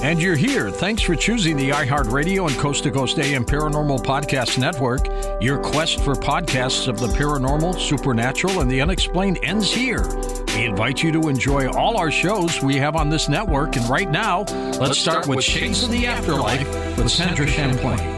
And 0.00 0.22
you're 0.22 0.36
here. 0.36 0.70
Thanks 0.70 1.02
for 1.02 1.16
choosing 1.16 1.56
the 1.56 1.70
iHeartRadio 1.70 2.48
and 2.48 2.56
Coast 2.56 2.84
to 2.84 2.90
Coast 2.92 3.18
AM 3.18 3.44
Paranormal 3.44 3.98
Podcast 4.04 4.56
Network. 4.56 5.08
Your 5.42 5.58
quest 5.58 6.04
for 6.04 6.14
podcasts 6.14 6.86
of 6.86 7.00
the 7.00 7.08
paranormal, 7.08 7.76
supernatural, 7.80 8.60
and 8.60 8.70
the 8.70 8.80
unexplained 8.80 9.40
ends 9.42 9.72
here. 9.72 10.06
We 10.54 10.66
invite 10.66 11.02
you 11.02 11.10
to 11.12 11.28
enjoy 11.28 11.68
all 11.68 11.96
our 11.96 12.12
shows 12.12 12.62
we 12.62 12.76
have 12.76 12.94
on 12.94 13.10
this 13.10 13.28
network. 13.28 13.74
And 13.74 13.88
right 13.88 14.08
now, 14.08 14.42
let's, 14.42 14.78
let's 14.78 14.98
start, 14.98 15.24
start, 15.24 15.36
with 15.36 15.44
Shades 15.44 15.82
of 15.82 15.90
the 15.90 16.06
Afterlife 16.06 16.96
with 16.96 17.10
Sandra 17.10 17.48
Champlain. 17.48 18.17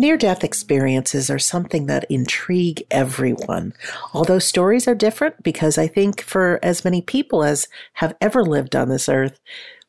Near 0.00 0.16
death 0.16 0.44
experiences 0.44 1.28
are 1.28 1.40
something 1.40 1.86
that 1.86 2.06
intrigue 2.08 2.84
everyone. 2.88 3.74
Although 4.14 4.38
stories 4.38 4.86
are 4.86 4.94
different 4.94 5.42
because 5.42 5.76
I 5.76 5.88
think 5.88 6.20
for 6.20 6.60
as 6.62 6.84
many 6.84 7.02
people 7.02 7.42
as 7.42 7.66
have 7.94 8.14
ever 8.20 8.44
lived 8.44 8.76
on 8.76 8.88
this 8.88 9.08
earth, 9.08 9.40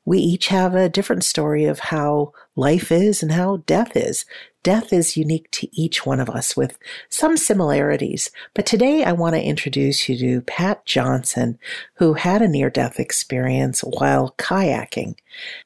we 0.05 0.17
each 0.17 0.47
have 0.47 0.75
a 0.75 0.89
different 0.89 1.23
story 1.23 1.66
of 1.66 1.80
how 1.80 2.33
life 2.55 2.92
is 2.92 3.22
and 3.22 3.31
how 3.31 3.58
death 3.66 3.95
is. 3.95 4.25
Death 4.61 4.92
is 4.92 5.16
unique 5.16 5.50
to 5.52 5.69
each 5.72 6.05
one 6.05 6.19
of 6.19 6.30
us 6.30 6.58
with 6.58 6.78
some 7.08 7.38
similarities. 7.38 8.30
But 8.53 8.66
today 8.66 9.03
I 9.05 9.14
want 9.14 9.36
to 9.36 9.42
introduce 9.42 10.09
you 10.09 10.17
to 10.17 10.42
Pat 10.42 10.86
Johnson, 10.86 11.58
who 11.94 12.14
had 12.14 12.42
a 12.42 12.47
near 12.47 12.70
death 12.70 13.00
experience 13.00 13.80
while 13.81 14.36
kayaking. 14.38 15.16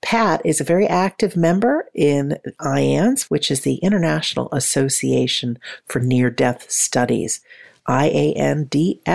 Pat 0.02 0.42
is 0.46 0.62
a 0.62 0.66
very 0.66 0.88
active 0.88 1.36
member 1.36 1.90
in 1.96 2.38
IANDS, 2.60 3.24
which 3.24 3.50
is 3.50 3.62
the 3.62 3.76
International 3.76 4.50
Association 4.52 5.58
for 5.88 6.00
Near 6.00 6.30
Death 6.30 6.70
Studies. 6.70 7.42
IANDS.org. 7.88 9.06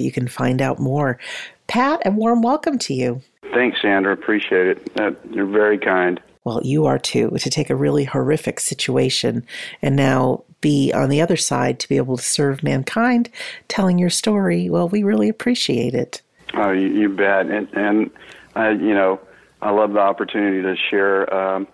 You 0.00 0.12
can 0.12 0.28
find 0.28 0.60
out 0.60 0.78
more. 0.78 1.18
Pat, 1.66 2.02
a 2.06 2.10
warm 2.10 2.42
welcome 2.42 2.78
to 2.78 2.94
you. 2.94 3.22
Thanks, 3.52 3.80
Sandra. 3.80 4.12
Appreciate 4.12 4.66
it. 4.68 5.00
Uh, 5.00 5.12
you're 5.30 5.46
very 5.46 5.78
kind. 5.78 6.20
Well, 6.44 6.60
you 6.62 6.86
are 6.86 6.98
too, 6.98 7.30
to 7.38 7.50
take 7.50 7.70
a 7.70 7.76
really 7.76 8.04
horrific 8.04 8.60
situation 8.60 9.44
and 9.82 9.96
now 9.96 10.44
be 10.60 10.92
on 10.92 11.08
the 11.08 11.20
other 11.20 11.36
side 11.36 11.78
to 11.80 11.88
be 11.88 11.96
able 11.96 12.16
to 12.16 12.22
serve 12.22 12.62
mankind, 12.62 13.28
telling 13.68 13.98
your 13.98 14.10
story. 14.10 14.70
Well, 14.70 14.88
we 14.88 15.02
really 15.02 15.28
appreciate 15.28 15.94
it. 15.94 16.22
Oh, 16.54 16.70
you, 16.70 16.88
you 16.88 17.08
bet. 17.10 17.46
And, 17.46 17.68
and 17.74 18.10
I, 18.54 18.70
you 18.70 18.94
know, 18.94 19.20
I 19.60 19.70
love 19.70 19.92
the 19.92 20.00
opportunity 20.00 20.62
to 20.62 20.76
share, 20.90 21.32
um, 21.34 21.68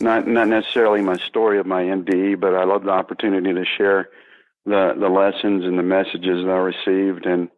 not, 0.00 0.26
not 0.26 0.48
necessarily 0.48 1.02
my 1.02 1.18
story 1.18 1.58
of 1.58 1.66
my 1.66 1.82
NDE, 1.82 2.40
but 2.40 2.54
I 2.54 2.64
love 2.64 2.84
the 2.84 2.90
opportunity 2.90 3.52
to 3.52 3.64
share 3.76 4.08
the, 4.64 4.94
the 4.98 5.08
lessons 5.08 5.64
and 5.64 5.78
the 5.78 5.82
messages 5.82 6.44
that 6.44 6.50
I 6.50 6.56
received 6.56 7.26
and, 7.26 7.48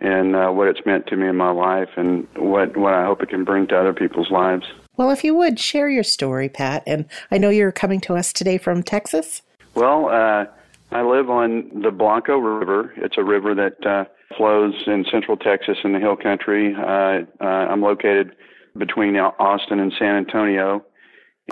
and 0.00 0.36
uh, 0.36 0.48
what 0.50 0.68
it's 0.68 0.84
meant 0.84 1.06
to 1.08 1.16
me 1.16 1.28
in 1.28 1.36
my 1.36 1.50
life 1.50 1.88
and 1.96 2.26
what, 2.36 2.76
what 2.76 2.94
I 2.94 3.04
hope 3.04 3.22
it 3.22 3.28
can 3.28 3.44
bring 3.44 3.66
to 3.68 3.78
other 3.78 3.92
people's 3.92 4.30
lives. 4.30 4.64
Well, 4.96 5.10
if 5.10 5.24
you 5.24 5.34
would 5.34 5.58
share 5.58 5.88
your 5.88 6.02
story, 6.02 6.48
Pat, 6.48 6.82
and 6.86 7.06
I 7.30 7.38
know 7.38 7.50
you're 7.50 7.72
coming 7.72 8.00
to 8.02 8.14
us 8.14 8.32
today 8.32 8.58
from 8.58 8.82
Texas. 8.82 9.42
Well, 9.74 10.08
uh, 10.08 10.46
I 10.90 11.02
live 11.02 11.28
on 11.28 11.82
the 11.82 11.90
Blanco 11.90 12.38
River. 12.38 12.92
It's 12.96 13.16
a 13.18 13.24
river 13.24 13.54
that 13.54 13.86
uh, 13.86 14.04
flows 14.36 14.74
in 14.86 15.04
central 15.10 15.36
Texas 15.36 15.78
in 15.84 15.92
the 15.92 15.98
hill 15.98 16.16
country. 16.16 16.74
Uh, 16.74 17.24
uh, 17.40 17.44
I'm 17.44 17.82
located 17.82 18.32
between 18.78 19.16
Austin 19.16 19.80
and 19.80 19.92
San 19.98 20.16
Antonio. 20.16 20.84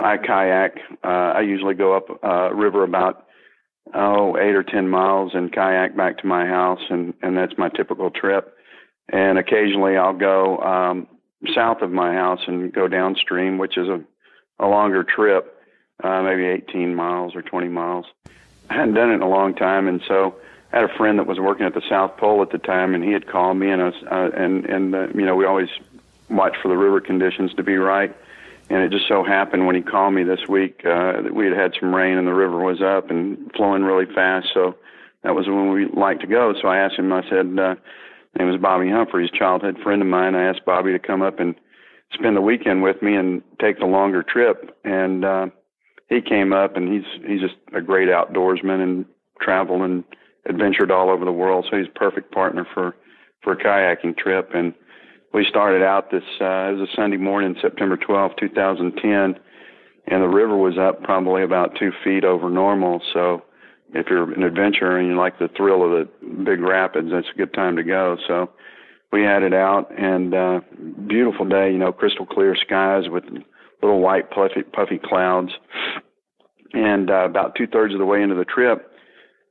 I 0.01 0.17
kayak. 0.17 0.77
Uh, 1.03 1.07
I 1.37 1.41
usually 1.41 1.73
go 1.73 1.95
up 1.95 2.07
uh, 2.23 2.53
river 2.53 2.83
about 2.83 3.24
oh 3.93 4.37
eight 4.37 4.55
or 4.55 4.63
ten 4.63 4.89
miles 4.89 5.31
and 5.33 5.51
kayak 5.51 5.95
back 5.95 6.17
to 6.19 6.27
my 6.27 6.45
house, 6.45 6.81
and 6.89 7.13
and 7.21 7.37
that's 7.37 7.57
my 7.57 7.69
typical 7.69 8.09
trip. 8.09 8.55
And 9.09 9.37
occasionally 9.37 9.97
I'll 9.97 10.17
go 10.17 10.57
um, 10.59 11.07
south 11.53 11.81
of 11.81 11.91
my 11.91 12.13
house 12.13 12.41
and 12.47 12.73
go 12.73 12.87
downstream, 12.87 13.57
which 13.57 13.77
is 13.77 13.87
a 13.87 14.01
a 14.59 14.67
longer 14.67 15.03
trip, 15.03 15.61
uh, 16.03 16.21
maybe 16.21 16.45
18 16.45 16.95
miles 16.95 17.35
or 17.35 17.41
20 17.41 17.67
miles. 17.67 18.05
I 18.69 18.75
hadn't 18.75 18.93
done 18.93 19.11
it 19.11 19.15
in 19.15 19.21
a 19.21 19.29
long 19.29 19.53
time, 19.53 19.87
and 19.87 20.01
so 20.07 20.35
I 20.71 20.77
had 20.77 20.89
a 20.89 20.93
friend 20.97 21.19
that 21.19 21.27
was 21.27 21.39
working 21.39 21.65
at 21.65 21.73
the 21.73 21.83
South 21.87 22.17
Pole 22.17 22.41
at 22.41 22.51
the 22.51 22.57
time, 22.57 22.95
and 22.95 23.03
he 23.03 23.11
had 23.11 23.27
called 23.27 23.57
me, 23.57 23.69
and 23.69 23.81
I 23.81 23.85
was, 23.85 24.03
uh, 24.09 24.29
and 24.35 24.65
and 24.65 24.95
uh, 24.95 25.07
you 25.13 25.25
know 25.25 25.35
we 25.35 25.45
always 25.45 25.69
watch 26.29 26.55
for 26.61 26.69
the 26.69 26.77
river 26.77 26.99
conditions 26.99 27.53
to 27.55 27.63
be 27.63 27.77
right. 27.77 28.15
And 28.69 28.81
it 28.81 28.91
just 28.91 29.07
so 29.07 29.23
happened 29.23 29.67
when 29.67 29.75
he 29.75 29.81
called 29.81 30.13
me 30.13 30.23
this 30.23 30.47
week 30.49 30.81
uh, 30.85 31.21
that 31.21 31.35
we 31.35 31.45
had 31.45 31.55
had 31.55 31.73
some 31.79 31.93
rain 31.93 32.17
and 32.17 32.27
the 32.27 32.33
river 32.33 32.63
was 32.63 32.81
up 32.81 33.11
and 33.11 33.51
flowing 33.55 33.83
really 33.83 34.11
fast. 34.13 34.47
So 34.53 34.75
that 35.23 35.35
was 35.35 35.47
when 35.47 35.71
we 35.71 35.85
liked 35.85 36.21
to 36.21 36.27
go. 36.27 36.53
So 36.61 36.67
I 36.67 36.77
asked 36.77 36.95
him. 36.95 37.13
I 37.13 37.21
said, 37.29 37.59
uh, 37.59 37.75
"Name 38.37 38.49
was 38.49 38.59
Bobby 38.59 38.89
Humphreys, 38.89 39.31
childhood 39.31 39.77
friend 39.83 40.01
of 40.01 40.07
mine." 40.07 40.35
I 40.35 40.49
asked 40.49 40.65
Bobby 40.65 40.91
to 40.93 40.99
come 40.99 41.21
up 41.21 41.39
and 41.39 41.55
spend 42.13 42.35
the 42.35 42.41
weekend 42.41 42.81
with 42.83 43.01
me 43.01 43.15
and 43.15 43.43
take 43.59 43.79
the 43.79 43.85
longer 43.85 44.23
trip. 44.23 44.75
And 44.83 45.25
uh, 45.25 45.47
he 46.09 46.21
came 46.21 46.53
up, 46.53 46.75
and 46.75 46.91
he's 46.91 47.05
he's 47.27 47.41
just 47.41 47.55
a 47.73 47.81
great 47.81 48.09
outdoorsman 48.09 48.81
and 48.81 49.05
traveled 49.41 49.81
and 49.81 50.03
adventured 50.47 50.91
all 50.91 51.09
over 51.09 51.25
the 51.25 51.31
world. 51.31 51.67
So 51.69 51.77
he's 51.77 51.87
a 51.87 51.99
perfect 51.99 52.31
partner 52.31 52.67
for 52.73 52.95
for 53.41 53.53
a 53.53 53.57
kayaking 53.57 54.17
trip. 54.17 54.51
And 54.53 54.73
we 55.35 55.45
started 55.49 55.83
out 55.83 56.11
this 56.11 56.23
uh, 56.39 56.71
it 56.71 56.79
was 56.79 56.89
a 56.89 56.95
Sunday 56.95 57.17
morning, 57.17 57.57
September 57.61 57.97
12, 57.97 58.31
2010, 58.39 59.11
and 60.07 60.23
the 60.23 60.27
river 60.27 60.55
was 60.55 60.77
up 60.77 61.03
probably 61.03 61.43
about 61.43 61.75
two 61.77 61.91
feet 62.05 62.23
over 62.23 62.49
normal. 62.49 63.01
So 63.13 63.43
if 63.93 64.07
you're 64.09 64.31
an 64.31 64.43
adventurer 64.43 64.97
and 64.97 65.09
you 65.09 65.17
like 65.17 65.37
the 65.37 65.49
thrill 65.57 65.83
of 65.83 65.91
the 65.91 66.43
big 66.45 66.61
rapids, 66.61 67.09
that's 67.11 67.27
a 67.33 67.37
good 67.37 67.53
time 67.53 67.75
to 67.75 67.83
go. 67.83 68.15
So 68.25 68.49
we 69.11 69.23
had 69.23 69.43
it 69.43 69.53
out 69.53 69.91
and 69.99 70.33
uh, 70.33 70.61
beautiful 71.05 71.45
day, 71.45 71.69
you 71.69 71.79
know, 71.79 71.91
crystal 71.91 72.25
clear 72.25 72.55
skies 72.55 73.09
with 73.09 73.25
little 73.81 73.99
white 73.99 74.31
puffy 74.31 74.63
puffy 74.63 75.01
clouds. 75.03 75.51
And 76.71 77.11
uh, 77.11 77.25
about 77.25 77.55
two 77.55 77.67
thirds 77.67 77.93
of 77.93 77.99
the 77.99 78.05
way 78.05 78.21
into 78.21 78.35
the 78.35 78.45
trip, 78.45 78.89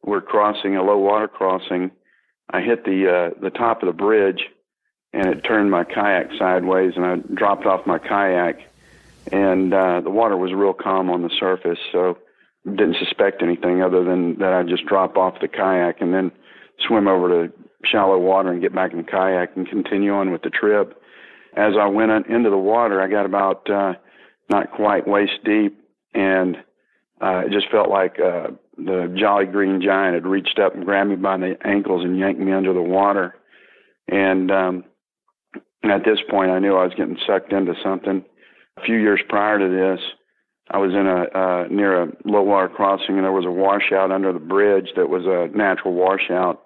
we're 0.03 0.23
crossing 0.23 0.77
a 0.77 0.83
low 0.83 0.97
water 0.97 1.29
crossing. 1.29 1.91
I 2.49 2.63
hit 2.63 2.87
the 2.87 3.33
uh, 3.35 3.39
the 3.43 3.51
top 3.51 3.83
of 3.83 3.87
the 3.87 3.93
bridge 3.93 4.41
and 5.15 5.29
it 5.29 5.43
turned 5.43 5.71
my 5.71 5.85
kayak 5.85 6.31
sideways, 6.39 6.95
and 6.97 7.07
I 7.07 7.17
dropped 7.35 7.67
off 7.67 7.87
my 7.87 7.99
kayak, 7.99 8.59
and 9.31 9.73
uh, 9.73 10.01
the 10.01 10.11
water 10.11 10.37
was 10.37 10.53
real 10.53 10.75
calm 10.75 11.09
on 11.09 11.23
the 11.23 11.31
surface, 11.39 11.79
so 11.93 12.19
didn't 12.65 12.97
suspect 12.99 13.43
anything 13.43 13.81
other 13.83 14.03
than 14.03 14.39
that 14.39 14.53
I 14.53 14.63
just 14.65 14.87
drop 14.87 15.17
off 15.17 15.41
the 15.41 15.49
kayak 15.49 16.01
and 16.01 16.13
then 16.13 16.33
swim 16.87 17.07
over 17.07 17.29
to 17.29 17.53
shallow 17.85 18.19
water 18.19 18.51
and 18.51 18.61
get 18.61 18.75
back 18.75 18.93
in 18.93 18.99
the 18.99 19.05
kayak 19.05 19.55
and 19.55 19.69
continue 19.69 20.13
on 20.13 20.33
with 20.33 20.43
the 20.43 20.51
trip. 20.51 21.01
As 21.57 21.75
I 21.81 21.87
went 21.87 22.11
into 22.27 22.51
the 22.51 22.59
water, 22.59 23.01
I 23.01 23.07
got 23.07 23.27
about 23.27 23.71
uh, 23.71 23.93
not 24.51 24.73
quite 24.73 25.07
waist 25.07 25.45
deep, 25.45 25.79
and 26.13 26.57
uh, 27.21 27.43
it 27.47 27.53
just 27.53 27.71
felt 27.71 27.89
like 27.89 28.19
uh, 28.19 28.49
the 28.77 29.15
Jolly 29.17 29.47
Green 29.47 29.81
Giant 29.81 30.15
had 30.15 30.27
reached 30.27 30.59
up 30.59 30.75
and 30.75 30.85
grabbed 30.85 31.11
me 31.11 31.17
by 31.17 31.37
the 31.37 31.57
ankles 31.65 32.05
and 32.05 32.19
yanked 32.19 32.41
me 32.41 32.53
under 32.53 32.73
the 32.73 32.83
water. 32.83 33.37
And 34.09 34.51
um, 34.51 34.85
at 35.93 36.05
this 36.05 36.19
point, 36.31 36.51
I 36.51 36.59
knew 36.59 36.77
I 36.77 36.85
was 36.85 36.95
getting 36.97 37.19
sucked 37.27 37.53
into 37.53 37.75
something. 37.83 38.25
A 38.77 38.81
few 38.83 38.97
years 38.97 39.21
prior 39.29 39.59
to 39.59 39.69
this, 39.69 40.01
I 40.71 40.79
was 40.79 40.93
in 40.93 41.07
a 41.07 41.39
uh, 41.39 41.67
near 41.71 42.03
a 42.03 42.07
low 42.25 42.43
water 42.43 42.69
crossing, 42.69 43.17
and 43.17 43.25
there 43.25 43.33
was 43.33 43.45
a 43.45 43.51
washout 43.51 44.11
under 44.11 44.33
the 44.33 44.39
bridge 44.39 44.89
that 44.97 45.09
was 45.09 45.25
a 45.27 45.55
natural 45.57 45.95
washout. 45.95 46.63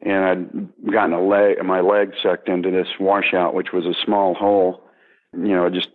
And 0.00 0.24
I'd 0.24 0.92
gotten 0.92 1.12
a 1.12 1.22
leg, 1.22 1.62
my 1.64 1.80
leg 1.80 2.12
sucked 2.22 2.48
into 2.48 2.70
this 2.70 2.88
washout, 2.98 3.54
which 3.54 3.72
was 3.72 3.84
a 3.84 3.94
small 4.04 4.34
hole. 4.34 4.82
You 5.32 5.54
know, 5.56 5.66
I 5.66 5.70
just 5.70 5.88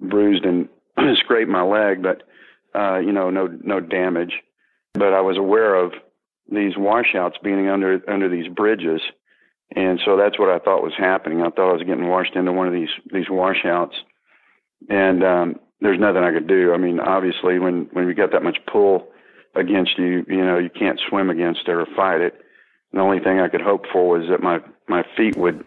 bruised 0.00 0.44
and 0.44 0.68
scraped 1.16 1.50
my 1.50 1.62
leg, 1.62 2.02
but 2.02 2.22
uh, 2.74 2.98
you 2.98 3.12
know, 3.12 3.30
no 3.30 3.48
no 3.62 3.80
damage. 3.80 4.42
But 4.94 5.12
I 5.12 5.20
was 5.20 5.36
aware 5.36 5.74
of 5.74 5.92
these 6.50 6.76
washouts 6.76 7.36
being 7.42 7.68
under 7.68 8.00
under 8.08 8.28
these 8.28 8.48
bridges, 8.48 9.00
and 9.76 10.00
so 10.04 10.16
that's 10.16 10.38
what 10.38 10.50
I 10.50 10.58
thought 10.58 10.82
was 10.82 10.94
happening. 10.96 11.40
I 11.40 11.50
thought 11.50 11.70
I 11.70 11.72
was 11.72 11.82
getting 11.82 12.08
washed 12.08 12.36
into 12.36 12.52
one 12.52 12.66
of 12.66 12.72
these 12.72 12.90
these 13.12 13.28
washouts, 13.30 13.94
and 14.88 15.24
um, 15.24 15.60
there's 15.80 16.00
nothing 16.00 16.22
I 16.22 16.32
could 16.32 16.46
do. 16.46 16.72
I 16.72 16.78
mean, 16.78 17.00
obviously, 17.00 17.58
when 17.58 17.88
when 17.92 18.06
you 18.06 18.14
got 18.14 18.32
that 18.32 18.42
much 18.42 18.58
pull 18.70 19.08
against 19.54 19.98
you, 19.98 20.24
you 20.28 20.44
know, 20.44 20.58
you 20.58 20.70
can't 20.70 21.00
swim 21.08 21.30
against 21.30 21.62
it 21.66 21.72
or 21.72 21.86
fight 21.96 22.20
it. 22.20 22.40
the 22.92 23.00
only 23.00 23.20
thing 23.20 23.40
I 23.40 23.48
could 23.48 23.60
hope 23.60 23.84
for 23.92 24.18
was 24.18 24.28
that 24.30 24.42
my 24.42 24.58
my 24.88 25.04
feet 25.16 25.36
would 25.36 25.64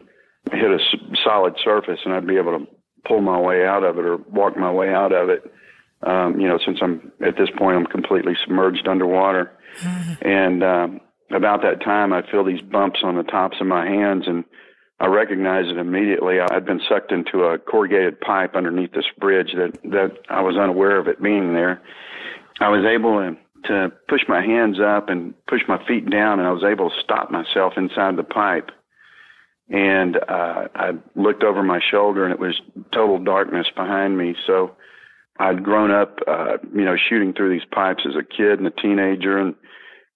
hit 0.52 0.72
a 0.72 0.80
solid 1.24 1.56
surface 1.64 2.00
and 2.06 2.14
I'd 2.14 2.28
be 2.28 2.38
able 2.38 2.58
to 2.60 2.68
pull 3.06 3.22
my 3.22 3.40
way 3.40 3.66
out 3.66 3.84
of 3.84 3.98
it 3.98 4.06
or 4.06 4.18
walk 4.18 4.58
my 4.58 4.72
way 4.72 4.94
out 4.94 5.12
of 5.12 5.30
it. 5.30 5.52
Um, 6.04 6.40
you 6.40 6.48
know, 6.48 6.60
since 6.64 6.78
I'm 6.82 7.12
at 7.26 7.38
this 7.38 7.50
point, 7.58 7.78
I'm 7.78 7.86
completely 7.86 8.34
submerged 8.44 8.88
underwater. 8.88 9.52
Mm-hmm. 9.82 10.28
And 10.28 10.64
um, 10.64 11.02
about 11.32 11.62
that 11.64 11.84
time, 11.84 12.14
I 12.14 12.22
feel 12.30 12.44
these 12.44 12.62
bumps 12.62 13.02
on 13.04 13.16
the 13.16 13.24
tops 13.24 13.58
of 13.60 13.68
my 13.68 13.86
hands, 13.86 14.24
and 14.28 14.44
I 15.00 15.08
recognize 15.08 15.66
it 15.68 15.78
immediately. 15.78 16.40
I'd 16.40 16.66
been 16.66 16.82
sucked 16.88 17.12
into 17.12 17.44
a 17.44 17.58
corrugated 17.58 18.20
pipe 18.22 18.56
underneath 18.56 18.94
this 18.94 19.06
bridge 19.20 19.54
that 19.56 19.80
that 19.92 20.18
I 20.30 20.42
was 20.42 20.56
unaware 20.58 20.98
of 20.98 21.08
it 21.08 21.22
being 21.22 21.54
there. 21.54 21.82
I 22.60 22.70
was 22.70 22.86
able 22.86 23.20
to 23.20 23.38
to 23.68 23.92
push 24.08 24.22
my 24.28 24.42
hands 24.42 24.78
up 24.80 25.10
and 25.10 25.34
push 25.48 25.62
my 25.68 25.84
feet 25.88 26.10
down, 26.10 26.40
and 26.40 26.48
I 26.48 26.52
was 26.52 26.64
able 26.64 26.90
to 26.90 26.96
stop 27.04 27.32
myself 27.32 27.74
inside 27.76 28.16
the 28.16 28.24
pipe 28.24 28.72
and 29.70 30.16
uh, 30.16 30.68
I 30.76 30.92
looked 31.16 31.44
over 31.44 31.62
my 31.62 31.80
shoulder, 31.92 32.24
and 32.24 32.34
it 32.34 32.40
was 32.40 32.60
total 32.94 33.20
darkness 33.20 33.68
behind 33.76 34.18
me. 34.18 34.36
So 34.46 34.72
I'd 35.40 35.64
grown 35.64 35.92
up, 35.92 36.20
uh, 36.26 36.58
you 36.74 36.86
know, 36.86 36.96
shooting 36.96 37.34
through 37.34 37.50
these 37.50 37.68
pipes 37.72 38.04
as 38.08 38.16
a 38.16 38.24
kid 38.24 38.60
and 38.60 38.68
a 38.68 38.72
teenager, 38.72 39.38
and 39.38 39.56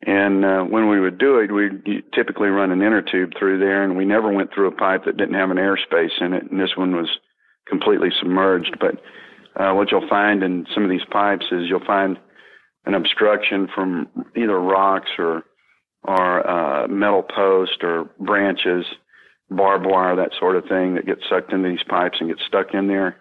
and 0.04 0.44
uh, 0.44 0.64
when 0.64 0.90
we 0.90 1.00
would 1.00 1.20
do 1.20 1.40
it, 1.40 1.52
we'd 1.52 2.04
typically 2.14 2.50
run 2.50 2.72
an 2.72 2.82
inner 2.82 3.02
tube 3.02 3.32
through 3.38 3.60
there, 3.60 3.84
and 3.84 3.96
we 3.96 4.06
never 4.06 4.32
went 4.32 4.54
through 4.54 4.68
a 4.68 4.76
pipe 4.76 5.06
that 5.06 5.18
didn't 5.18 5.36
have 5.36 5.52
an 5.52 5.58
airspace 5.58 6.20
in 6.22 6.34
it. 6.34 6.50
And 6.50 6.60
this 6.60 6.76
one 6.76 6.96
was 6.96 7.10
completely 7.68 8.10
submerged. 8.20 8.78
But 8.80 8.96
uh, 9.62 9.74
what 9.74 9.92
you'll 9.92 10.10
find 10.10 10.42
in 10.42 10.66
some 10.74 10.84
of 10.84 10.90
these 10.90 11.06
pipes 11.12 11.46
is 11.52 11.68
you'll 11.68 11.86
find 11.86 12.18
an 12.86 12.96
obstruction 12.96 13.68
from 13.74 14.08
either 14.36 14.60
rocks 14.60 15.12
or 15.20 15.44
or 16.04 16.50
uh, 16.50 16.88
metal 16.88 17.22
post 17.22 17.84
or 17.84 18.10
branches 18.20 18.86
barbed 19.52 19.86
wire, 19.86 20.16
that 20.16 20.32
sort 20.40 20.56
of 20.56 20.64
thing 20.66 20.96
that 20.96 21.06
gets 21.06 21.22
sucked 21.30 21.52
into 21.52 21.70
these 21.70 21.84
pipes 21.88 22.18
and 22.20 22.30
gets 22.30 22.42
stuck 22.48 22.74
in 22.74 22.88
there. 22.88 23.18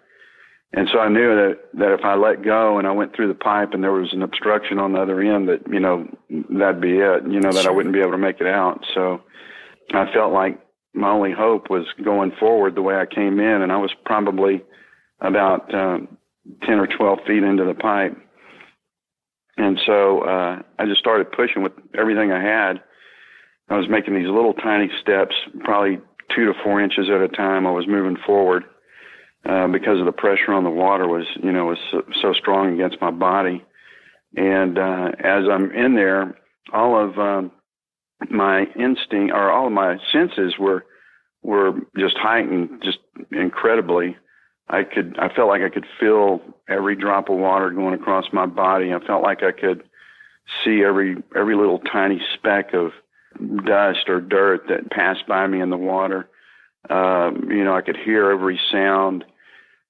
And 0.73 0.87
so 0.91 0.99
I 0.99 1.09
knew 1.09 1.35
that 1.35 1.59
that 1.73 1.93
if 1.93 2.05
I 2.05 2.15
let 2.15 2.43
go 2.43 2.77
and 2.77 2.87
I 2.87 2.91
went 2.91 3.13
through 3.13 3.27
the 3.27 3.33
pipe 3.33 3.73
and 3.73 3.83
there 3.83 3.91
was 3.91 4.13
an 4.13 4.21
obstruction 4.21 4.79
on 4.79 4.93
the 4.93 5.01
other 5.01 5.19
end, 5.19 5.49
that 5.49 5.61
you 5.69 5.79
know 5.79 6.07
that'd 6.29 6.81
be 6.81 6.97
it. 6.99 7.23
You 7.29 7.41
know 7.41 7.51
that 7.51 7.65
I 7.65 7.71
wouldn't 7.71 7.93
be 7.93 7.99
able 7.99 8.11
to 8.11 8.17
make 8.17 8.39
it 8.39 8.47
out. 8.47 8.85
So 8.93 9.21
I 9.93 10.11
felt 10.13 10.31
like 10.31 10.59
my 10.93 11.09
only 11.09 11.33
hope 11.33 11.69
was 11.69 11.85
going 12.03 12.31
forward 12.39 12.75
the 12.75 12.81
way 12.81 12.95
I 12.95 13.05
came 13.05 13.39
in, 13.39 13.61
and 13.61 13.71
I 13.71 13.77
was 13.77 13.91
probably 14.05 14.63
about 15.19 15.73
um, 15.75 16.17
ten 16.63 16.79
or 16.79 16.87
twelve 16.87 17.19
feet 17.27 17.43
into 17.43 17.65
the 17.65 17.73
pipe. 17.73 18.17
And 19.57 19.77
so 19.85 20.21
uh, 20.21 20.61
I 20.79 20.85
just 20.85 21.01
started 21.01 21.33
pushing 21.33 21.63
with 21.63 21.73
everything 21.97 22.31
I 22.31 22.41
had. 22.41 22.81
I 23.69 23.77
was 23.77 23.89
making 23.89 24.15
these 24.15 24.27
little 24.27 24.53
tiny 24.53 24.89
steps, 25.01 25.35
probably 25.59 25.99
two 26.33 26.45
to 26.45 26.53
four 26.63 26.81
inches 26.81 27.09
at 27.13 27.21
a 27.21 27.27
time. 27.27 27.67
I 27.67 27.71
was 27.71 27.87
moving 27.87 28.17
forward 28.25 28.63
uh, 29.47 29.67
because 29.67 29.99
of 29.99 30.05
the 30.05 30.11
pressure 30.11 30.53
on 30.53 30.63
the 30.63 30.69
water 30.69 31.07
was, 31.07 31.25
you 31.41 31.51
know, 31.51 31.65
was 31.65 31.77
so, 31.91 32.03
so 32.21 32.33
strong 32.33 32.73
against 32.73 33.01
my 33.01 33.11
body. 33.11 33.63
And 34.35 34.77
uh, 34.77 35.11
as 35.19 35.43
I'm 35.51 35.71
in 35.71 35.95
there, 35.95 36.37
all 36.71 37.03
of 37.03 37.17
um, 37.17 37.51
my 38.29 38.65
instinct 38.75 39.33
or 39.33 39.51
all 39.51 39.67
of 39.67 39.73
my 39.73 39.97
senses 40.11 40.55
were 40.59 40.85
were 41.43 41.73
just 41.97 42.17
heightened, 42.17 42.83
just 42.83 42.99
incredibly. 43.31 44.15
I 44.69 44.83
could, 44.83 45.17
I 45.19 45.33
felt 45.33 45.49
like 45.49 45.63
I 45.63 45.69
could 45.69 45.87
feel 45.99 46.39
every 46.69 46.95
drop 46.95 47.29
of 47.29 47.37
water 47.37 47.71
going 47.71 47.95
across 47.95 48.25
my 48.31 48.45
body. 48.45 48.93
I 48.93 49.05
felt 49.05 49.23
like 49.23 49.43
I 49.43 49.51
could 49.51 49.83
see 50.63 50.83
every 50.83 51.17
every 51.35 51.55
little 51.55 51.79
tiny 51.79 52.21
speck 52.35 52.73
of 52.73 52.91
dust 53.65 54.07
or 54.07 54.21
dirt 54.21 54.67
that 54.69 54.91
passed 54.91 55.27
by 55.27 55.47
me 55.47 55.61
in 55.61 55.69
the 55.69 55.77
water. 55.77 56.29
Um, 56.89 57.47
you 57.49 57.63
know, 57.63 57.75
I 57.75 57.81
could 57.81 57.97
hear 57.97 58.31
every 58.31 58.59
sound, 58.71 59.23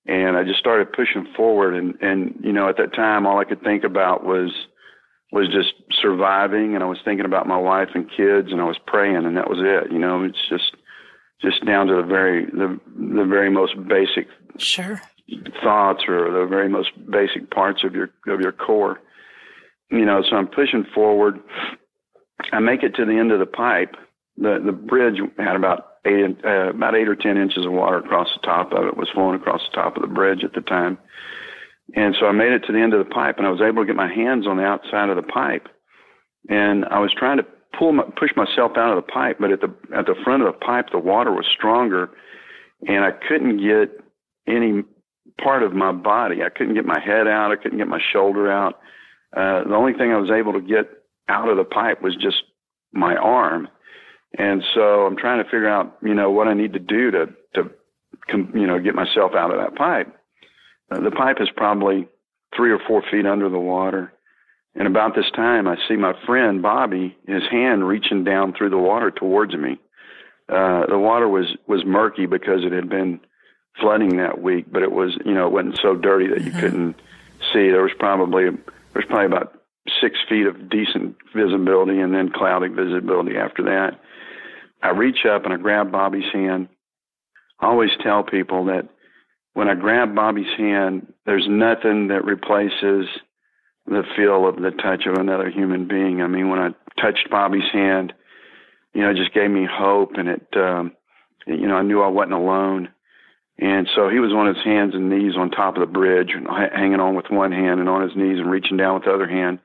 and 0.05 0.37
I 0.37 0.43
just 0.43 0.59
started 0.59 0.93
pushing 0.93 1.27
forward. 1.35 1.75
And 1.75 1.95
and 2.01 2.39
you 2.43 2.51
know, 2.51 2.69
at 2.69 2.77
that 2.77 2.93
time, 2.93 3.25
all 3.25 3.39
I 3.39 3.45
could 3.45 3.61
think 3.61 3.83
about 3.83 4.23
was 4.23 4.51
was 5.31 5.47
just 5.47 5.73
surviving, 6.01 6.75
and 6.75 6.83
I 6.83 6.87
was 6.87 6.99
thinking 7.05 7.25
about 7.25 7.47
my 7.47 7.57
wife 7.57 7.89
and 7.93 8.09
kids, 8.09 8.51
and 8.51 8.59
I 8.59 8.65
was 8.65 8.77
praying, 8.85 9.25
and 9.25 9.37
that 9.37 9.49
was 9.49 9.59
it. 9.61 9.91
You 9.91 9.99
know, 9.99 10.23
it's 10.23 10.49
just 10.49 10.75
just 11.41 11.65
down 11.65 11.87
to 11.87 11.95
the 11.95 12.03
very 12.03 12.45
the 12.45 12.79
the 12.95 13.25
very 13.25 13.49
most 13.49 13.75
basic 13.87 14.27
sure 14.57 15.01
thoughts 15.63 16.03
or 16.07 16.29
the 16.31 16.45
very 16.45 16.67
most 16.67 16.89
basic 17.09 17.49
parts 17.51 17.83
of 17.83 17.93
your 17.93 18.09
of 18.27 18.41
your 18.41 18.51
core. 18.51 18.99
You 19.89 20.05
know, 20.05 20.23
so 20.29 20.37
I'm 20.37 20.47
pushing 20.47 20.85
forward 20.95 21.39
I 22.51 22.59
make 22.59 22.83
it 22.83 22.95
to 22.95 23.05
the 23.05 23.17
end 23.17 23.31
of 23.31 23.39
the 23.39 23.45
pipe. 23.45 23.95
The 24.37 24.61
the 24.65 24.71
bridge 24.71 25.19
had 25.37 25.55
about 25.55 25.97
eight 26.05 26.37
uh, 26.45 26.69
about 26.69 26.95
eight 26.95 27.07
or 27.07 27.15
ten 27.15 27.37
inches 27.37 27.65
of 27.65 27.71
water 27.71 27.97
across 27.97 28.27
the 28.33 28.45
top 28.45 28.71
of 28.71 28.85
it 28.85 28.97
was 28.97 29.09
flowing 29.13 29.35
across 29.35 29.61
the 29.69 29.75
top 29.75 29.95
of 29.95 30.01
the 30.01 30.07
bridge 30.07 30.43
at 30.43 30.53
the 30.53 30.61
time, 30.61 30.97
and 31.95 32.15
so 32.19 32.27
I 32.27 32.31
made 32.31 32.53
it 32.53 32.63
to 32.67 32.73
the 32.73 32.79
end 32.79 32.93
of 32.93 33.05
the 33.05 33.13
pipe, 33.13 33.37
and 33.37 33.45
I 33.45 33.51
was 33.51 33.61
able 33.61 33.83
to 33.83 33.87
get 33.87 33.95
my 33.95 34.11
hands 34.11 34.47
on 34.47 34.57
the 34.57 34.63
outside 34.63 35.09
of 35.09 35.15
the 35.15 35.23
pipe, 35.23 35.67
and 36.49 36.85
I 36.85 36.99
was 36.99 37.11
trying 37.17 37.37
to 37.37 37.45
pull 37.77 37.93
my, 37.93 38.03
push 38.17 38.31
myself 38.35 38.73
out 38.77 38.97
of 38.97 39.03
the 39.03 39.11
pipe, 39.11 39.37
but 39.39 39.51
at 39.51 39.61
the 39.61 39.73
at 39.95 40.05
the 40.05 40.15
front 40.23 40.43
of 40.43 40.53
the 40.53 40.59
pipe 40.59 40.87
the 40.91 40.99
water 40.99 41.31
was 41.31 41.45
stronger, 41.55 42.09
and 42.87 43.03
I 43.03 43.11
couldn't 43.11 43.57
get 43.57 43.99
any 44.47 44.83
part 45.43 45.63
of 45.63 45.73
my 45.73 45.91
body. 45.91 46.43
I 46.43 46.49
couldn't 46.49 46.75
get 46.75 46.85
my 46.85 46.99
head 46.99 47.27
out. 47.27 47.51
I 47.51 47.61
couldn't 47.61 47.77
get 47.77 47.87
my 47.87 48.01
shoulder 48.11 48.51
out. 48.51 48.79
Uh, 49.35 49.63
the 49.67 49.75
only 49.75 49.93
thing 49.93 50.11
I 50.11 50.17
was 50.17 50.31
able 50.31 50.53
to 50.53 50.61
get 50.61 50.89
out 51.29 51.49
of 51.49 51.57
the 51.57 51.63
pipe 51.63 52.01
was 52.01 52.15
just 52.15 52.43
my 52.91 53.15
arm. 53.15 53.67
And 54.37 54.63
so 54.73 55.05
I'm 55.05 55.17
trying 55.17 55.43
to 55.43 55.49
figure 55.49 55.69
out, 55.69 55.97
you 56.01 56.13
know, 56.13 56.31
what 56.31 56.47
I 56.47 56.53
need 56.53 56.73
to 56.73 56.79
do 56.79 57.11
to, 57.11 57.25
to, 57.55 57.69
you 58.53 58.65
know, 58.67 58.79
get 58.79 58.95
myself 58.95 59.33
out 59.35 59.51
of 59.51 59.59
that 59.59 59.75
pipe. 59.75 60.15
Uh, 60.89 61.01
the 61.01 61.11
pipe 61.11 61.37
is 61.41 61.49
probably 61.55 62.07
three 62.55 62.71
or 62.71 62.79
four 62.87 63.03
feet 63.11 63.25
under 63.25 63.49
the 63.49 63.59
water. 63.59 64.13
And 64.75 64.87
about 64.87 65.15
this 65.15 65.29
time, 65.35 65.67
I 65.67 65.75
see 65.87 65.97
my 65.97 66.13
friend 66.25 66.61
Bobby, 66.61 67.17
his 67.27 67.43
hand 67.51 67.85
reaching 67.85 68.23
down 68.23 68.53
through 68.53 68.69
the 68.69 68.77
water 68.77 69.11
towards 69.11 69.53
me. 69.53 69.79
Uh, 70.47 70.85
the 70.87 70.97
water 70.97 71.27
was, 71.27 71.45
was 71.67 71.83
murky 71.85 72.25
because 72.25 72.63
it 72.63 72.71
had 72.71 72.89
been 72.89 73.19
flooding 73.79 74.17
that 74.17 74.41
week, 74.41 74.65
but 74.71 74.81
it 74.81 74.91
was, 74.91 75.17
you 75.25 75.33
know, 75.33 75.47
it 75.47 75.53
wasn't 75.53 75.79
so 75.81 75.95
dirty 75.95 76.27
that 76.27 76.41
you 76.41 76.51
mm-hmm. 76.51 76.59
couldn't 76.59 76.95
see. 77.53 77.69
There 77.69 77.83
was 77.83 77.93
probably, 77.99 78.45
there 78.45 78.59
was 78.95 79.05
probably 79.05 79.25
about 79.25 79.61
six 80.01 80.17
feet 80.29 80.45
of 80.45 80.69
decent 80.69 81.17
visibility 81.35 81.99
and 81.99 82.13
then 82.13 82.29
cloudy 82.29 82.67
visibility 82.67 83.37
after 83.37 83.63
that. 83.63 83.99
I 84.81 84.89
reach 84.89 85.25
up 85.25 85.45
and 85.45 85.53
I 85.53 85.57
grab 85.57 85.91
Bobby's 85.91 86.31
hand. 86.33 86.69
I 87.59 87.67
always 87.67 87.91
tell 88.01 88.23
people 88.23 88.65
that 88.65 88.89
when 89.53 89.69
I 89.69 89.75
grab 89.75 90.15
Bobby's 90.15 90.57
hand, 90.57 91.13
there's 91.25 91.47
nothing 91.47 92.07
that 92.07 92.25
replaces 92.25 93.07
the 93.85 94.03
feel 94.15 94.47
of 94.47 94.55
the 94.55 94.71
touch 94.71 95.05
of 95.05 95.15
another 95.15 95.49
human 95.49 95.87
being. 95.87 96.21
I 96.21 96.27
mean, 96.27 96.49
when 96.49 96.59
I 96.59 96.69
touched 97.01 97.29
Bobby's 97.29 97.69
hand, 97.71 98.13
you 98.93 99.01
know, 99.01 99.11
it 99.11 99.17
just 99.17 99.33
gave 99.33 99.51
me 99.51 99.67
hope 99.69 100.11
and 100.15 100.29
it, 100.29 100.47
um, 100.55 100.93
you 101.45 101.67
know, 101.67 101.75
I 101.75 101.81
knew 101.81 102.01
I 102.01 102.07
wasn't 102.07 102.33
alone. 102.33 102.89
And 103.57 103.87
so 103.95 104.09
he 104.09 104.19
was 104.19 104.31
on 104.31 104.47
his 104.47 104.63
hands 104.63 104.95
and 104.95 105.09
knees 105.09 105.33
on 105.37 105.51
top 105.51 105.75
of 105.75 105.81
the 105.81 105.85
bridge, 105.85 106.31
hanging 106.73 106.99
on 106.99 107.15
with 107.15 107.29
one 107.29 107.51
hand 107.51 107.79
and 107.79 107.89
on 107.89 108.01
his 108.01 108.15
knees 108.15 108.39
and 108.39 108.49
reaching 108.49 108.77
down 108.77 108.95
with 108.95 109.03
the 109.03 109.13
other 109.13 109.27
hand. 109.27 109.59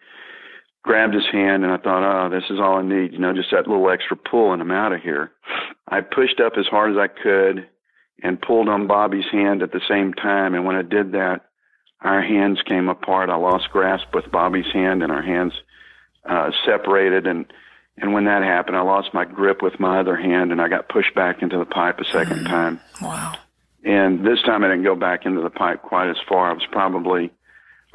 Grabbed 0.87 1.15
his 1.15 1.27
hand, 1.33 1.65
and 1.65 1.73
I 1.73 1.79
thought, 1.79 2.05
oh, 2.05 2.31
this 2.31 2.45
is 2.49 2.61
all 2.61 2.79
I 2.79 2.83
need, 2.83 3.13
you 3.13 3.19
know, 3.19 3.33
just 3.33 3.51
that 3.51 3.67
little 3.67 3.91
extra 3.91 4.17
pull, 4.17 4.53
and 4.53 4.63
I'm 4.63 4.71
out 4.71 4.93
of 4.93 5.03
here. 5.03 5.33
I 5.89 6.01
pushed 6.01 6.41
up 6.41 6.53
as 6.57 6.67
hard 6.67 6.93
as 6.93 6.97
I 6.97 7.09
could 7.09 7.67
and 8.23 8.41
pulled 8.41 8.69
on 8.69 8.87
Bobby's 8.87 9.25
hand 9.31 9.63
at 9.63 9.73
the 9.73 9.81
same 9.89 10.15
time. 10.15 10.55
And 10.55 10.65
when 10.65 10.77
I 10.77 10.83
did 10.83 11.13
that, 11.13 11.41
our 12.01 12.23
hands 12.23 12.61
came 12.67 12.89
apart. 12.89 13.31
I 13.31 13.37
lost 13.37 13.71
grasp 13.73 14.07
with 14.15 14.31
Bobby's 14.31 14.73
hand, 14.73 15.03
and 15.03 15.11
our 15.11 15.23
hands 15.23 15.53
uh, 16.25 16.51
separated, 16.65 17.27
and 17.27 17.47
and 17.99 18.13
when 18.13 18.27
that 18.27 18.43
happened, 18.43 18.77
I 18.77 18.83
lost 18.83 19.15
my 19.15 19.25
grip 19.25 19.63
with 19.63 19.81
my 19.81 20.01
other 20.01 20.17
hand, 20.17 20.53
and 20.53 20.61
I 20.61 20.69
got 20.69 20.89
pushed 20.89 21.15
back 21.15 21.41
into 21.41 21.59
the 21.59 21.65
pipe 21.65 21.99
a 21.99 22.05
second 22.05 22.41
mm. 22.41 22.47
time. 22.47 22.81
Wow! 23.01 23.35
And 23.85 24.27
this 24.27 24.43
time, 24.45 24.65
I 24.65 24.69
didn't 24.69 24.85
go 24.85 24.97
back 24.97 25.25
into 25.25 25.41
the 25.41 25.51
pipe 25.51 25.83
quite 25.83 26.11
as 26.11 26.17
far. 26.29 26.51
I 26.51 26.53
was 26.53 26.67
probably 26.71 27.31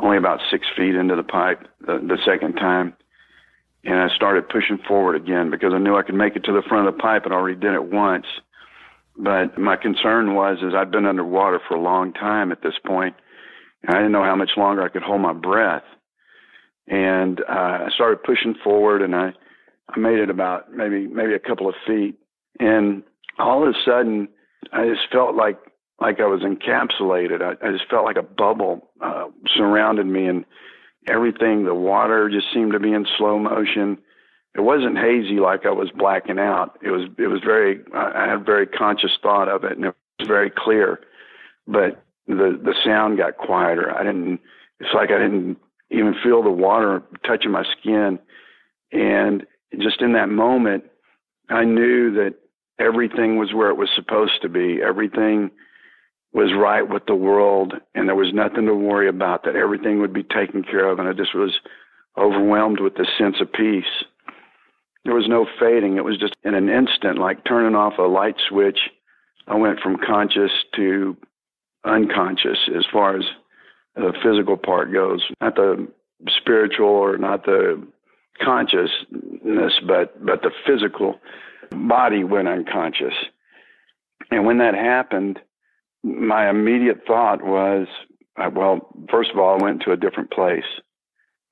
only 0.01 0.17
about 0.17 0.39
six 0.50 0.65
feet 0.75 0.96
into 0.96 1.15
the 1.15 1.24
pipe 1.24 1.67
the, 1.81 2.00
the 2.00 2.17
second 2.25 2.53
time, 2.55 2.93
and 3.84 3.96
I 4.00 4.13
started 4.15 4.50
pushing 4.50 4.79
forward 4.88 5.15
again 5.15 5.50
because 5.50 5.74
I 5.74 5.79
knew 5.79 5.96
I 5.96 6.03
could 6.03 6.15
make 6.15 6.36
it 6.36 6.43
to 6.46 6.51
the 6.51 6.63
front 6.67 6.88
of 6.88 6.96
the 6.96 7.01
pipe. 7.01 7.25
and 7.25 7.34
already 7.34 7.60
did 7.60 7.74
it 7.74 7.91
once, 7.91 8.25
but 9.17 9.58
my 9.58 9.75
concern 9.75 10.36
was 10.36 10.58
is 10.62 10.74
I'd 10.75 10.91
been 10.91 11.05
underwater 11.05 11.60
for 11.67 11.75
a 11.75 11.81
long 11.81 12.13
time 12.13 12.51
at 12.51 12.62
this 12.62 12.75
point, 12.86 13.15
and 13.84 13.96
I 13.96 14.00
didn't 14.00 14.12
know 14.12 14.24
how 14.24 14.36
much 14.36 14.51
longer 14.58 14.84
I 14.84 14.89
could 14.89 15.03
hold 15.03 15.22
my 15.22 15.34
breath. 15.34 15.84
And 16.88 17.39
uh, 17.41 17.86
I 17.86 17.89
started 17.93 18.24
pushing 18.24 18.55
forward, 18.63 19.01
and 19.01 19.15
I 19.15 19.34
I 19.89 20.00
made 20.00 20.20
it 20.20 20.29
about 20.29 20.74
maybe 20.74 21.08
maybe 21.08 21.34
a 21.34 21.39
couple 21.39 21.67
of 21.67 21.75
feet, 21.86 22.15
and 22.60 23.03
all 23.39 23.63
of 23.63 23.70
a 23.70 23.77
sudden 23.86 24.27
I 24.72 24.88
just 24.88 25.12
felt 25.12 25.36
like 25.36 25.58
like 26.01 26.20
I 26.20 26.25
was 26.25 26.41
encapsulated. 26.41 27.41
I, 27.41 27.65
I 27.65 27.72
just 27.72 27.89
felt 27.89 28.05
like 28.05 28.17
a 28.17 28.24
bubble 28.24 28.89
uh, 29.01 29.27
surrounded 29.55 30.08
me, 30.08 30.25
and 30.25 30.43
everything. 31.08 31.63
The 31.63 31.75
water 31.75 32.29
just 32.29 32.48
seemed 32.53 32.74
to 32.74 32.79
be 32.79 32.91
in 32.91 33.05
slow 33.17 33.38
motion. 33.38 34.00
It 34.55 34.62
wasn't 34.62 34.98
hazy 34.98 35.39
like 35.39 35.65
I 35.65 35.72
was 35.72 35.89
blacking 35.96 36.39
out. 36.39 36.77
It 36.81 36.89
was 36.89 37.08
it 37.20 37.27
was 37.27 37.41
very. 37.46 37.79
I 37.93 38.27
had 38.27 38.46
very 38.46 38.65
conscious 38.65 39.12
thought 39.22 39.48
of 39.48 39.63
it, 39.63 39.74
and 39.74 39.86
it 39.86 39.96
was 40.20 40.27
very 40.27 40.50
clear. 40.50 41.00
But 41.67 42.03
the 42.27 42.60
the 42.62 42.74
sound 42.84 43.17
got 43.20 43.38
quieter. 43.38 43.96
I 43.96 44.03
didn't. 44.03 44.41
It's 44.79 44.93
like 44.96 45.12
I 45.12 45.20
didn't 45.20 45.58
even 45.91 46.15
feel 46.24 46.41
the 46.41 46.50
water 46.50 47.03
touching 47.25 47.51
my 47.51 47.63
skin, 47.79 48.17
and 48.91 49.46
just 49.79 50.01
in 50.01 50.13
that 50.13 50.29
moment, 50.29 50.86
I 51.50 51.63
knew 51.63 52.12
that 52.15 52.36
everything 52.79 53.38
was 53.38 53.53
where 53.53 53.70
it 53.70 53.77
was 53.77 53.89
supposed 53.96 54.41
to 54.41 54.50
be. 54.50 54.79
Everything 54.81 55.51
was 56.34 56.54
right 56.58 56.88
with 56.88 57.06
the 57.08 57.16
world, 57.16 57.74
and 57.94 58.08
there 58.08 58.16
was 58.16 58.34
nothing 58.34 58.66
to 58.66 58.74
worry 58.74 59.10
about. 59.10 59.44
That 59.44 59.56
everything 59.56 60.00
would 60.00 60.14
be 60.14 60.24
taken 60.24 60.64
care 60.64 60.90
of, 60.90 61.00
and 61.00 61.08
I 61.08 61.14
just 61.14 61.36
was 61.36 61.54
overwhelmed 62.18 62.80
with 62.80 62.96
this 62.96 63.08
sense 63.18 63.36
of 63.42 63.52
peace. 63.52 63.84
There 65.04 65.16
was 65.16 65.28
no 65.28 65.46
fading. 65.60 65.98
It 65.98 66.06
was 66.06 66.18
just 66.18 66.36
in 66.44 66.54
an 66.54 66.70
instant, 66.70 67.18
like 67.18 67.44
turning 67.46 67.76
off 67.76 67.98
a 67.98 68.04
light 68.04 68.36
switch. 68.48 68.80
I 69.48 69.56
went 69.56 69.80
from 69.80 69.98
conscious 69.98 70.52
to 70.76 71.18
unconscious 71.84 72.70
as 72.76 72.86
far 72.92 73.18
as 73.18 73.26
the 73.96 74.14
physical 74.24 74.56
part 74.56 74.94
goes, 74.94 75.22
not 75.42 75.56
the 75.56 75.88
spiritual 76.38 76.88
or 76.88 77.18
not 77.18 77.46
the 77.46 77.86
consciousness, 78.44 79.74
but 79.86 80.24
but 80.24 80.42
the 80.44 80.52
physical 80.66 81.20
body 81.72 82.24
went 82.24 82.48
unconscious. 82.48 83.14
And 84.30 84.46
when 84.46 84.60
that 84.60 84.76
happened, 84.76 85.40
my 86.03 86.50
immediate 86.50 87.01
thought 87.05 87.43
was, 87.43 87.88
uh, 88.38 88.50
well, 88.53 88.89
first 89.10 89.31
of 89.31 89.38
all, 89.38 89.60
I 89.60 89.63
went 89.63 89.81
to 89.84 89.91
a 89.91 89.98
different 89.98 90.31
place, 90.31 90.65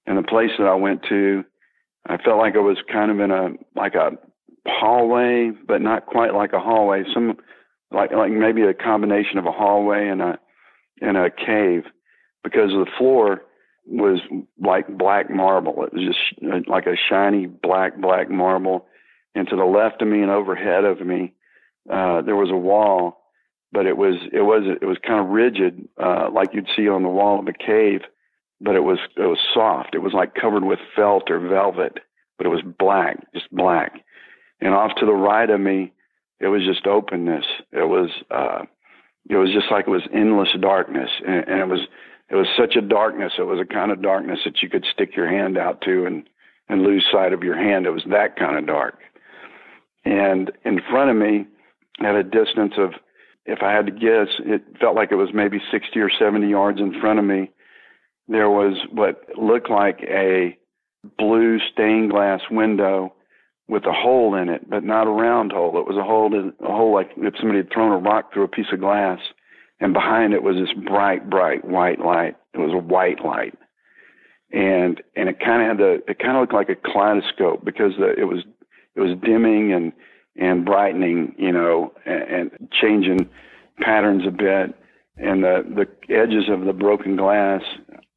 and 0.05 0.17
the 0.17 0.23
place 0.23 0.51
that 0.57 0.67
I 0.67 0.75
went 0.75 1.03
to, 1.09 1.43
I 2.07 2.17
felt 2.17 2.37
like 2.39 2.55
I 2.55 2.59
was 2.59 2.77
kind 2.91 3.11
of 3.11 3.19
in 3.19 3.31
a 3.31 3.49
like 3.75 3.95
a 3.95 4.11
hallway, 4.65 5.51
but 5.67 5.81
not 5.81 6.05
quite 6.05 6.33
like 6.33 6.53
a 6.53 6.59
hallway. 6.59 7.03
Some 7.13 7.37
like 7.91 8.11
like 8.11 8.31
maybe 8.31 8.63
a 8.63 8.73
combination 8.73 9.37
of 9.37 9.45
a 9.45 9.51
hallway 9.51 10.07
and 10.07 10.21
a 10.21 10.39
and 11.01 11.17
a 11.17 11.29
cave, 11.29 11.83
because 12.43 12.71
the 12.71 12.87
floor 12.97 13.43
was 13.85 14.19
like 14.59 14.87
black 14.97 15.29
marble. 15.29 15.83
It 15.83 15.93
was 15.93 16.05
just 16.05 16.43
uh, 16.43 16.59
like 16.67 16.85
a 16.85 16.95
shiny 17.09 17.45
black 17.47 17.99
black 17.99 18.29
marble. 18.29 18.85
And 19.35 19.47
to 19.49 19.55
the 19.55 19.65
left 19.65 20.01
of 20.01 20.07
me 20.07 20.21
and 20.21 20.31
overhead 20.31 20.85
of 20.85 21.05
me, 21.05 21.33
uh, 21.89 22.21
there 22.21 22.35
was 22.35 22.49
a 22.51 22.57
wall, 22.57 23.18
but 23.71 23.85
it 23.85 23.97
was 23.97 24.15
it 24.33 24.41
was 24.41 24.63
it 24.81 24.85
was 24.85 24.97
kind 25.05 25.19
of 25.19 25.27
rigid, 25.29 25.87
uh, 26.01 26.29
like 26.31 26.53
you'd 26.53 26.69
see 26.75 26.87
on 26.87 27.03
the 27.03 27.09
wall 27.09 27.39
of 27.39 27.47
a 27.47 27.53
cave. 27.53 28.01
But 28.61 28.75
it 28.75 28.83
was 28.83 28.99
it 29.15 29.21
was 29.21 29.39
soft. 29.53 29.95
It 29.95 29.99
was 29.99 30.13
like 30.13 30.35
covered 30.35 30.63
with 30.63 30.79
felt 30.95 31.29
or 31.29 31.39
velvet, 31.39 31.99
but 32.37 32.45
it 32.45 32.49
was 32.49 32.61
black, 32.77 33.31
just 33.33 33.49
black. 33.51 34.03
And 34.59 34.73
off 34.73 34.95
to 34.99 35.05
the 35.05 35.13
right 35.13 35.49
of 35.49 35.61
me, 35.61 35.93
it 36.39 36.47
was 36.47 36.65
just 36.65 36.87
openness. 36.87 37.45
It 37.71 37.87
was 37.87 38.09
uh, 38.31 38.65
it 39.29 39.37
was 39.37 39.51
just 39.53 39.71
like 39.71 39.87
it 39.87 39.91
was 39.91 40.07
endless 40.13 40.49
darkness, 40.59 41.09
and, 41.25 41.47
and 41.47 41.59
it 41.61 41.67
was 41.67 41.81
it 42.29 42.35
was 42.35 42.47
such 42.57 42.75
a 42.75 42.81
darkness. 42.81 43.33
It 43.37 43.43
was 43.43 43.59
a 43.59 43.73
kind 43.73 43.91
of 43.91 44.01
darkness 44.01 44.39
that 44.45 44.61
you 44.61 44.69
could 44.69 44.85
stick 44.91 45.15
your 45.15 45.29
hand 45.29 45.57
out 45.57 45.81
to 45.81 46.05
and 46.05 46.27
and 46.69 46.83
lose 46.83 47.05
sight 47.11 47.33
of 47.33 47.43
your 47.43 47.57
hand. 47.57 47.85
It 47.85 47.91
was 47.91 48.05
that 48.09 48.35
kind 48.35 48.57
of 48.57 48.67
dark. 48.67 48.99
And 50.05 50.51
in 50.65 50.81
front 50.89 51.09
of 51.09 51.17
me, 51.17 51.45
at 52.01 52.15
a 52.15 52.23
distance 52.23 52.73
of, 52.77 52.93
if 53.45 53.59
I 53.61 53.71
had 53.71 53.85
to 53.87 53.91
guess, 53.91 54.27
it 54.39 54.63
felt 54.79 54.95
like 54.95 55.11
it 55.11 55.15
was 55.15 55.29
maybe 55.33 55.59
60 55.71 55.99
or 55.99 56.09
70 56.09 56.47
yards 56.47 56.79
in 56.79 56.99
front 56.99 57.19
of 57.19 57.25
me. 57.25 57.51
There 58.27 58.49
was 58.49 58.77
what 58.91 59.21
looked 59.37 59.69
like 59.69 60.01
a 60.03 60.57
blue 61.17 61.59
stained 61.71 62.11
glass 62.11 62.41
window 62.51 63.13
with 63.67 63.85
a 63.85 63.93
hole 63.93 64.35
in 64.35 64.49
it, 64.49 64.69
but 64.69 64.83
not 64.83 65.07
a 65.07 65.11
round 65.11 65.51
hole. 65.51 65.79
It 65.79 65.87
was 65.87 65.97
a 65.97 66.03
hole, 66.03 66.33
a 66.35 66.71
hole 66.71 66.93
like 66.93 67.11
if 67.17 67.33
somebody 67.39 67.59
had 67.59 67.71
thrown 67.71 67.91
a 67.91 67.97
rock 67.97 68.33
through 68.33 68.43
a 68.43 68.47
piece 68.47 68.71
of 68.71 68.79
glass 68.79 69.19
and 69.79 69.93
behind 69.93 70.33
it 70.33 70.43
was 70.43 70.55
this 70.55 70.73
bright, 70.85 71.29
bright 71.29 71.63
white 71.65 71.99
light. 71.99 72.35
It 72.53 72.59
was 72.59 72.73
a 72.73 72.77
white 72.77 73.23
light, 73.23 73.57
and 74.51 75.01
and 75.15 75.29
it 75.29 75.39
kind 75.39 75.61
of 75.61 75.67
had 75.67 75.77
the 75.77 76.11
it 76.11 76.19
kind 76.19 76.35
of 76.35 76.41
looked 76.41 76.53
like 76.53 76.69
a 76.69 76.75
kaleidoscope 76.75 77.63
because 77.63 77.93
the, 77.97 78.13
it 78.17 78.25
was 78.25 78.39
it 78.95 79.01
was 79.01 79.17
dimming 79.23 79.71
and 79.71 79.93
and 80.39 80.65
brightening, 80.65 81.35
you 81.37 81.51
know, 81.51 81.93
and, 82.05 82.23
and 82.23 82.69
changing 82.81 83.29
patterns 83.79 84.23
a 84.27 84.31
bit, 84.31 84.75
and 85.17 85.43
the 85.43 85.63
the 85.75 86.13
edges 86.13 86.49
of 86.49 86.65
the 86.65 86.73
broken 86.73 87.15
glass. 87.15 87.61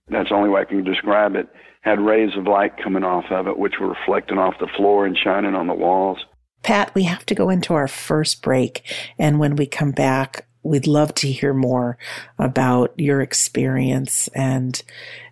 That's 0.09 0.29
the 0.29 0.35
only 0.35 0.51
way 0.51 0.63
I 0.63 0.65
can 0.65 0.85
describe 0.85 1.35
it. 1.35 1.49
Had 1.83 2.01
rays 2.01 2.31
of 2.37 2.47
light 2.47 2.73
coming 2.83 3.05
off 3.05 3.25
of 3.31 3.47
it, 3.47 3.59
which 3.59 3.75
were 3.81 3.89
reflecting 3.89 4.39
off 4.39 4.55
the 4.61 4.69
floor 4.77 5.05
and 5.05 5.17
shining 5.17 5.55
on 5.55 5.67
the 5.67 5.75
walls. 5.75 6.19
Pat, 6.63 6.95
we 6.95 7.03
have 7.05 7.27
to 7.27 7.35
go 7.35 7.51
into 7.51 7.75
our 7.75 7.89
first 7.89 8.41
break. 8.41 8.83
And 9.19 9.41
when 9.41 9.57
we 9.57 9.67
come 9.67 9.91
back, 9.91 10.47
we'd 10.63 10.87
love 10.87 11.15
to 11.15 11.31
hear 11.31 11.53
more 11.53 11.99
about 12.39 12.93
your 12.97 13.21
experience. 13.21 14.29
And 14.29 14.81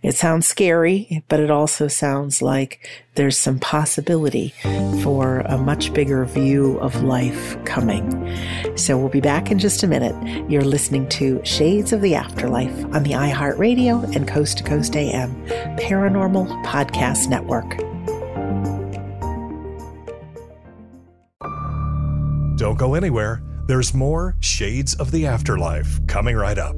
it 0.02 0.14
sounds 0.14 0.46
scary, 0.46 1.24
but 1.28 1.40
it 1.40 1.50
also 1.50 1.88
sounds 1.88 2.42
like 2.42 2.88
there's 3.14 3.36
some 3.36 3.58
possibility 3.58 4.54
for 5.02 5.40
a 5.40 5.58
much 5.58 5.92
bigger 5.92 6.24
view 6.24 6.78
of 6.78 7.02
life 7.02 7.56
coming. 7.64 8.36
So 8.76 8.98
we'll 8.98 9.08
be 9.08 9.20
back 9.20 9.50
in 9.50 9.58
just 9.58 9.82
a 9.82 9.86
minute. 9.86 10.50
You're 10.50 10.62
listening 10.64 11.08
to 11.10 11.40
Shades 11.44 11.92
of 11.92 12.00
the 12.00 12.14
Afterlife 12.14 12.84
on 12.94 13.02
the 13.02 13.12
iHeartRadio 13.12 14.14
and 14.16 14.26
Coast 14.26 14.58
to 14.58 14.64
Coast 14.64 14.96
AM 14.96 15.34
Paranormal 15.76 16.64
Podcast 16.64 17.28
Network. 17.28 17.76
Don't 22.58 22.78
go 22.78 22.94
anywhere. 22.94 23.42
There's 23.70 23.94
more 23.94 24.34
Shades 24.40 24.94
of 24.94 25.12
the 25.12 25.28
Afterlife 25.28 26.04
coming 26.08 26.34
right 26.34 26.58
up. 26.58 26.74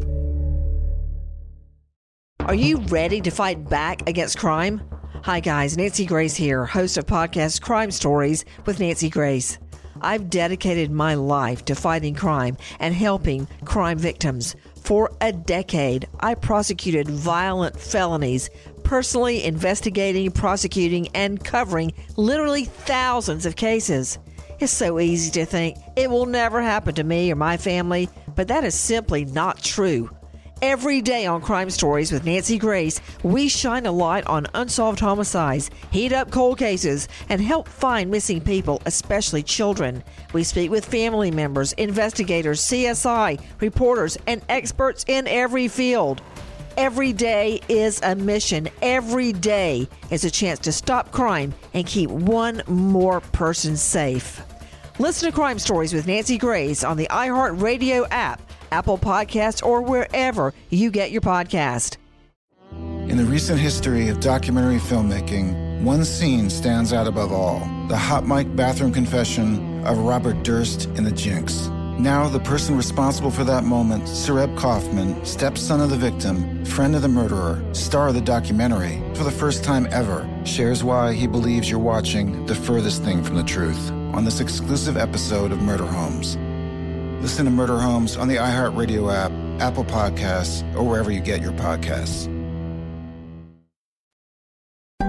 Are 2.41 2.55
you 2.55 2.81
ready 2.81 3.23
to 3.23 3.31
fight 3.31 3.67
back 3.67 4.07
against 4.07 4.37
crime? 4.37 4.83
Hi, 5.25 5.41
guys. 5.41 5.79
Nancy 5.79 6.05
Grace 6.05 6.37
here, 6.37 6.67
host 6.67 6.99
of 6.99 7.07
podcast 7.07 7.63
Crime 7.63 7.91
Stories 7.91 8.45
with 8.67 8.79
Nancy 8.79 9.09
Grace. 9.09 9.59
I've 10.03 10.29
dedicated 10.29 10.91
my 10.91 11.15
life 11.15 11.65
to 11.65 11.75
fighting 11.75 12.15
crime 12.15 12.59
and 12.79 12.95
helping 12.95 13.47
crime 13.65 13.97
victims. 13.97 14.55
For 14.83 15.11
a 15.23 15.33
decade, 15.33 16.07
I 16.21 16.35
prosecuted 16.35 17.09
violent 17.09 17.81
felonies, 17.81 18.51
personally 18.85 19.45
investigating, 19.45 20.31
prosecuting, 20.31 21.09
and 21.15 21.43
covering 21.43 21.95
literally 22.19 22.67
thousands 22.67 23.47
of 23.47 23.57
cases. 23.57 24.19
It's 24.63 24.73
so 24.73 25.01
easy 25.01 25.33
to 25.33 25.45
think 25.45 25.77
it 25.97 26.09
will 26.09 26.25
never 26.25 26.63
happen 26.63 26.95
to 26.95 27.03
me 27.03 27.33
or 27.33 27.35
my 27.35 27.57
family, 27.57 28.09
but 28.37 28.47
that 28.47 28.63
is 28.63 28.77
simply 28.77 29.25
not 29.25 29.61
true. 29.61 30.09
Every 30.63 31.01
day 31.01 31.27
on 31.27 31.41
Crime 31.41 31.69
Stories 31.69 32.13
with 32.13 32.25
Nancy 32.25 32.59
Grace, 32.59 33.01
we 33.25 33.49
shine 33.49 33.87
a 33.87 33.91
light 33.91 34.25
on 34.29 34.47
unsolved 34.55 35.01
homicides, 35.01 35.69
heat 35.91 36.13
up 36.13 36.31
cold 36.31 36.59
cases, 36.59 37.09
and 37.29 37.41
help 37.41 37.67
find 37.67 38.09
missing 38.09 38.41
people, 38.41 38.81
especially 38.87 39.43
children. 39.43 40.05
We 40.33 40.45
speak 40.45 40.71
with 40.71 40.85
family 40.85 41.33
members, 41.33 41.73
investigators, 41.73 42.61
CSI, 42.61 43.41
reporters, 43.59 44.17
and 44.29 44.43
experts 44.49 45.05
in 45.09 45.27
every 45.27 45.67
field. 45.67 46.23
Every 46.77 47.13
day 47.13 47.61
is 47.69 48.01
a 48.05 48.15
mission. 48.15 48.69
Every 48.81 49.33
day 49.33 49.89
is 50.13 50.25
a 50.25 50.31
chance 50.31 50.61
to 50.61 50.71
stop 50.71 51.11
crime 51.11 51.53
and 51.75 51.85
keep 51.85 52.11
one 52.11 52.63
more 52.69 53.21
person 53.21 53.77
safe. 53.77 54.41
Listen 55.03 55.33
to 55.33 55.35
Crime 55.35 55.59
Stories 55.59 55.93
with 55.93 56.07
Nancy 56.07 56.39
Grace 56.39 56.85
on 56.85 56.97
the 56.97 57.09
iHeartRadio 57.11 58.07
app, 58.13 58.41
Apple 58.71 58.97
Podcasts, 58.97 59.61
or 59.61 59.83
wherever 59.83 60.55
you 60.71 60.93
get 60.93 61.11
your 61.11 61.21
podcast. 61.21 61.97
In 62.71 63.17
the 63.17 63.25
recent 63.25 63.59
history 63.59 64.07
of 64.11 64.21
documentary 64.21 64.79
filmmaking, 64.79 65.83
One 65.83 66.05
scene 66.05 66.49
stands 66.49 66.93
out 66.93 67.09
above 67.09 67.33
all 67.33 67.59
the 67.89 67.97
hot 67.97 68.29
mic 68.29 68.55
bathroom 68.55 68.93
confession 68.93 69.85
of 69.85 69.99
Robert 69.99 70.45
Durst 70.45 70.85
in 70.95 71.03
The 71.03 71.11
Jinx. 71.11 71.67
Now, 71.99 72.29
the 72.29 72.39
person 72.39 72.77
responsible 72.77 73.33
for 73.33 73.43
that 73.43 73.65
moment, 73.65 74.05
Sareb 74.05 74.57
Kaufman, 74.57 75.25
stepson 75.25 75.81
of 75.81 75.91
the 75.91 75.97
victim, 75.97 76.65
friend 76.65 76.95
of 76.95 77.03
the 77.03 77.09
murderer, 77.09 77.61
star 77.75 78.07
of 78.07 78.15
the 78.15 78.21
documentary, 78.21 79.03
for 79.17 79.25
the 79.25 79.33
first 79.33 79.65
time 79.65 79.89
ever, 79.91 80.29
shares 80.45 80.85
why 80.85 81.13
he 81.13 81.27
believes 81.27 81.69
you're 81.69 81.81
watching 81.81 82.47
the 82.47 82.55
furthest 82.55 83.03
thing 83.03 83.25
from 83.25 83.35
the 83.35 83.43
truth 83.43 83.91
on 84.13 84.25
this 84.25 84.41
exclusive 84.41 84.97
episode 84.97 85.53
of 85.53 85.63
Murder 85.63 85.87
Homes. 85.87 86.37
Listen 87.23 87.45
to 87.45 87.51
Murder 87.51 87.79
Homes 87.79 88.17
on 88.17 88.29
the 88.29 88.37
iHeartRadio 88.37 89.13
app, 89.13 89.33
Apple 89.61 89.85
Podcasts, 89.85 90.63
or 90.75 90.83
wherever 90.83 91.11
you 91.11 91.21
get 91.21 91.41
your 91.41 91.53
podcasts. 91.53 92.29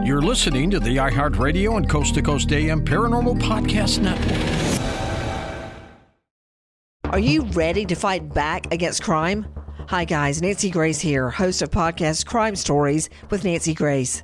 You're 0.06 0.22
listening 0.22 0.70
to 0.72 0.80
the 0.80 0.98
iHeartRadio 0.98 1.78
and 1.78 1.90
Coast 1.90 2.16
to 2.16 2.22
Coast 2.22 2.52
AM 2.52 2.86
Paranormal 2.86 3.40
Podcast 3.40 4.00
Network. 4.00 4.54
Are 7.06 7.20
you 7.20 7.44
ready 7.44 7.86
to 7.86 7.96
fight 7.96 8.34
back 8.34 8.74
against 8.74 9.04
crime? 9.04 9.46
Hi, 9.88 10.04
guys. 10.06 10.42
Nancy 10.42 10.70
Grace 10.70 11.00
here, 11.00 11.30
host 11.30 11.62
of 11.62 11.70
podcast 11.70 12.26
Crime 12.26 12.56
Stories 12.56 13.10
with 13.30 13.44
Nancy 13.44 13.74
Grace. 13.74 14.24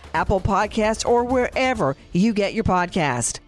Apple 0.13 0.41
Podcasts, 0.41 1.05
or 1.07 1.23
wherever 1.23 1.95
you 2.11 2.33
get 2.33 2.53
your 2.53 2.63
podcast. 2.63 3.39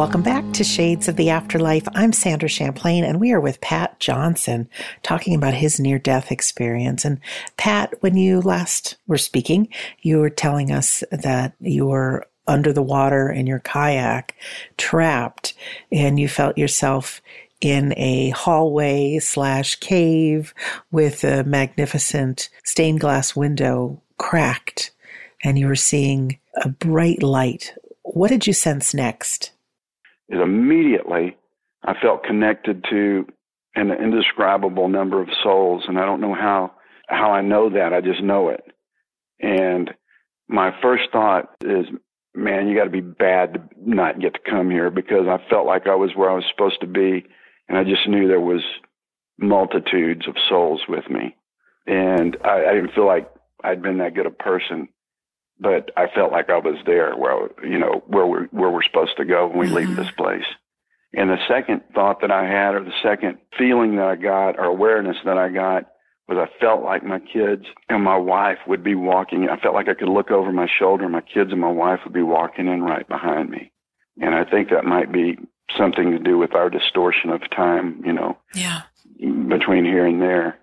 Welcome 0.00 0.22
back 0.22 0.50
to 0.54 0.64
Shades 0.64 1.08
of 1.08 1.16
the 1.16 1.28
Afterlife. 1.28 1.86
I'm 1.94 2.14
Sandra 2.14 2.48
Champlain, 2.48 3.04
and 3.04 3.20
we 3.20 3.32
are 3.32 3.40
with 3.40 3.60
Pat 3.60 4.00
Johnson 4.00 4.66
talking 5.02 5.34
about 5.34 5.52
his 5.52 5.78
near 5.78 5.98
death 5.98 6.32
experience. 6.32 7.04
And 7.04 7.20
Pat, 7.58 7.92
when 8.00 8.16
you 8.16 8.40
last 8.40 8.96
were 9.06 9.18
speaking, 9.18 9.68
you 10.00 10.16
were 10.16 10.30
telling 10.30 10.72
us 10.72 11.04
that 11.10 11.52
you 11.60 11.84
were 11.84 12.26
under 12.46 12.72
the 12.72 12.82
water 12.82 13.30
in 13.30 13.46
your 13.46 13.60
kayak, 13.60 14.34
trapped, 14.76 15.54
and 15.92 16.18
you 16.18 16.28
felt 16.28 16.58
yourself 16.58 17.20
in 17.60 17.92
a 17.96 18.30
hallway 18.30 19.18
slash 19.18 19.76
cave 19.76 20.54
with 20.90 21.24
a 21.24 21.44
magnificent 21.44 22.48
stained 22.64 23.00
glass 23.00 23.36
window 23.36 24.00
cracked, 24.18 24.92
and 25.44 25.58
you 25.58 25.66
were 25.66 25.76
seeing 25.76 26.38
a 26.62 26.68
bright 26.68 27.22
light. 27.22 27.74
What 28.02 28.28
did 28.28 28.46
you 28.46 28.52
sense 28.52 28.94
next? 28.94 29.52
Immediately, 30.28 31.36
I 31.84 31.94
felt 32.00 32.24
connected 32.24 32.84
to 32.90 33.26
an 33.74 33.90
indescribable 33.90 34.88
number 34.88 35.20
of 35.20 35.28
souls, 35.42 35.84
and 35.86 35.98
I 35.98 36.04
don't 36.04 36.20
know 36.20 36.34
how 36.34 36.72
how 37.08 37.32
I 37.32 37.40
know 37.40 37.70
that. 37.70 37.92
I 37.92 38.00
just 38.00 38.22
know 38.22 38.48
it. 38.50 38.64
And 39.40 39.90
my 40.48 40.70
first 40.82 41.04
thought 41.12 41.50
is, 41.64 41.86
man, 42.34 42.68
you 42.68 42.76
got 42.76 42.84
to 42.84 42.90
be 42.90 43.00
bad 43.00 43.54
to 43.54 43.62
not 43.76 44.20
get 44.20 44.34
to 44.34 44.50
come 44.50 44.70
here 44.70 44.90
because 44.90 45.26
I 45.28 45.38
felt 45.48 45.66
like 45.66 45.86
I 45.86 45.94
was 45.94 46.10
where 46.14 46.30
I 46.30 46.34
was 46.34 46.44
supposed 46.50 46.80
to 46.80 46.86
be, 46.86 47.26
and 47.68 47.78
I 47.78 47.84
just 47.84 48.08
knew 48.08 48.28
there 48.28 48.40
was 48.40 48.62
multitudes 49.38 50.26
of 50.28 50.36
souls 50.48 50.82
with 50.88 51.08
me, 51.10 51.36
and 51.86 52.36
I, 52.44 52.66
I 52.66 52.74
didn't 52.74 52.92
feel 52.94 53.06
like 53.06 53.30
I'd 53.62 53.82
been 53.82 53.98
that 53.98 54.14
good 54.14 54.26
a 54.26 54.30
person, 54.30 54.88
but 55.58 55.90
I 55.96 56.06
felt 56.14 56.32
like 56.32 56.50
I 56.50 56.58
was 56.58 56.76
there 56.86 57.14
where 57.14 57.48
you 57.64 57.78
know 57.78 58.02
where 58.06 58.26
we're 58.26 58.46
where 58.46 58.70
we're 58.70 58.82
supposed 58.82 59.16
to 59.16 59.24
go 59.24 59.48
when 59.48 59.58
we 59.58 59.66
mm-hmm. 59.66 59.76
leave 59.76 59.96
this 59.96 60.10
place. 60.16 60.46
And 61.12 61.28
the 61.28 61.38
second 61.48 61.82
thought 61.92 62.20
that 62.20 62.30
I 62.30 62.46
had, 62.46 62.74
or 62.74 62.84
the 62.84 62.92
second 63.02 63.38
feeling 63.58 63.96
that 63.96 64.06
I 64.06 64.14
got, 64.14 64.58
or 64.58 64.64
awareness 64.64 65.16
that 65.24 65.38
I 65.38 65.48
got, 65.48 65.86
was 66.30 66.38
I 66.38 66.60
felt 66.60 66.82
like 66.82 67.02
my 67.04 67.18
kids 67.18 67.64
and 67.88 68.04
my 68.04 68.16
wife 68.16 68.58
would 68.66 68.84
be 68.84 68.94
walking. 68.94 69.48
I 69.48 69.60
felt 69.60 69.74
like 69.74 69.88
I 69.88 69.94
could 69.94 70.08
look 70.08 70.30
over 70.30 70.52
my 70.52 70.68
shoulder. 70.68 71.08
My 71.08 71.20
kids 71.20 71.50
and 71.50 71.60
my 71.60 71.70
wife 71.70 72.00
would 72.04 72.14
be 72.14 72.22
walking 72.22 72.68
in 72.68 72.82
right 72.82 73.06
behind 73.08 73.50
me. 73.50 73.72
And 74.20 74.34
I 74.34 74.44
think 74.44 74.70
that 74.70 74.84
might 74.84 75.12
be 75.12 75.38
something 75.76 76.12
to 76.12 76.18
do 76.18 76.38
with 76.38 76.54
our 76.54 76.70
distortion 76.70 77.30
of 77.30 77.42
time, 77.50 78.02
you 78.04 78.12
know, 78.12 78.38
yeah. 78.54 78.82
between 79.18 79.84
here 79.84 80.06
and 80.06 80.22
there. 80.22 80.58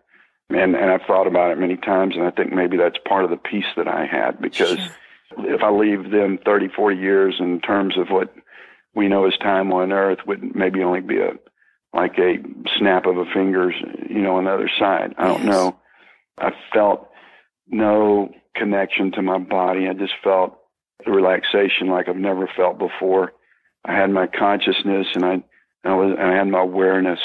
And, 0.49 0.75
and 0.75 0.91
I've 0.91 1.01
thought 1.05 1.27
about 1.27 1.51
it 1.51 1.59
many 1.59 1.75
times, 1.75 2.15
and 2.15 2.23
I 2.23 2.31
think 2.31 2.53
maybe 2.53 2.77
that's 2.77 2.97
part 3.05 3.25
of 3.25 3.29
the 3.29 3.37
peace 3.37 3.65
that 3.75 3.87
I 3.87 4.05
had 4.05 4.41
because 4.41 4.77
sure. 4.77 5.55
if 5.55 5.61
I 5.61 5.69
leave 5.69 6.11
them 6.11 6.39
30, 6.45 6.69
40 6.69 6.95
years 6.95 7.35
in 7.39 7.59
terms 7.59 7.97
of 7.97 8.07
what 8.09 8.33
we 8.95 9.09
know 9.09 9.27
as 9.27 9.35
time 9.37 9.73
on 9.73 9.91
earth 9.91 10.19
would 10.25 10.55
maybe 10.55 10.81
only 10.81 11.01
be 11.01 11.19
a 11.19 11.31
like 11.93 12.17
a 12.17 12.35
snap 12.77 13.05
of 13.05 13.17
a 13.17 13.25
fingers, 13.33 13.75
you 14.09 14.21
know, 14.21 14.35
on 14.37 14.45
the 14.45 14.51
other 14.51 14.69
side. 14.79 15.13
I 15.17 15.27
don't 15.27 15.43
yes. 15.43 15.49
know. 15.51 15.79
I 16.37 16.51
felt 16.73 17.09
no 17.67 18.29
connection 18.55 19.11
to 19.13 19.21
my 19.21 19.39
body. 19.39 19.87
I 19.87 19.93
just 19.93 20.13
felt 20.23 20.57
the 21.05 21.11
relaxation 21.11 21.87
like 21.89 22.07
I've 22.07 22.15
never 22.15 22.49
felt 22.55 22.77
before. 22.77 23.33
I 23.85 23.93
had 23.93 24.09
my 24.09 24.27
consciousness 24.27 25.07
and 25.15 25.25
I, 25.25 25.43
I 25.83 25.95
was, 25.95 26.15
and 26.17 26.29
I 26.29 26.35
had 26.35 26.47
my 26.47 26.61
awareness, 26.61 27.19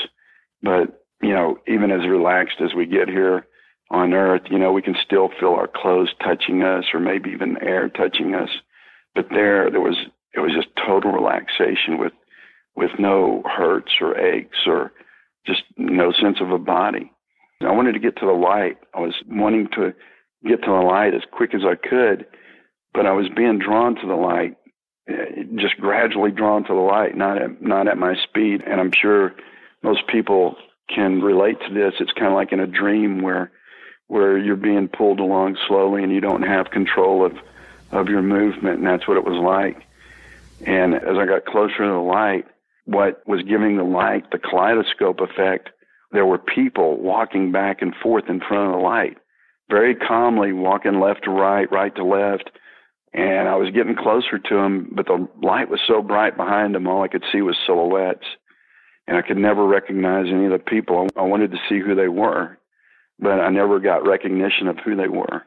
but 0.63 1.03
you 1.21 1.33
know, 1.33 1.59
even 1.67 1.91
as 1.91 2.07
relaxed 2.07 2.61
as 2.61 2.75
we 2.75 2.87
get 2.87 3.09
here 3.09 3.47
on 3.91 4.13
earth, 4.13 4.43
you 4.51 4.59
know, 4.59 4.73
we 4.73 4.83
can 4.83 4.97
still 5.05 5.31
feel 5.39 5.51
our 5.51 5.69
clothes 5.69 6.13
touching 6.23 6.63
us 6.63 6.85
or 6.93 7.01
maybe 7.01 7.31
even 7.31 7.63
air 7.63 7.89
touching 7.89 8.35
us. 8.35 8.49
But 9.15 9.27
there, 9.31 9.71
there 9.71 9.81
was, 9.81 9.97
it 10.35 10.41
was 10.41 10.53
just 10.55 10.75
total 10.77 11.13
relaxation 11.13 11.99
with 11.99 12.13
with 12.75 12.91
no 12.99 13.43
hurts 13.45 13.93
or 14.01 14.19
aches 14.19 14.59
or 14.67 14.93
just 15.47 15.63
no 15.77 16.13
sense 16.13 16.39
of 16.41 16.51
a 16.51 16.59
body. 16.59 17.11
I 17.61 17.73
wanted 17.73 17.93
to 17.93 18.01
get 18.01 18.17
to 18.17 18.27
the 18.27 18.33
light. 18.33 18.79
I 18.95 19.01
was 19.01 19.15
wanting 19.29 19.69
to 19.75 19.95
get 20.45 20.63
to 20.63 20.71
the 20.71 20.85
light 20.85 21.15
as 21.15 21.23
quick 21.31 21.55
as 21.55 21.63
I 21.65 21.77
could, 21.77 22.27
but 22.93 23.07
I 23.07 23.13
was 23.13 23.29
being 23.37 23.59
drawn 23.59 23.95
to 23.97 24.07
the 24.07 24.15
light, 24.15 24.57
eh, 25.09 25.45
just 25.57 25.77
gradually 25.79 26.31
drawn 26.31 26.65
to 26.65 26.75
the 26.75 26.81
light, 26.81 27.17
not 27.17 27.41
at 27.41 27.63
not 27.63 27.89
at 27.89 27.99
my 27.99 28.15
speed. 28.23 28.63
And 28.67 28.81
I'm 28.81 28.93
sure 28.93 29.35
most 29.83 30.07
people 30.09 30.57
can 30.93 31.21
relate 31.21 31.59
to 31.67 31.75
this. 31.75 31.95
It's 32.01 32.13
kind 32.13 32.29
of 32.29 32.35
like 32.35 32.53
in 32.53 32.61
a 32.61 32.67
dream 32.67 33.23
where 33.23 33.53
where 34.09 34.37
you're 34.37 34.57
being 34.57 34.89
pulled 34.89 35.21
along 35.21 35.57
slowly 35.69 36.03
and 36.03 36.13
you 36.13 36.21
don't 36.21 36.43
have 36.43 36.71
control 36.71 37.25
of 37.25 37.37
of 37.93 38.09
your 38.09 38.23
movement, 38.23 38.79
and 38.79 38.87
that's 38.87 39.07
what 39.07 39.17
it 39.17 39.25
was 39.25 39.39
like. 39.39 39.87
And 40.67 40.95
as 40.95 41.17
I 41.19 41.27
got 41.27 41.45
closer 41.45 41.79
to 41.79 41.87
the 41.87 41.99
light, 41.99 42.47
what 42.85 43.23
was 43.27 43.43
giving 43.43 43.77
the 43.77 43.85
light 43.85 44.31
the 44.31 44.39
kaleidoscope 44.39 45.21
effect, 45.21 45.71
there 46.11 46.27
were 46.27 46.39
people 46.39 47.01
walking 47.01 47.53
back 47.53 47.81
and 47.81 47.95
forth 48.03 48.25
in 48.29 48.41
front 48.41 48.69
of 48.69 48.73
the 48.73 48.85
light, 48.85 49.17
very 49.71 49.95
calmly 49.95 50.53
walking 50.53 51.01
left 51.01 51.25
to 51.25 51.31
right, 51.31 51.71
right 51.73 51.95
to 51.97 52.05
left. 52.05 52.51
And 53.15 53.49
I 53.49 53.57
was 53.57 53.71
getting 53.75 53.95
closer 53.95 54.39
to 54.39 54.55
them, 54.55 54.91
but 54.95 55.07
the 55.07 55.29
light 55.43 55.69
was 55.69 55.81
so 55.87 56.03
bright 56.03 56.37
behind 56.37 56.75
them, 56.75 56.87
all 56.87 57.03
I 57.03 57.09
could 57.09 57.25
see 57.31 57.43
was 57.43 57.57
silhouettes. 57.67 58.27
And 59.07 59.17
I 59.17 59.23
could 59.23 59.37
never 59.37 59.67
recognize 59.67 60.27
any 60.29 60.47
of 60.47 60.53
the 60.53 60.59
people. 60.59 61.09
I 61.17 61.23
wanted 61.23 61.51
to 61.51 61.59
see 61.69 61.81
who 61.81 61.95
they 61.95 62.09
were, 62.09 62.57
but 63.19 63.41
I 63.41 63.51
never 63.51 63.81
got 63.81 64.07
recognition 64.07 64.69
of 64.69 64.79
who 64.79 64.97
they 64.97 65.09
were. 65.09 65.43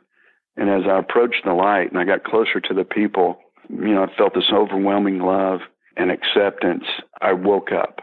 And 0.57 0.69
as 0.69 0.83
I 0.89 0.99
approached 0.99 1.43
the 1.45 1.53
light 1.53 1.91
and 1.91 1.99
I 1.99 2.05
got 2.05 2.23
closer 2.23 2.59
to 2.59 2.73
the 2.73 2.83
people, 2.83 3.39
you 3.69 3.93
know, 3.93 4.03
I 4.03 4.15
felt 4.15 4.33
this 4.33 4.51
overwhelming 4.53 5.19
love 5.19 5.61
and 5.97 6.11
acceptance, 6.11 6.83
I 7.21 7.33
woke 7.33 7.71
up. 7.71 8.01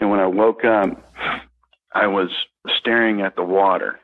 And 0.00 0.10
when 0.10 0.20
I 0.20 0.26
woke 0.26 0.64
up, 0.64 0.88
I 1.94 2.06
was 2.06 2.30
staring 2.78 3.20
at 3.22 3.36
the 3.36 3.42
water. 3.44 3.98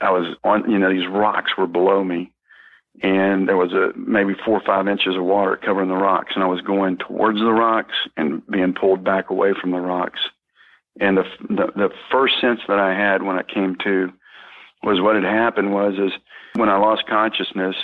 I 0.00 0.10
was 0.10 0.36
on, 0.44 0.70
you 0.70 0.78
know, 0.78 0.92
these 0.92 1.08
rocks 1.08 1.52
were 1.56 1.66
below 1.66 2.02
me. 2.04 2.32
and 3.02 3.48
there 3.48 3.56
was 3.56 3.72
a 3.72 3.92
maybe 3.96 4.34
four 4.44 4.58
or 4.58 4.62
five 4.66 4.88
inches 4.88 5.16
of 5.16 5.24
water 5.24 5.56
covering 5.56 5.88
the 5.88 5.94
rocks, 5.94 6.32
and 6.34 6.42
I 6.42 6.48
was 6.48 6.60
going 6.62 6.96
towards 6.98 7.38
the 7.38 7.52
rocks 7.52 7.94
and 8.16 8.44
being 8.46 8.74
pulled 8.74 9.04
back 9.04 9.30
away 9.30 9.52
from 9.60 9.70
the 9.70 9.80
rocks. 9.80 10.20
And 11.00 11.16
the 11.16 11.24
the, 11.48 11.66
the 11.76 11.90
first 12.10 12.34
sense 12.40 12.60
that 12.66 12.78
I 12.78 12.94
had 12.94 13.22
when 13.22 13.36
I 13.38 13.42
came 13.42 13.76
to 13.84 14.12
was 14.82 15.00
what 15.00 15.14
had 15.14 15.24
happened 15.24 15.72
was 15.72 15.94
is 15.94 16.12
when 16.54 16.68
I 16.68 16.78
lost 16.78 17.06
consciousness, 17.08 17.76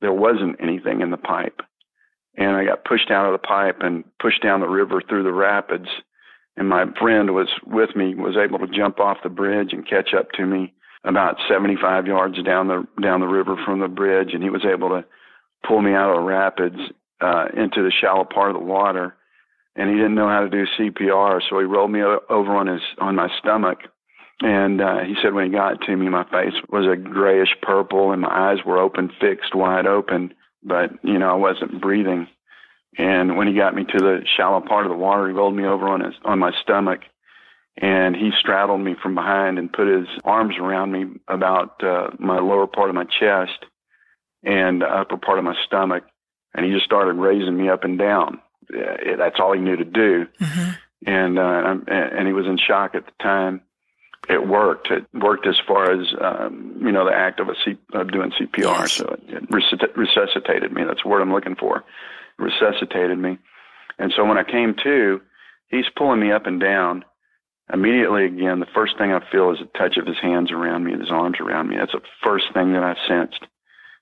there 0.00 0.12
wasn't 0.12 0.56
anything 0.60 1.00
in 1.00 1.10
the 1.10 1.16
pipe, 1.16 1.62
and 2.36 2.50
I 2.50 2.64
got 2.64 2.84
pushed 2.84 3.10
out 3.10 3.26
of 3.26 3.32
the 3.32 3.46
pipe 3.46 3.78
and 3.80 4.04
pushed 4.20 4.42
down 4.42 4.60
the 4.60 4.68
river 4.68 5.02
through 5.06 5.24
the 5.24 5.32
rapids. 5.32 5.88
And 6.56 6.68
my 6.68 6.84
friend 7.00 7.34
was 7.34 7.48
with 7.66 7.94
me, 7.96 8.14
was 8.14 8.36
able 8.36 8.58
to 8.58 8.66
jump 8.66 9.00
off 9.00 9.18
the 9.22 9.28
bridge 9.28 9.72
and 9.72 9.88
catch 9.88 10.14
up 10.14 10.30
to 10.32 10.46
me 10.46 10.72
about 11.04 11.36
75 11.48 12.06
yards 12.06 12.42
down 12.42 12.68
the 12.68 12.86
down 13.00 13.20
the 13.20 13.26
river 13.26 13.56
from 13.64 13.80
the 13.80 13.88
bridge, 13.88 14.30
and 14.32 14.42
he 14.42 14.50
was 14.50 14.64
able 14.64 14.90
to 14.90 15.04
pull 15.66 15.80
me 15.82 15.92
out 15.92 16.10
of 16.10 16.16
the 16.16 16.22
rapids 16.22 16.76
uh, 17.20 17.46
into 17.56 17.82
the 17.82 17.92
shallow 18.00 18.24
part 18.24 18.50
of 18.50 18.60
the 18.60 18.66
water. 18.66 19.16
And 19.74 19.88
he 19.88 19.96
didn't 19.96 20.14
know 20.14 20.28
how 20.28 20.40
to 20.40 20.50
do 20.50 20.66
CPR, 20.78 21.40
so 21.48 21.58
he 21.58 21.64
rolled 21.64 21.90
me 21.90 22.02
over 22.02 22.54
on 22.54 22.66
his 22.66 22.82
on 22.98 23.16
my 23.16 23.28
stomach. 23.38 23.78
And 24.40 24.80
uh, 24.80 25.00
he 25.06 25.14
said 25.22 25.34
when 25.34 25.46
he 25.46 25.52
got 25.52 25.80
to 25.82 25.96
me, 25.96 26.08
my 26.08 26.24
face 26.24 26.54
was 26.68 26.84
a 26.86 26.96
grayish 26.96 27.56
purple, 27.62 28.12
and 28.12 28.20
my 28.20 28.50
eyes 28.52 28.58
were 28.66 28.78
open, 28.78 29.10
fixed, 29.20 29.54
wide 29.54 29.86
open, 29.86 30.34
but 30.62 30.90
you 31.02 31.18
know 31.18 31.30
I 31.30 31.34
wasn't 31.34 31.80
breathing. 31.80 32.28
And 32.98 33.38
when 33.38 33.46
he 33.46 33.54
got 33.54 33.74
me 33.74 33.84
to 33.84 33.98
the 33.98 34.20
shallow 34.36 34.60
part 34.60 34.84
of 34.84 34.90
the 34.90 34.98
water, 34.98 35.26
he 35.26 35.32
rolled 35.32 35.56
me 35.56 35.64
over 35.64 35.88
on 35.88 36.00
his 36.00 36.14
on 36.24 36.38
my 36.38 36.52
stomach 36.62 37.00
and 37.76 38.14
he 38.14 38.30
straddled 38.38 38.80
me 38.80 38.94
from 39.02 39.14
behind 39.14 39.58
and 39.58 39.72
put 39.72 39.88
his 39.88 40.06
arms 40.24 40.56
around 40.58 40.92
me 40.92 41.06
about 41.28 41.82
uh, 41.82 42.10
my 42.18 42.38
lower 42.38 42.66
part 42.66 42.90
of 42.90 42.94
my 42.94 43.04
chest 43.04 43.64
and 44.42 44.82
upper 44.82 45.16
part 45.16 45.38
of 45.38 45.44
my 45.44 45.54
stomach, 45.64 46.04
and 46.54 46.66
he 46.66 46.72
just 46.72 46.84
started 46.84 47.14
raising 47.14 47.56
me 47.56 47.68
up 47.68 47.84
and 47.84 47.98
down. 47.98 48.40
That's 48.68 49.36
all 49.38 49.52
he 49.52 49.60
knew 49.60 49.76
to 49.76 49.84
do, 49.84 50.26
mm-hmm. 50.40 50.70
and 51.06 51.38
uh, 51.38 51.76
and 51.88 52.26
he 52.26 52.32
was 52.32 52.46
in 52.46 52.58
shock 52.58 52.94
at 52.94 53.06
the 53.06 53.12
time. 53.22 53.62
It 54.28 54.46
worked. 54.46 54.90
It 54.90 55.04
worked 55.14 55.46
as 55.46 55.58
far 55.66 55.90
as 55.90 56.06
um, 56.20 56.76
you 56.80 56.92
know 56.92 57.04
the 57.04 57.14
act 57.14 57.40
of 57.40 57.48
a 57.48 57.54
C- 57.64 57.78
of 57.92 58.12
doing 58.12 58.30
CPR. 58.30 58.62
Yes. 58.62 58.92
So 58.92 59.16
it, 59.26 59.44
it 59.50 59.96
resuscitated 59.96 60.72
me. 60.72 60.84
That's 60.84 61.02
the 61.02 61.08
word 61.08 61.22
I'm 61.22 61.32
looking 61.32 61.56
for. 61.56 61.84
resuscitated 62.38 63.18
me, 63.18 63.38
and 63.98 64.12
so 64.16 64.24
when 64.24 64.38
I 64.38 64.44
came 64.44 64.74
to, 64.84 65.20
he's 65.68 65.86
pulling 65.96 66.20
me 66.20 66.30
up 66.30 66.46
and 66.46 66.60
down 66.60 67.04
immediately 67.72 68.26
again, 68.26 68.60
the 68.60 68.66
first 68.74 68.98
thing 68.98 69.12
I 69.12 69.20
feel 69.30 69.50
is 69.50 69.58
a 69.60 69.78
touch 69.78 69.96
of 69.96 70.06
his 70.06 70.18
hands 70.20 70.50
around 70.50 70.84
me, 70.84 70.92
and 70.92 71.00
his 71.00 71.10
arms 71.10 71.38
around 71.40 71.68
me. 71.68 71.76
That's 71.76 71.92
the 71.92 72.00
first 72.22 72.46
thing 72.52 72.72
that 72.72 72.82
I 72.82 72.94
sensed. 73.08 73.44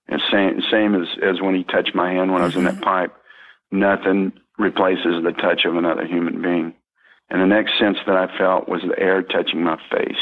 And 0.09 0.21
same, 0.31 0.61
same 0.71 0.95
as, 0.95 1.09
as 1.23 1.41
when 1.41 1.55
he 1.55 1.65
touched 1.65 1.95
my 1.95 2.11
hand 2.11 2.33
when 2.33 2.43
I 2.43 2.47
was 2.47 2.57
in 2.57 2.65
that 2.65 2.75
mm-hmm. 2.75 2.83
pipe. 2.83 3.15
Nothing 3.71 4.33
replaces 4.59 5.23
the 5.23 5.33
touch 5.33 5.65
of 5.65 5.77
another 5.77 6.05
human 6.05 6.43
being. 6.43 6.75
And 7.31 7.40
the 7.40 7.47
next 7.47 7.79
sense 7.79 7.99
that 8.07 8.16
I 8.16 8.37
felt 8.37 8.69
was 8.69 8.83
the 8.83 8.99
air 8.99 9.23
touching 9.23 9.62
my 9.62 9.79
face. 9.90 10.19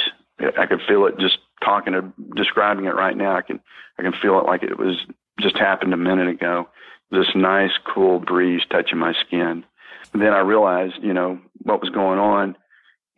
I 0.58 0.66
could 0.66 0.80
feel 0.86 1.06
it 1.06 1.18
just 1.18 1.38
talking 1.64 1.94
to 1.94 2.12
describing 2.36 2.84
it 2.84 2.94
right 2.94 3.16
now. 3.16 3.36
I 3.36 3.42
can 3.42 3.60
I 3.98 4.02
can 4.02 4.12
feel 4.12 4.38
it 4.38 4.46
like 4.46 4.62
it 4.62 4.78
was 4.78 4.96
just 5.40 5.56
happened 5.56 5.92
a 5.94 5.96
minute 5.96 6.28
ago. 6.28 6.68
This 7.10 7.26
nice 7.34 7.72
cool 7.92 8.20
breeze 8.20 8.60
touching 8.70 8.98
my 8.98 9.14
skin. 9.26 9.64
then 10.12 10.32
I 10.32 10.40
realized, 10.40 10.96
you 11.02 11.14
know, 11.14 11.40
what 11.62 11.80
was 11.80 11.90
going 11.90 12.18
on 12.18 12.56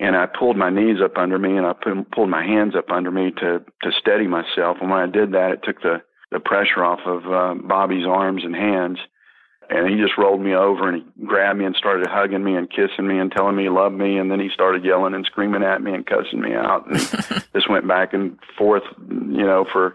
and 0.01 0.17
I 0.17 0.27
pulled 0.27 0.57
my 0.57 0.71
knees 0.71 0.97
up 1.05 1.19
under 1.19 1.39
me 1.39 1.57
and 1.57 1.67
I 1.67 1.75
put, 1.75 2.11
pulled 2.11 2.31
my 2.31 2.43
hands 2.43 2.75
up 2.75 2.91
under 2.91 3.11
me 3.11 3.33
to 3.33 3.63
to 3.83 3.93
steady 4.01 4.27
myself. 4.27 4.79
And 4.81 4.91
when 4.91 5.01
I 5.01 5.07
did 5.07 5.33
that, 5.33 5.53
it 5.53 5.61
took 5.63 5.83
the 5.83 6.03
the 6.33 6.41
pressure 6.41 6.85
off 6.85 7.01
of 7.07 7.27
uh, 7.27 7.61
Bobby's 7.63 8.07
arms 8.07 8.43
and 8.45 8.55
hands. 8.55 8.99
And 9.71 9.89
he 9.89 9.97
just 9.97 10.19
rolled 10.19 10.41
me 10.41 10.53
over 10.53 10.89
and 10.89 11.03
he 11.03 11.25
grabbed 11.25 11.59
me 11.59 11.65
and 11.65 11.77
started 11.77 12.09
hugging 12.09 12.43
me 12.43 12.57
and 12.57 12.69
kissing 12.69 13.07
me 13.07 13.19
and 13.19 13.31
telling 13.31 13.55
me 13.55 13.65
he 13.65 13.69
loved 13.69 13.95
me. 13.95 14.19
And 14.19 14.29
then 14.29 14.41
he 14.41 14.49
started 14.53 14.85
yelling 14.85 15.15
and 15.15 15.25
screaming 15.25 15.63
at 15.63 15.81
me 15.81 15.95
and 15.95 16.05
cussing 16.05 16.41
me 16.41 16.55
out. 16.55 16.87
And 16.89 16.99
this 17.53 17.69
went 17.69 17.87
back 17.87 18.13
and 18.13 18.37
forth, 18.59 18.83
you 19.09 19.47
know, 19.47 19.65
for 19.73 19.95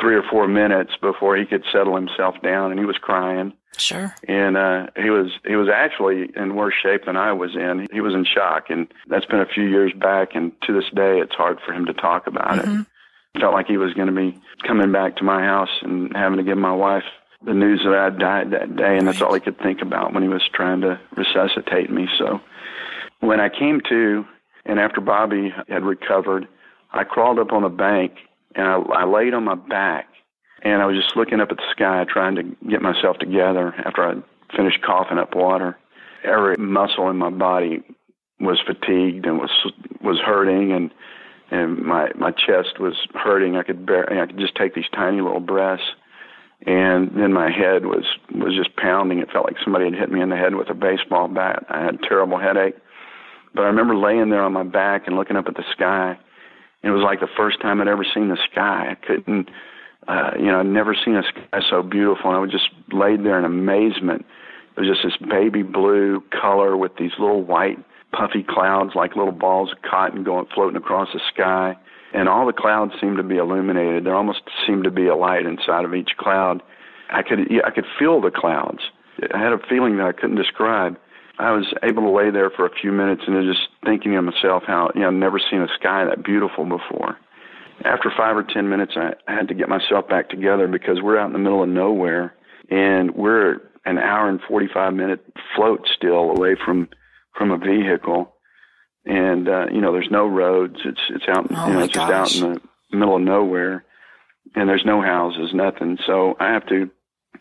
three 0.00 0.14
or 0.14 0.22
four 0.30 0.46
minutes 0.46 0.92
before 1.00 1.36
he 1.36 1.44
could 1.44 1.64
settle 1.72 1.96
himself 1.96 2.36
down. 2.44 2.70
And 2.70 2.78
he 2.78 2.86
was 2.86 2.96
crying. 2.96 3.52
Sure. 3.76 4.14
And 4.28 4.56
uh, 4.56 4.86
he 4.96 5.10
was 5.10 5.32
he 5.44 5.56
was 5.56 5.68
actually 5.68 6.30
in 6.36 6.54
worse 6.54 6.74
shape 6.80 7.06
than 7.06 7.16
I 7.16 7.32
was 7.32 7.56
in. 7.56 7.88
He 7.92 8.00
was 8.00 8.14
in 8.14 8.24
shock, 8.24 8.70
and 8.70 8.86
that's 9.08 9.26
been 9.26 9.40
a 9.40 9.46
few 9.46 9.64
years 9.64 9.92
back. 9.92 10.34
And 10.34 10.52
to 10.62 10.72
this 10.72 10.88
day, 10.94 11.18
it's 11.18 11.34
hard 11.34 11.58
for 11.66 11.74
him 11.74 11.86
to 11.86 11.92
talk 11.92 12.26
about 12.26 12.52
mm-hmm. 12.52 12.82
it. 12.82 13.40
Felt 13.40 13.52
like 13.52 13.66
he 13.66 13.76
was 13.76 13.92
going 13.92 14.06
to 14.06 14.14
be 14.14 14.40
coming 14.66 14.92
back 14.92 15.16
to 15.16 15.24
my 15.24 15.42
house 15.42 15.82
and 15.82 16.16
having 16.16 16.38
to 16.38 16.44
give 16.44 16.56
my 16.56 16.72
wife 16.72 17.04
the 17.44 17.54
news 17.54 17.82
that 17.84 17.94
I 17.94 18.04
had 18.04 18.18
died 18.18 18.50
that 18.52 18.76
day, 18.76 18.96
and 18.96 19.06
that's 19.06 19.20
all 19.20 19.34
he 19.34 19.40
could 19.40 19.58
think 19.58 19.82
about 19.82 20.12
when 20.12 20.22
he 20.22 20.28
was 20.28 20.42
trying 20.52 20.80
to 20.82 20.98
resuscitate 21.16 21.90
me. 21.90 22.08
So 22.18 22.40
when 23.20 23.40
I 23.40 23.48
came 23.48 23.80
to, 23.88 24.24
and 24.64 24.80
after 24.80 25.00
Bobby 25.00 25.52
had 25.68 25.84
recovered, 25.84 26.48
I 26.92 27.04
crawled 27.04 27.38
up 27.38 27.52
on 27.52 27.64
a 27.64 27.70
bank 27.70 28.12
and 28.54 28.66
I, 28.66 28.76
I 28.76 29.04
laid 29.04 29.34
on 29.34 29.44
my 29.44 29.54
back 29.54 30.06
and 30.62 30.82
I 30.82 30.86
was 30.86 30.96
just 30.96 31.16
looking 31.16 31.40
up 31.40 31.50
at 31.50 31.58
the 31.58 31.70
sky, 31.70 32.04
trying 32.08 32.34
to 32.36 32.42
get 32.68 32.82
myself 32.82 33.18
together 33.18 33.74
after 33.84 34.02
I 34.02 34.14
finished 34.56 34.82
coughing 34.82 35.18
up 35.18 35.34
water. 35.34 35.76
Every 36.24 36.56
muscle 36.56 37.08
in 37.10 37.16
my 37.16 37.30
body 37.30 37.82
was 38.40 38.60
fatigued 38.66 39.26
and 39.26 39.38
was 39.38 39.50
was 40.02 40.18
hurting, 40.18 40.72
and 40.72 40.90
and 41.50 41.78
my 41.78 42.10
my 42.16 42.32
chest 42.32 42.80
was 42.80 42.94
hurting. 43.14 43.56
I 43.56 43.62
could 43.62 43.86
bear, 43.86 44.10
I 44.10 44.26
could 44.26 44.38
just 44.38 44.56
take 44.56 44.74
these 44.74 44.88
tiny 44.92 45.20
little 45.20 45.40
breaths, 45.40 45.82
and 46.64 47.10
then 47.16 47.32
my 47.32 47.50
head 47.50 47.84
was 47.84 48.04
was 48.34 48.54
just 48.56 48.76
pounding. 48.76 49.18
It 49.18 49.30
felt 49.30 49.44
like 49.44 49.56
somebody 49.62 49.84
had 49.86 49.94
hit 49.94 50.10
me 50.10 50.20
in 50.20 50.30
the 50.30 50.36
head 50.36 50.54
with 50.54 50.70
a 50.70 50.74
baseball 50.74 51.28
bat. 51.28 51.64
I 51.68 51.84
had 51.84 51.96
a 51.96 52.08
terrible 52.08 52.38
headache, 52.38 52.76
but 53.54 53.62
I 53.62 53.66
remember 53.66 53.96
laying 53.96 54.30
there 54.30 54.42
on 54.42 54.52
my 54.52 54.64
back 54.64 55.06
and 55.06 55.16
looking 55.16 55.36
up 55.36 55.48
at 55.48 55.56
the 55.56 55.64
sky. 55.72 56.18
It 56.82 56.90
was 56.90 57.02
like 57.02 57.20
the 57.20 57.28
first 57.36 57.60
time 57.60 57.80
I'd 57.80 57.88
ever 57.88 58.06
seen 58.14 58.28
the 58.28 58.38
sky. 58.50 58.90
I 58.90 59.06
couldn't 59.06 59.50
uh, 60.08 60.30
you 60.38 60.46
know, 60.46 60.60
I'd 60.60 60.66
never 60.66 60.94
seen 60.94 61.16
a 61.16 61.22
sky 61.22 61.60
so 61.68 61.82
beautiful. 61.82 62.30
And 62.30 62.36
I 62.36 62.40
was 62.40 62.50
just 62.50 62.68
laid 62.92 63.24
there 63.24 63.38
in 63.38 63.44
amazement. 63.44 64.24
It 64.76 64.80
was 64.80 64.88
just 64.88 65.02
this 65.02 65.28
baby 65.28 65.62
blue 65.62 66.22
color 66.30 66.76
with 66.76 66.92
these 66.98 67.12
little 67.18 67.42
white 67.42 67.78
puffy 68.12 68.44
clouds 68.48 68.92
like 68.94 69.16
little 69.16 69.32
balls 69.32 69.72
of 69.72 69.82
cotton 69.82 70.22
going 70.22 70.46
floating 70.54 70.76
across 70.76 71.08
the 71.12 71.20
sky. 71.32 71.76
And 72.16 72.28
all 72.28 72.46
the 72.46 72.52
clouds 72.52 72.92
seemed 73.00 73.18
to 73.18 73.22
be 73.22 73.36
illuminated. 73.36 74.04
There 74.04 74.14
almost 74.14 74.40
seemed 74.66 74.84
to 74.84 74.90
be 74.90 75.06
a 75.06 75.14
light 75.14 75.46
inside 75.46 75.84
of 75.84 75.94
each 75.94 76.10
cloud. 76.18 76.62
I 77.10 77.22
could 77.22 77.40
I 77.64 77.70
could 77.70 77.84
feel 77.98 78.20
the 78.20 78.32
clouds. 78.34 78.80
I 79.32 79.38
had 79.38 79.52
a 79.52 79.58
feeling 79.68 79.98
that 79.98 80.06
I 80.06 80.12
couldn't 80.12 80.36
describe. 80.36 80.96
I 81.38 81.52
was 81.52 81.66
able 81.82 82.02
to 82.02 82.10
lay 82.10 82.30
there 82.30 82.50
for 82.50 82.66
a 82.66 82.74
few 82.80 82.90
minutes 82.90 83.22
and 83.26 83.46
just 83.46 83.68
thinking 83.84 84.12
to 84.12 84.22
myself 84.22 84.64
how 84.66 84.90
you 84.94 85.02
know 85.02 85.08
I've 85.08 85.14
never 85.14 85.38
seen 85.38 85.60
a 85.60 85.68
sky 85.78 86.04
that 86.06 86.24
beautiful 86.24 86.64
before 86.64 87.18
after 87.84 88.10
five 88.16 88.36
or 88.36 88.42
ten 88.42 88.68
minutes, 88.68 88.92
I, 88.96 89.12
had 89.26 89.48
to 89.48 89.54
get 89.54 89.68
myself 89.68 90.08
back 90.08 90.30
together 90.30 90.66
because 90.66 91.02
we're 91.02 91.18
out 91.18 91.26
in 91.26 91.32
the 91.32 91.38
middle 91.38 91.62
of 91.62 91.68
nowhere, 91.68 92.34
and 92.70 93.14
we're 93.14 93.60
an 93.84 93.98
hour 93.98 94.28
and 94.28 94.40
forty 94.48 94.68
five 94.72 94.94
minute 94.94 95.24
float 95.54 95.86
still 95.94 96.30
away 96.30 96.56
from 96.64 96.88
from 97.36 97.50
a 97.50 97.58
vehicle, 97.58 98.32
and 99.06 99.48
uh, 99.48 99.66
you 99.72 99.80
know 99.80 99.92
there's 99.92 100.10
no 100.10 100.26
roads. 100.26 100.76
It's 100.84 101.00
it's 101.10 101.24
out 101.28 101.46
oh 101.50 101.66
you 101.68 101.72
know 101.74 101.80
it's 101.80 101.94
just 101.94 102.12
out 102.12 102.34
in 102.34 102.60
the 102.90 102.96
middle 102.96 103.16
of 103.16 103.22
nowhere, 103.22 103.84
and 104.54 104.68
there's 104.68 104.84
no 104.84 105.00
houses, 105.00 105.50
nothing. 105.54 105.98
So 106.06 106.36
I 106.40 106.52
have 106.52 106.66
to 106.68 106.90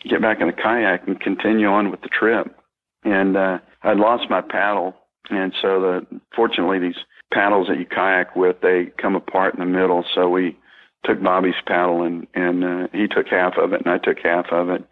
get 0.07 0.21
back 0.21 0.41
in 0.41 0.47
the 0.47 0.53
kayak 0.53 1.07
and 1.07 1.19
continue 1.19 1.67
on 1.67 1.91
with 1.91 2.01
the 2.01 2.09
trip. 2.09 2.55
And 3.03 3.35
uh, 3.35 3.59
I'd 3.83 3.97
lost 3.97 4.29
my 4.29 4.41
paddle, 4.41 4.95
and 5.29 5.53
so 5.61 5.81
the 5.81 6.21
fortunately 6.35 6.79
these 6.79 6.97
paddles 7.33 7.67
that 7.67 7.79
you 7.79 7.85
kayak 7.85 8.35
with, 8.35 8.57
they 8.61 8.91
come 9.01 9.15
apart 9.15 9.55
in 9.55 9.59
the 9.59 9.65
middle. 9.65 10.03
So 10.13 10.29
we 10.29 10.57
took 11.03 11.21
Bobby's 11.21 11.53
paddle 11.65 12.03
and 12.03 12.27
and 12.33 12.63
uh, 12.63 12.87
he 12.93 13.07
took 13.07 13.27
half 13.27 13.53
of 13.57 13.73
it 13.73 13.81
and 13.85 13.89
I 13.89 13.97
took 13.97 14.17
half 14.23 14.45
of 14.51 14.69
it, 14.69 14.83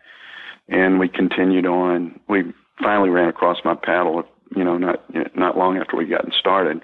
and 0.67 0.99
we 0.99 1.07
continued 1.07 1.65
on. 1.65 2.19
We 2.27 2.53
finally 2.81 3.09
ran 3.09 3.29
across 3.29 3.57
my 3.63 3.75
paddle, 3.75 4.23
you 4.55 4.63
know, 4.63 4.77
not 4.77 5.03
not 5.35 5.57
long 5.57 5.77
after 5.77 5.97
we 5.97 6.05
got 6.05 6.25
started. 6.39 6.81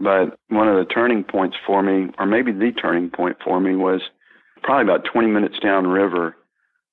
But 0.00 0.38
one 0.48 0.68
of 0.68 0.76
the 0.76 0.92
turning 0.92 1.24
points 1.24 1.56
for 1.66 1.82
me, 1.82 2.12
or 2.18 2.26
maybe 2.26 2.52
the 2.52 2.70
turning 2.70 3.10
point 3.10 3.36
for 3.44 3.60
me, 3.60 3.74
was 3.74 4.00
probably 4.62 4.84
about 4.92 5.06
20 5.12 5.28
minutes 5.28 5.58
downriver. 5.60 6.36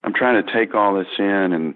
I'm 0.04 0.14
trying 0.14 0.44
to 0.44 0.54
take 0.54 0.74
all 0.74 0.96
this 0.96 1.08
in, 1.20 1.54
and 1.54 1.76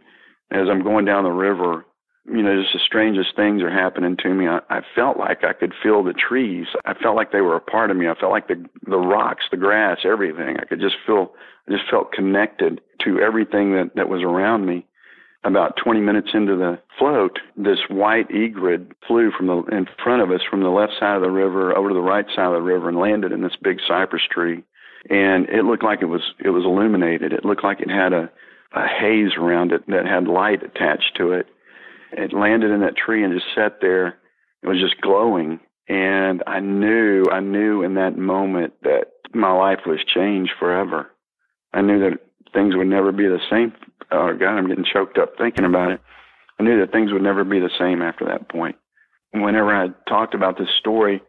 as 0.52 0.68
I'm 0.70 0.84
going 0.84 1.06
down 1.06 1.24
the 1.24 1.30
river, 1.30 1.86
you 2.26 2.44
know, 2.44 2.62
just 2.62 2.74
the 2.74 2.80
strangest 2.86 3.36
things 3.36 3.62
are 3.62 3.72
happening 3.72 4.18
to 4.18 4.34
me. 4.34 4.48
I, 4.48 4.60
I 4.70 4.82
felt 4.96 5.18
like 5.18 5.44
I 5.44 5.54
could 5.54 5.74
feel 5.82 6.04
the 6.04 6.14
trees. 6.14 6.68
I 6.86 6.94
felt 6.94 7.16
like 7.16 7.32
they 7.32 7.42
were 7.42 7.56
a 7.56 7.62
part 7.62 7.92
of 7.92 7.98
me. 7.98 8.08
I 8.08 8.16
felt 8.16 8.32
like 8.32 8.48
the 8.48 8.66
the 8.88 8.98
rocks, 8.98 9.46
the 9.52 9.58
grass, 9.58 10.00
everything. 10.04 10.58
I 10.60 10.66
could 10.66 10.80
just 10.80 10.96
feel. 11.06 11.32
I 11.68 11.72
just 11.72 11.90
felt 11.90 12.12
connected 12.12 12.82
to 13.06 13.20
everything 13.20 13.74
that 13.74 13.92
that 13.96 14.10
was 14.10 14.22
around 14.22 14.66
me. 14.66 14.86
About 15.46 15.78
20 15.82 16.02
minutes 16.02 16.30
into 16.34 16.58
the 16.58 16.80
float, 16.98 17.40
this 17.56 17.80
white 17.90 18.28
egret 18.30 18.92
flew 19.08 19.32
from 19.32 19.48
the 19.48 19.64
in 19.72 19.88
front 20.04 20.22
of 20.22 20.32
us 20.32 20.42
from 20.50 20.62
the 20.62 20.70
left 20.70 20.94
side 21.00 21.16
of 21.16 21.22
the 21.22 21.32
river 21.32 21.76
over 21.78 21.90
to 21.90 21.94
the 21.96 22.02
right 22.02 22.26
side 22.36 22.48
of 22.48 22.54
the 22.54 22.62
river 22.62 22.90
and 22.90 23.00
landed 23.00 23.32
in 23.32 23.42
this 23.42 23.56
big 23.64 23.78
cypress 23.88 24.24
tree. 24.30 24.64
and 25.10 25.48
it 25.48 25.64
looked 25.64 25.84
like 25.84 26.02
it 26.02 26.08
was 26.08 26.22
it 26.44 26.50
was 26.50 26.66
illuminated. 26.66 27.32
It 27.32 27.46
looked 27.46 27.64
like 27.64 27.80
it 27.80 27.90
had 27.90 28.12
a, 28.12 28.30
a 28.76 28.86
haze 28.86 29.32
around 29.38 29.72
it 29.72 29.88
that 29.88 30.06
had 30.06 30.28
light 30.28 30.62
attached 30.62 31.16
to 31.18 31.32
it. 31.32 31.48
It 32.12 32.34
landed 32.34 32.72
in 32.72 32.82
that 32.82 32.98
tree 32.98 33.24
and 33.24 33.34
just 33.34 33.56
sat 33.56 33.80
there. 33.82 34.18
It 34.62 34.68
was 34.68 34.80
just 34.82 35.00
glowing, 35.00 35.62
and 35.88 36.44
I 36.48 36.60
knew 36.60 37.26
I 37.32 37.40
knew 37.40 37.84
in 37.84 37.94
that 37.96 38.18
moment 38.18 38.74
that 38.84 39.06
my 39.34 39.54
life 39.54 39.80
was 39.86 40.00
changed 40.06 40.52
forever. 40.60 41.08
I 41.74 41.82
knew 41.82 42.00
that 42.00 42.20
things 42.54 42.76
would 42.76 42.88
never 42.88 43.12
be 43.12 43.28
the 43.28 43.40
same. 43.50 43.74
Oh 44.12 44.34
God, 44.38 44.58
I'm 44.58 44.68
getting 44.68 44.86
choked 44.92 45.18
up 45.18 45.34
thinking 45.38 45.66
about 45.66 45.92
it. 45.92 46.02
I 46.60 46.64
knew 46.64 46.80
that 46.80 46.92
things 46.92 47.12
would 47.12 47.22
never 47.22 47.44
be 47.44 47.60
the 47.60 47.70
same 47.80 48.02
after 48.02 48.26
that 48.26 48.50
point. 48.50 48.76
Whenever 49.34 49.74
I 49.76 49.90
talked 50.08 50.34
about 50.34 50.58
this 50.58 50.70
story, 50.80 51.22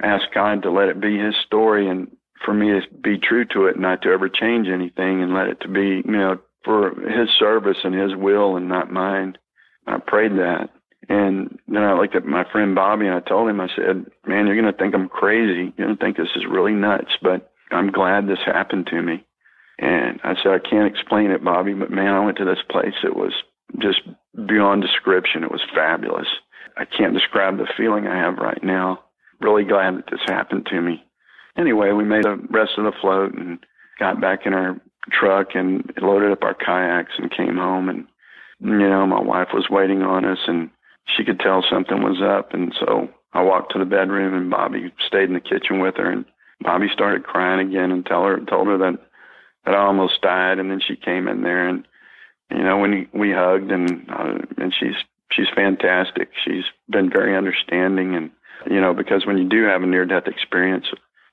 I 0.00 0.06
asked 0.06 0.34
God 0.34 0.62
to 0.62 0.70
let 0.70 0.88
it 0.88 1.00
be 1.00 1.18
His 1.18 1.34
story 1.46 1.88
and 1.88 2.08
for 2.44 2.52
me 2.52 2.68
to 2.68 2.80
be 3.02 3.18
true 3.18 3.44
to 3.52 3.66
it, 3.66 3.78
not 3.78 4.02
to 4.02 4.10
ever 4.10 4.28
change 4.28 4.68
anything, 4.68 5.22
and 5.22 5.34
let 5.34 5.46
it 5.46 5.60
to 5.60 5.68
be, 5.68 6.02
you 6.04 6.12
know, 6.12 6.38
for 6.64 6.90
His 6.90 7.28
service 7.38 7.78
and 7.84 7.94
His 7.94 8.14
will 8.16 8.56
and 8.56 8.68
not 8.68 8.92
mine. 8.92 9.36
I 9.86 9.98
prayed 9.98 10.32
that. 10.32 10.70
And 11.08 11.58
then 11.66 11.82
I 11.82 11.94
looked 11.94 12.14
at 12.14 12.24
my 12.24 12.44
friend 12.52 12.74
Bobby 12.74 13.06
and 13.06 13.14
I 13.14 13.20
told 13.20 13.50
him, 13.50 13.60
I 13.60 13.68
said, 13.74 14.06
man, 14.26 14.46
you're 14.46 14.60
going 14.60 14.72
to 14.72 14.78
think 14.78 14.94
I'm 14.94 15.08
crazy. 15.08 15.72
You're 15.76 15.86
going 15.88 15.96
to 15.96 16.02
think 16.02 16.16
this 16.16 16.28
is 16.36 16.44
really 16.48 16.72
nuts, 16.72 17.10
but 17.20 17.52
I'm 17.72 17.90
glad 17.90 18.26
this 18.26 18.38
happened 18.46 18.86
to 18.88 19.02
me. 19.02 19.24
And 19.78 20.20
I 20.22 20.34
said, 20.36 20.52
I 20.52 20.58
can't 20.58 20.92
explain 20.92 21.30
it, 21.30 21.44
Bobby, 21.44 21.74
but 21.74 21.90
man, 21.90 22.14
I 22.14 22.24
went 22.24 22.38
to 22.38 22.44
this 22.44 22.62
place. 22.70 22.94
It 23.02 23.16
was 23.16 23.32
just 23.80 24.00
beyond 24.46 24.82
description. 24.82 25.44
It 25.44 25.50
was 25.50 25.62
fabulous. 25.74 26.28
I 26.76 26.84
can't 26.84 27.14
describe 27.14 27.58
the 27.58 27.68
feeling 27.76 28.06
I 28.06 28.16
have 28.16 28.36
right 28.36 28.62
now. 28.62 29.02
Really 29.40 29.64
glad 29.64 29.96
that 29.96 30.10
this 30.10 30.20
happened 30.26 30.66
to 30.66 30.80
me. 30.80 31.02
Anyway, 31.56 31.92
we 31.92 32.04
made 32.04 32.24
the 32.24 32.40
rest 32.50 32.72
of 32.78 32.84
the 32.84 32.92
float 33.00 33.34
and 33.34 33.58
got 33.98 34.20
back 34.20 34.46
in 34.46 34.54
our 34.54 34.80
truck 35.10 35.48
and 35.54 35.92
loaded 36.00 36.32
up 36.32 36.42
our 36.42 36.54
kayaks 36.54 37.12
and 37.18 37.30
came 37.30 37.56
home. 37.56 37.88
And, 37.88 38.06
you 38.60 38.88
know, 38.88 39.06
my 39.06 39.20
wife 39.20 39.48
was 39.52 39.68
waiting 39.68 40.02
on 40.02 40.24
us 40.24 40.38
and 40.46 40.70
she 41.16 41.24
could 41.24 41.40
tell 41.40 41.64
something 41.68 42.02
was 42.02 42.22
up. 42.22 42.54
And 42.54 42.74
so 42.78 43.08
I 43.32 43.42
walked 43.42 43.72
to 43.72 43.78
the 43.78 43.84
bedroom 43.84 44.34
and 44.34 44.50
Bobby 44.50 44.92
stayed 45.06 45.28
in 45.28 45.34
the 45.34 45.40
kitchen 45.40 45.80
with 45.80 45.96
her. 45.96 46.10
And 46.10 46.24
Bobby 46.60 46.86
started 46.92 47.24
crying 47.24 47.68
again 47.68 47.90
and 47.90 48.06
tell 48.06 48.24
her, 48.24 48.38
told 48.48 48.68
her 48.68 48.78
that 48.78 48.98
that 49.64 49.74
I 49.74 49.78
almost 49.78 50.20
died, 50.22 50.58
and 50.58 50.70
then 50.70 50.80
she 50.86 50.96
came 50.96 51.28
in 51.28 51.42
there, 51.42 51.68
and 51.68 51.86
you 52.50 52.62
know, 52.62 52.78
when 52.78 53.08
we 53.12 53.32
hugged, 53.32 53.70
and 53.70 54.10
uh, 54.10 54.38
and 54.58 54.74
she's 54.78 54.96
she's 55.30 55.48
fantastic. 55.54 56.30
She's 56.44 56.64
been 56.88 57.10
very 57.10 57.36
understanding, 57.36 58.14
and 58.14 58.30
you 58.70 58.80
know, 58.80 58.94
because 58.94 59.26
when 59.26 59.38
you 59.38 59.48
do 59.48 59.64
have 59.64 59.82
a 59.82 59.86
near 59.86 60.04
death 60.04 60.26
experience, 60.26 60.86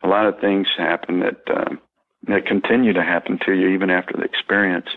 a 0.04 0.08
lot 0.08 0.28
of 0.28 0.40
things 0.40 0.68
happen 0.78 1.20
that 1.20 1.42
uh, 1.50 1.76
that 2.28 2.46
continue 2.46 2.94
to 2.94 3.04
happen 3.04 3.40
to 3.46 3.54
you 3.54 3.70
even 3.70 3.90
after 3.90 4.14
the 4.18 4.24
experience. 4.24 4.88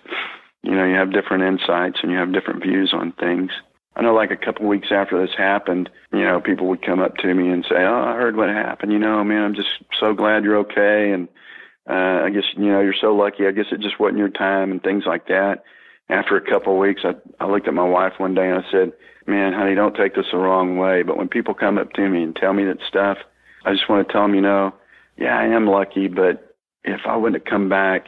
You 0.63 0.75
know, 0.75 0.85
you 0.85 0.95
have 0.95 1.13
different 1.13 1.43
insights 1.43 1.99
and 2.03 2.13
you 2.13 2.19
have 2.19 2.33
different 2.33 2.63
views 2.63 2.93
on 2.95 3.13
things. 3.13 3.51
I 3.97 4.03
know, 4.03 4.15
like 4.15 4.31
a 4.31 4.37
couple 4.37 4.63
of 4.63 4.69
weeks 4.69 4.89
after 4.91 5.21
this 5.21 5.35
happened, 5.37 5.91
you 6.13 6.25
know, 6.25 6.41
people 6.41 6.67
would 6.69 6.85
come 6.85 7.01
up 7.01 7.17
to 7.19 7.35
me 7.35 7.51
and 7.51 7.65
say, 7.69 7.77
"Oh, 7.77 8.05
I 8.07 8.17
heard 8.17 8.37
what 8.37 8.49
happened. 8.49 8.93
You 8.93 8.99
know, 8.99 9.23
man, 9.25 9.43
I'm 9.43 9.55
just 9.55 9.69
so 10.01 10.15
glad 10.15 10.45
you're 10.45 10.59
okay." 10.59 11.13
And 11.13 11.29
uh, 11.89 11.93
I 12.25 12.31
guess 12.31 12.45
you 12.57 12.71
know 12.71 12.81
you're 12.81 12.95
so 13.01 13.15
lucky. 13.15 13.47
I 13.47 13.51
guess 13.51 13.67
it 13.73 13.81
just 13.81 13.99
wasn't 13.99 14.19
your 14.19 14.29
time 14.29 14.71
and 14.71 14.83
things 14.83 15.05
like 15.07 15.27
that. 15.27 15.65
After 16.09 16.37
a 16.37 16.51
couple 16.51 16.75
of 16.75 16.79
weeks, 16.81 17.03
I 17.05 17.15
I 17.43 17.49
looked 17.51 17.69
at 17.69 17.75
my 17.75 17.89
wife 17.89 18.15
one 18.19 18.35
day 18.35 18.49
and 18.49 18.65
I 18.65 18.71
said, 18.71 18.93
"Man, 19.27 19.53
honey, 19.53 19.75
don't 19.75 19.97
take 19.97 20.15
this 20.15 20.27
the 20.31 20.39
wrong 20.39 20.77
way." 20.77 21.03
But 21.03 21.17
when 21.17 21.29
people 21.29 21.55
come 21.55 21.79
up 21.79 21.93
to 21.95 22.09
me 22.09 22.23
and 22.23 22.37
tell 22.37 22.53
me 22.53 22.65
that 22.65 22.79
stuff, 22.87 23.19
I 23.65 23.73
just 23.73 23.89
want 23.89 24.07
to 24.07 24.13
tell 24.13 24.23
them, 24.23 24.35
you 24.35 24.41
know, 24.41 24.75
yeah, 25.17 25.37
I 25.37 25.45
am 25.45 25.67
lucky, 25.67 26.09
but 26.09 26.57
if 26.85 27.01
I 27.07 27.17
wouldn't 27.17 27.43
have 27.43 27.51
come 27.51 27.69
back, 27.69 28.07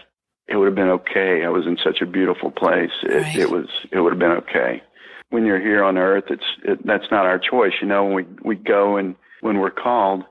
it 0.49 0.57
would 0.57 0.67
have 0.67 0.75
been 0.75 0.89
okay. 0.89 1.45
I 1.45 1.49
was 1.49 1.67
in 1.67 1.79
such 1.83 2.01
a 2.01 2.07
beautiful 2.07 2.51
place. 2.51 2.91
It, 3.03 3.23
right. 3.23 3.37
it 3.37 3.51
was 3.51 3.67
it 3.91 4.01
would 4.01 4.13
have 4.13 4.19
been 4.19 4.43
okay. 4.49 4.83
When 5.31 5.45
you're 5.45 5.61
here 5.61 5.83
on 5.83 5.97
Earth, 5.97 6.25
it's 6.29 6.45
it, 6.65 6.87
that's 6.87 7.11
not 7.11 7.27
our 7.27 7.39
choice. 7.39 7.73
You 7.81 7.89
know, 7.89 8.05
when 8.05 8.15
we 8.15 8.27
we 8.45 8.57
go 8.57 8.97
and 8.97 9.17
when 9.41 9.59
we're 9.59 9.71
called, 9.71 10.25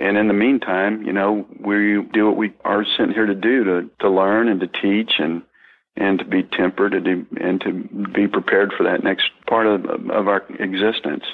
and 0.00 0.16
in 0.16 0.28
the 0.28 0.34
meantime, 0.34 1.02
you 1.02 1.12
know, 1.12 1.46
we 1.60 2.02
do 2.12 2.26
what 2.26 2.36
we 2.36 2.52
are 2.64 2.84
sent 2.96 3.12
here 3.12 3.26
to 3.26 3.34
do 3.34 3.64
to, 3.64 3.90
to 4.00 4.10
learn 4.10 4.48
and 4.48 4.60
to 4.60 4.66
teach 4.66 5.12
and 5.18 5.42
and 5.96 6.18
to 6.18 6.24
be 6.24 6.42
tempered 6.42 6.94
and 6.94 7.04
to, 7.04 7.26
and 7.44 7.60
to 7.60 8.08
be 8.14 8.26
prepared 8.26 8.72
for 8.76 8.84
that 8.84 9.04
next 9.04 9.24
part 9.46 9.66
of, 9.66 9.84
of 9.84 10.28
our 10.28 10.42
existence. 10.58 11.24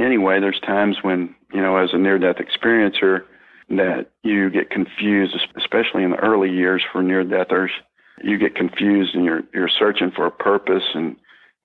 Anyway, 0.00 0.40
there's 0.40 0.60
times 0.60 0.96
when, 1.02 1.34
you 1.52 1.60
know, 1.60 1.76
as 1.76 1.90
a 1.92 1.98
near 1.98 2.18
death 2.18 2.36
experiencer, 2.36 3.24
that 3.68 4.06
you 4.22 4.50
get 4.50 4.70
confused, 4.70 5.36
especially 5.56 6.04
in 6.04 6.10
the 6.10 6.16
early 6.18 6.50
years 6.50 6.82
for 6.92 7.02
near 7.02 7.24
deathers. 7.24 7.70
You 8.22 8.38
get 8.38 8.54
confused 8.54 9.14
and 9.14 9.24
you're, 9.24 9.42
you're 9.52 9.70
searching 9.78 10.12
for 10.14 10.26
a 10.26 10.30
purpose 10.30 10.84
and, 10.94 11.16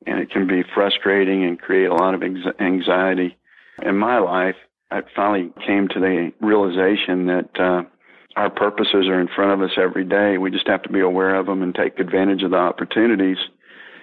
and 0.06 0.20
it 0.20 0.32
can 0.32 0.48
be 0.48 0.64
frustrating 0.74 1.46
and 1.46 1.60
create 1.60 1.90
a 1.90 1.94
lot 1.94 2.16
of 2.16 2.24
anxiety. 2.60 3.38
In 3.82 3.98
my 3.98 4.20
life, 4.20 4.56
I 4.92 5.02
finally 5.16 5.52
came 5.66 5.88
to 5.90 6.00
the 6.00 6.32
realization 6.42 7.28
that 7.28 7.50
uh, 7.60 7.84
our 8.36 8.50
purposes 8.50 9.08
are 9.08 9.20
in 9.20 9.28
front 9.28 9.52
of 9.52 9.62
us 9.62 9.78
every 9.78 10.04
day. 10.04 10.38
We 10.38 10.50
just 10.50 10.68
have 10.68 10.84
to 10.84 10.90
be 10.90 11.00
aware 11.00 11.36
of 11.36 11.46
them 11.46 11.62
and 11.62 11.76
take 11.76 12.00
advantage 12.00 12.42
of 12.44 12.52
the 12.52 12.58
opportunities. 12.58 13.38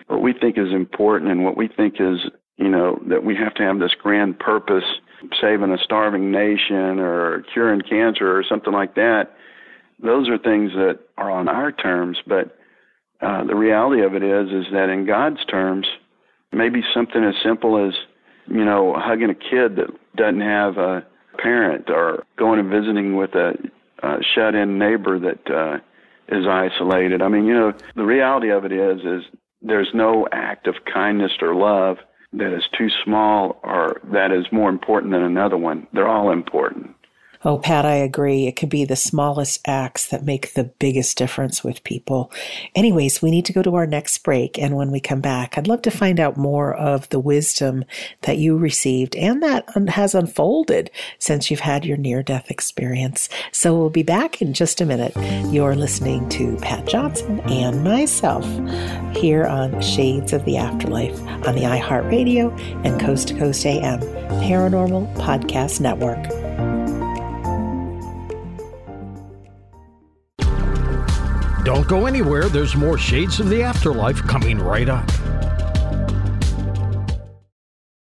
What 0.07 0.23
we 0.23 0.33
think 0.33 0.59
is 0.59 0.73
important 0.73 1.33
and 1.33 1.45
what 1.45 1.57
we 1.57 1.69
think 1.69 1.95
is, 1.99 2.19
you 2.57 2.69
know, 2.69 3.01
that 3.09 3.25
we 3.25 3.35
have 3.35 3.55
to 3.55 3.65
have 3.65 3.81
this 3.81 3.95
grand 4.01 4.39
purpose, 4.39 4.85
saving 5.41 5.73
a 5.73 5.79
starving 5.83 6.31
nation 6.31 7.01
or 7.01 7.45
curing 7.53 7.81
cancer 7.81 8.37
or 8.37 8.45
something 8.49 8.73
like 8.73 8.95
that. 8.95 9.35
Those 10.01 10.29
are 10.29 10.39
things 10.39 10.73
that 10.75 11.01
are 11.17 11.31
on 11.31 11.49
our 11.49 11.73
terms, 11.73 12.19
but 12.27 12.57
uh, 13.23 13.45
the 13.45 13.57
reality 13.57 14.03
of 14.03 14.15
it 14.15 14.23
is, 14.23 14.51
is 14.51 14.71
that 14.73 14.91
in 14.91 15.07
God's 15.07 15.45
terms, 15.47 15.87
maybe 16.53 16.83
something 16.95 17.25
as 17.25 17.35
simple 17.43 17.85
as 17.89 17.95
you 18.49 18.65
know, 18.65 18.95
hugging 18.97 19.31
a 19.31 19.35
kid 19.35 19.77
that 19.77 19.91
doesn't 20.17 20.41
have 20.41 20.79
a 20.79 21.07
parent 21.39 21.91
or 21.91 22.25
going 22.37 22.59
and 22.59 22.71
visiting 22.71 23.17
with 23.17 23.35
a, 23.35 23.53
a 24.03 24.17
shut-in 24.35 24.79
neighbor 24.79 25.19
that 25.19 25.51
uh, 25.51 25.79
is 26.29 26.47
isolated. 26.47 27.23
I 27.23 27.29
mean, 27.29 27.47
you 27.47 27.55
know, 27.55 27.73
the 27.95 28.05
reality 28.05 28.51
of 28.51 28.65
it 28.65 28.73
is, 28.73 29.01
is 29.01 29.23
there's 29.63 29.91
no 29.95 30.27
act 30.33 30.67
of 30.67 30.77
kindness 30.93 31.33
or 31.41 31.55
love 31.55 31.99
that 32.33 32.55
is 32.55 32.65
too 32.77 32.89
small 33.05 33.61
or 33.63 34.01
that 34.13 34.33
is 34.33 34.47
more 34.51 34.69
important 34.69 35.13
than 35.13 35.23
another 35.23 35.57
one. 35.57 35.87
They're 35.93 36.09
all 36.09 36.33
important. 36.33 36.96
Oh, 37.47 37.59
Pat, 37.59 37.87
I 37.87 37.95
agree. 37.95 38.49
It 38.49 38.57
could 38.57 38.71
be 38.71 38.85
the 38.85 38.97
smallest 38.97 39.61
acts 39.69 40.09
that 40.09 40.25
make 40.25 40.55
the 40.55 40.65
biggest 40.65 41.17
difference 41.17 41.63
with 41.63 41.85
people. 41.85 42.33
Anyways, 42.75 43.23
we 43.23 43.31
need 43.31 43.45
to 43.45 43.53
go 43.53 43.63
to 43.63 43.77
our 43.77 43.87
next 43.87 44.19
break. 44.25 44.59
And 44.59 44.75
when 44.75 44.91
we 44.91 44.99
come 44.99 45.21
back, 45.21 45.57
I'd 45.57 45.69
love 45.69 45.83
to 45.83 45.93
find 45.93 46.19
out 46.19 46.37
more 46.37 46.75
of 46.75 47.09
the 47.11 47.21
wisdom 47.21 47.85
that 48.23 48.39
you 48.39 48.59
received 48.59 49.15
and 49.15 49.45
that 49.45 49.65
has 49.91 50.13
unfolded 50.13 50.91
since 51.21 51.49
you've 51.49 51.61
had 51.61 51.85
your 51.85 51.97
near 51.97 52.21
death 52.21 52.51
experience. 52.51 53.29
So 53.53 53.79
we'll 53.79 53.91
be 53.91 54.03
back 54.03 54.43
in 54.43 54.53
just 54.53 54.81
a 54.81 54.85
minute. 54.85 55.13
You're 55.53 55.77
listening 55.77 56.29
to 56.31 56.57
Pat 56.57 56.89
Johnson 56.89 57.39
and 57.43 57.85
myself 57.85 58.45
here 59.15 59.45
on 59.45 59.81
Shades 59.81 60.33
of 60.33 60.45
the 60.47 60.57
Afterlife 60.57 61.17
on 61.47 61.55
the 61.55 61.63
iHeartRadio 61.63 62.59
and 62.85 63.01
Coast 63.01 63.29
to 63.29 63.39
Coast 63.39 63.65
AM 63.65 64.01
Paranormal 64.01 65.15
Podcast 65.15 65.81
Network. 65.81 66.46
Don't 71.67 71.89
go 71.89 72.07
anywhere. 72.07 72.49
There's 72.49 72.77
more 72.77 72.97
Shades 72.97 73.41
of 73.41 73.49
the 73.49 73.61
Afterlife 73.61 74.23
coming 74.23 74.61
right 74.61 74.89
up. 74.89 75.05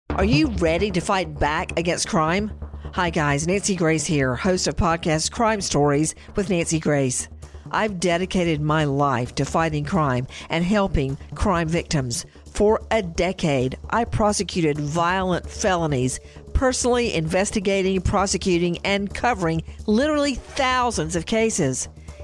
Are 0.10 0.25
you 0.25 0.49
ready 0.57 0.91
to 0.91 0.99
fight 0.99 1.39
back 1.39 1.79
against 1.79 2.10
crime? 2.10 2.51
Hi, 2.91 3.10
guys. 3.10 3.47
Nancy 3.47 3.77
Grace 3.77 4.05
here, 4.05 4.36
host 4.36 4.67
of 4.67 4.75
podcast 4.75 5.31
Crime 5.31 5.62
Stories 5.62 6.13
with 6.36 6.49
Nancy 6.49 6.77
Grace. 6.77 7.29
I've 7.71 8.01
dedicated 8.01 8.60
my 8.60 8.83
life 8.83 9.33
to 9.36 9.45
fighting 9.45 9.86
crime 9.86 10.27
and 10.49 10.65
helping 10.65 11.17
crime 11.33 11.69
victims. 11.69 12.25
For 12.51 12.81
a 12.91 13.01
decade, 13.01 13.77
I 13.91 14.03
prosecuted 14.03 14.77
violent 14.77 15.49
felonies, 15.49 16.19
personally 16.51 17.13
investigating, 17.13 18.01
prosecuting, 18.01 18.79
and 18.79 19.13
covering 19.13 19.63
literally 19.86 20.36
thousands 20.36 21.15
of 21.15 21.25
cases. 21.25 21.88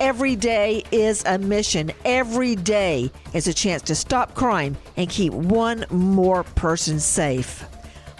Every 0.00 0.34
day 0.34 0.82
is 0.90 1.22
a 1.26 1.36
mission. 1.36 1.92
Every 2.06 2.56
day 2.56 3.12
is 3.34 3.46
a 3.48 3.52
chance 3.52 3.82
to 3.82 3.94
stop 3.94 4.34
crime 4.34 4.78
and 4.96 5.10
keep 5.10 5.30
one 5.34 5.84
more 5.90 6.42
person 6.42 6.98
safe. 6.98 7.66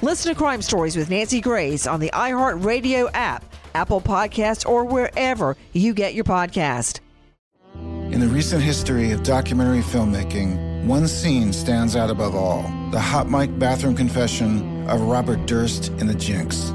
Listen 0.02 0.34
to 0.34 0.38
Crime 0.38 0.60
Stories 0.60 0.94
with 0.94 1.08
Nancy 1.08 1.40
Grace 1.40 1.86
on 1.86 1.98
the 1.98 2.10
iHeartRadio 2.12 3.08
app, 3.14 3.42
Apple 3.74 4.02
Podcasts, 4.02 4.68
or 4.68 4.84
wherever 4.84 5.56
you 5.72 5.94
get 5.94 6.12
your 6.12 6.24
podcast. 6.24 7.00
In 7.74 8.20
the 8.20 8.28
recent 8.28 8.62
history 8.62 9.12
of 9.12 9.22
documentary 9.22 9.80
filmmaking, 9.80 10.84
one 10.84 11.08
scene 11.08 11.50
stands 11.50 11.96
out 11.96 12.10
above 12.10 12.34
all 12.34 12.62
the 12.90 13.00
hot 13.00 13.30
mic 13.30 13.58
bathroom 13.58 13.96
confession 13.96 14.86
of 14.86 15.00
Robert 15.00 15.46
Durst 15.46 15.88
in 15.92 16.06
The 16.06 16.14
Jinx. 16.14 16.74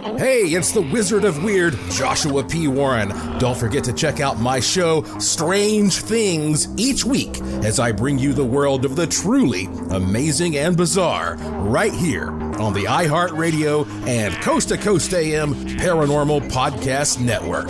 Hey, 0.00 0.44
it's 0.44 0.72
the 0.72 0.80
Wizard 0.80 1.24
of 1.24 1.44
Weird, 1.44 1.74
Joshua 1.90 2.42
P. 2.42 2.68
Warren. 2.68 3.10
Don't 3.38 3.56
forget 3.56 3.84
to 3.84 3.92
check 3.92 4.18
out 4.18 4.40
my 4.40 4.58
show, 4.58 5.02
Strange 5.18 5.96
Things, 5.96 6.68
each 6.78 7.04
week 7.04 7.38
as 7.62 7.78
I 7.78 7.92
bring 7.92 8.18
you 8.18 8.32
the 8.32 8.44
world 8.44 8.86
of 8.86 8.96
the 8.96 9.06
truly 9.06 9.66
amazing 9.90 10.56
and 10.56 10.74
bizarre 10.74 11.36
right 11.36 11.92
here 11.92 12.30
on 12.30 12.72
the 12.72 12.84
iHeartRadio 12.84 13.86
and 14.06 14.34
Coast 14.36 14.70
to 14.70 14.78
Coast 14.78 15.12
AM 15.12 15.54
Paranormal 15.54 16.50
Podcast 16.50 17.20
Network. 17.20 17.68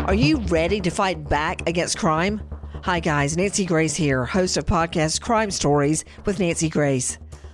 Are 0.00 0.14
you 0.14 0.38
ready 0.38 0.80
to 0.80 0.90
fight 0.90 1.28
back 1.28 1.68
against 1.68 1.98
crime? 1.98 2.40
Hi, 2.82 2.98
guys. 2.98 3.36
Nancy 3.36 3.64
Grace 3.64 3.94
here, 3.94 4.24
host 4.24 4.56
of 4.56 4.66
podcast 4.66 5.20
Crime 5.20 5.52
Stories 5.52 6.04
with 6.24 6.40
Nancy 6.40 6.68
Grace. 6.68 7.18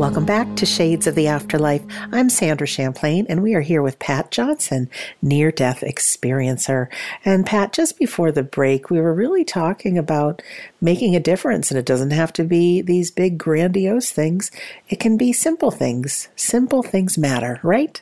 Welcome 0.00 0.24
back 0.24 0.56
to 0.56 0.64
Shades 0.64 1.06
of 1.06 1.14
the 1.14 1.28
Afterlife. 1.28 1.82
I'm 2.10 2.30
Sandra 2.30 2.66
Champlain, 2.66 3.26
and 3.28 3.42
we 3.42 3.54
are 3.54 3.60
here 3.60 3.82
with 3.82 3.98
Pat 3.98 4.30
Johnson, 4.30 4.88
near 5.20 5.52
death 5.52 5.82
experiencer. 5.82 6.86
And 7.22 7.44
Pat, 7.44 7.74
just 7.74 7.98
before 7.98 8.32
the 8.32 8.42
break, 8.42 8.88
we 8.88 8.98
were 8.98 9.12
really 9.12 9.44
talking 9.44 9.98
about 9.98 10.40
making 10.80 11.14
a 11.14 11.20
difference, 11.20 11.70
and 11.70 11.76
it 11.76 11.84
doesn't 11.84 12.12
have 12.12 12.32
to 12.32 12.44
be 12.44 12.80
these 12.80 13.10
big, 13.10 13.36
grandiose 13.36 14.10
things. 14.10 14.50
It 14.88 15.00
can 15.00 15.18
be 15.18 15.34
simple 15.34 15.70
things. 15.70 16.28
Simple 16.34 16.82
things 16.82 17.18
matter, 17.18 17.60
right? 17.62 18.00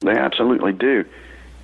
They 0.00 0.12
absolutely 0.12 0.72
do. 0.72 1.04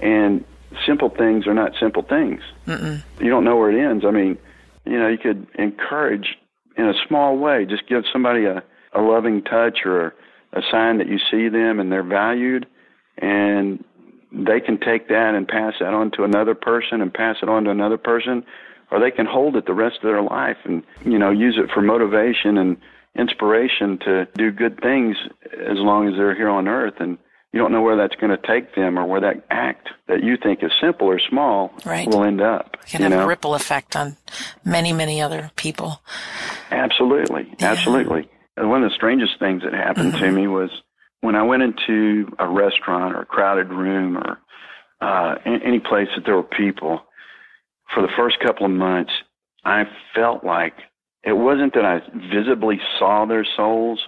And 0.02 0.44
simple 0.84 1.08
things 1.08 1.46
are 1.46 1.54
not 1.54 1.72
simple 1.80 2.02
things. 2.02 2.42
Mm-mm. 2.66 3.02
You 3.18 3.30
don't 3.30 3.44
know 3.44 3.56
where 3.56 3.70
it 3.70 3.82
ends. 3.82 4.04
I 4.04 4.10
mean, 4.10 4.36
you 4.84 4.98
know, 4.98 5.08
you 5.08 5.16
could 5.16 5.46
encourage 5.54 6.36
in 6.76 6.86
a 6.86 6.94
small 7.08 7.38
way, 7.38 7.64
just 7.64 7.88
give 7.88 8.04
somebody 8.12 8.44
a 8.44 8.62
a 8.92 9.00
loving 9.00 9.42
touch 9.42 9.80
or 9.84 10.14
a 10.52 10.62
sign 10.70 10.98
that 10.98 11.08
you 11.08 11.18
see 11.30 11.48
them 11.48 11.80
and 11.80 11.92
they're 11.92 12.02
valued 12.02 12.66
and 13.18 13.84
they 14.32 14.60
can 14.60 14.78
take 14.78 15.08
that 15.08 15.34
and 15.34 15.46
pass 15.46 15.74
that 15.80 15.92
on 15.92 16.10
to 16.12 16.24
another 16.24 16.54
person 16.54 17.00
and 17.00 17.12
pass 17.12 17.36
it 17.42 17.48
on 17.48 17.64
to 17.64 17.70
another 17.70 17.98
person 17.98 18.44
or 18.90 19.00
they 19.00 19.10
can 19.10 19.26
hold 19.26 19.56
it 19.56 19.66
the 19.66 19.74
rest 19.74 19.96
of 19.96 20.02
their 20.02 20.22
life 20.22 20.56
and 20.64 20.82
you 21.04 21.18
know 21.18 21.30
use 21.30 21.58
it 21.58 21.70
for 21.72 21.82
motivation 21.82 22.58
and 22.58 22.76
inspiration 23.16 23.98
to 23.98 24.26
do 24.36 24.50
good 24.50 24.80
things 24.80 25.16
as 25.52 25.78
long 25.78 26.08
as 26.08 26.14
they're 26.16 26.34
here 26.34 26.48
on 26.48 26.68
earth 26.68 26.94
and 27.00 27.18
you 27.52 27.58
don't 27.58 27.72
know 27.72 27.82
where 27.82 27.96
that's 27.96 28.14
going 28.14 28.30
to 28.30 28.46
take 28.46 28.74
them 28.76 28.98
or 28.98 29.04
where 29.06 29.20
that 29.20 29.44
act 29.50 29.88
that 30.06 30.22
you 30.22 30.36
think 30.36 30.62
is 30.62 30.70
simple 30.80 31.08
or 31.08 31.18
small 31.18 31.72
right. 31.84 32.06
will 32.06 32.22
end 32.22 32.40
up. 32.40 32.76
It 32.84 32.90
can 32.90 33.02
have 33.02 33.10
know? 33.10 33.24
a 33.24 33.26
ripple 33.26 33.54
effect 33.54 33.96
on 33.96 34.16
many, 34.64 34.92
many 34.92 35.20
other 35.20 35.50
people. 35.56 36.00
Absolutely. 36.70 37.52
Yeah. 37.58 37.72
Absolutely. 37.72 38.28
One 38.60 38.82
of 38.82 38.90
the 38.90 38.94
strangest 38.94 39.38
things 39.38 39.62
that 39.62 39.72
happened 39.72 40.12
mm-hmm. 40.12 40.24
to 40.24 40.32
me 40.32 40.46
was 40.46 40.70
when 41.20 41.34
I 41.34 41.42
went 41.42 41.62
into 41.62 42.30
a 42.38 42.48
restaurant 42.48 43.14
or 43.14 43.22
a 43.22 43.26
crowded 43.26 43.70
room 43.70 44.16
or 44.18 44.38
uh, 45.00 45.36
any 45.44 45.80
place 45.80 46.08
that 46.14 46.24
there 46.24 46.36
were 46.36 46.42
people. 46.42 47.00
For 47.94 48.02
the 48.02 48.12
first 48.16 48.38
couple 48.40 48.66
of 48.66 48.72
months, 48.72 49.12
I 49.64 49.84
felt 50.14 50.44
like 50.44 50.74
it 51.24 51.32
wasn't 51.32 51.74
that 51.74 51.84
I 51.84 52.00
visibly 52.32 52.80
saw 52.98 53.26
their 53.26 53.46
souls, 53.56 54.00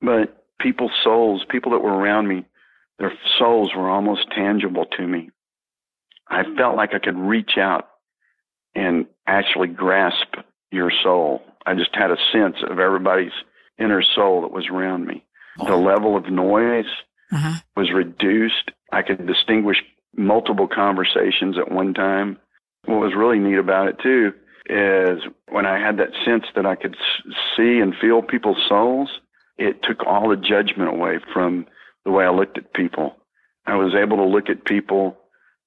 but 0.00 0.44
people's 0.60 0.92
souls, 1.02 1.44
people 1.48 1.72
that 1.72 1.78
were 1.82 1.94
around 1.94 2.28
me, 2.28 2.44
their 2.98 3.12
souls 3.38 3.72
were 3.74 3.88
almost 3.88 4.30
tangible 4.30 4.86
to 4.96 5.06
me. 5.06 5.30
I 6.28 6.42
felt 6.56 6.76
like 6.76 6.94
I 6.94 6.98
could 6.98 7.18
reach 7.18 7.58
out 7.58 7.88
and 8.74 9.06
actually 9.26 9.68
grasp 9.68 10.34
your 10.70 10.90
soul. 11.02 11.42
I 11.66 11.74
just 11.74 11.94
had 11.94 12.10
a 12.10 12.16
sense 12.32 12.56
of 12.68 12.78
everybody's 12.78 13.32
inner 13.78 14.02
soul 14.02 14.42
that 14.42 14.52
was 14.52 14.68
around 14.68 15.06
me. 15.06 15.24
The 15.58 15.76
level 15.76 16.16
of 16.16 16.30
noise 16.30 16.86
uh-huh. 17.30 17.60
was 17.76 17.92
reduced. 17.92 18.70
I 18.90 19.02
could 19.02 19.26
distinguish 19.26 19.78
multiple 20.16 20.68
conversations 20.68 21.56
at 21.58 21.70
one 21.70 21.94
time. 21.94 22.38
What 22.84 23.00
was 23.00 23.14
really 23.16 23.38
neat 23.38 23.58
about 23.58 23.88
it 23.88 23.96
too 24.02 24.32
is 24.66 25.22
when 25.50 25.66
I 25.66 25.78
had 25.78 25.98
that 25.98 26.12
sense 26.24 26.44
that 26.54 26.66
I 26.66 26.76
could 26.76 26.96
see 27.56 27.78
and 27.78 27.94
feel 28.00 28.22
people's 28.22 28.64
souls, 28.68 29.10
it 29.58 29.82
took 29.82 30.06
all 30.06 30.28
the 30.28 30.36
judgment 30.36 30.88
away 30.88 31.18
from 31.32 31.66
the 32.04 32.10
way 32.10 32.24
I 32.24 32.30
looked 32.30 32.58
at 32.58 32.72
people. 32.72 33.16
I 33.66 33.76
was 33.76 33.94
able 33.94 34.16
to 34.16 34.24
look 34.24 34.48
at 34.48 34.64
people 34.64 35.16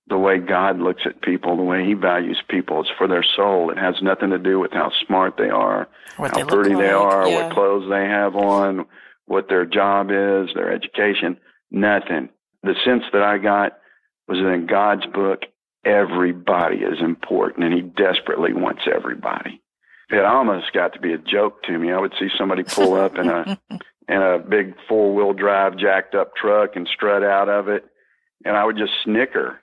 the 0.08 0.18
way 0.18 0.38
God 0.38 0.80
looks 0.80 1.02
at 1.06 1.22
people, 1.22 1.58
the 1.58 1.64
way 1.64 1.86
He 1.86 1.94
values 1.94 2.42
people. 2.48 2.82
It's 2.82 2.90
for 2.98 3.08
their 3.08 3.26
soul. 3.36 3.72
It 3.72 3.78
has 3.78 3.96
nothing 4.02 4.30
to 4.30 4.38
do 4.38 4.60
with 4.60 4.72
how 4.72 4.92
smart 5.06 5.36
they 5.38 5.50
are, 5.50 5.88
what 6.18 6.32
how 6.32 6.38
they 6.38 6.44
pretty 6.44 6.76
like. 6.76 6.86
they 6.86 6.92
are, 6.92 7.28
yeah. 7.28 7.44
what 7.44 7.54
clothes 7.54 7.90
they 7.90 8.06
have 8.06 8.36
on, 8.36 8.86
what 9.26 9.50
their 9.50 9.66
job 9.66 10.08
is, 10.12 10.54
their 10.54 10.72
education. 10.72 11.38
Nothing. 11.72 12.30
The 12.64 12.76
sense 12.86 13.04
that 13.14 13.24
I 13.24 13.38
got 13.40 13.78
was 14.28 14.38
that 14.38 14.52
in 14.52 14.68
God's 14.68 15.06
book, 15.08 15.44
everybody 15.84 16.78
is 16.78 17.00
important, 17.02 17.66
and 17.66 17.74
He 17.74 17.82
desperately 17.82 18.54
wants 18.54 18.84
everybody. 18.94 19.62
It 20.10 20.24
almost 20.24 20.72
got 20.72 20.94
to 20.94 21.00
be 21.00 21.14
a 21.14 21.18
joke 21.18 21.64
to 21.64 21.78
me. 21.80 21.92
I 21.92 22.00
would 22.00 22.14
see 22.20 22.30
somebody 22.38 22.62
pull 22.62 22.94
up 22.94 23.18
in 23.18 23.28
a 23.28 23.60
in 24.08 24.22
a 24.22 24.38
big 24.38 24.76
four 24.88 25.16
wheel 25.16 25.34
drive 25.34 25.78
jacked 25.80 26.14
up 26.14 26.36
truck 26.36 26.76
and 26.76 26.88
strut 26.94 27.24
out 27.24 27.50
of 27.50 27.70
it, 27.70 27.86
and 28.46 28.56
I 28.56 28.66
would 28.66 28.78
just 28.78 28.94
snicker 29.04 29.62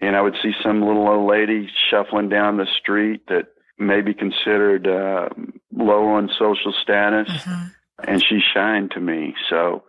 and 0.00 0.16
I 0.16 0.22
would 0.22 0.36
see 0.42 0.52
some 0.62 0.82
little 0.82 1.08
old 1.08 1.30
lady 1.30 1.68
shuffling 1.90 2.28
down 2.28 2.56
the 2.56 2.66
street 2.80 3.26
that 3.28 3.48
may 3.78 4.00
be 4.00 4.14
considered 4.14 4.86
uh, 4.86 5.28
low 5.72 6.06
on 6.08 6.30
social 6.38 6.72
status, 6.82 7.28
mm-hmm. 7.28 7.66
and 8.08 8.22
she 8.22 8.40
shined 8.54 8.92
to 8.92 9.00
me. 9.00 9.34
So, 9.50 9.84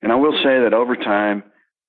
and 0.00 0.12
I 0.12 0.16
will 0.16 0.36
say 0.42 0.62
that 0.62 0.74
over 0.74 0.96
time, 0.96 1.44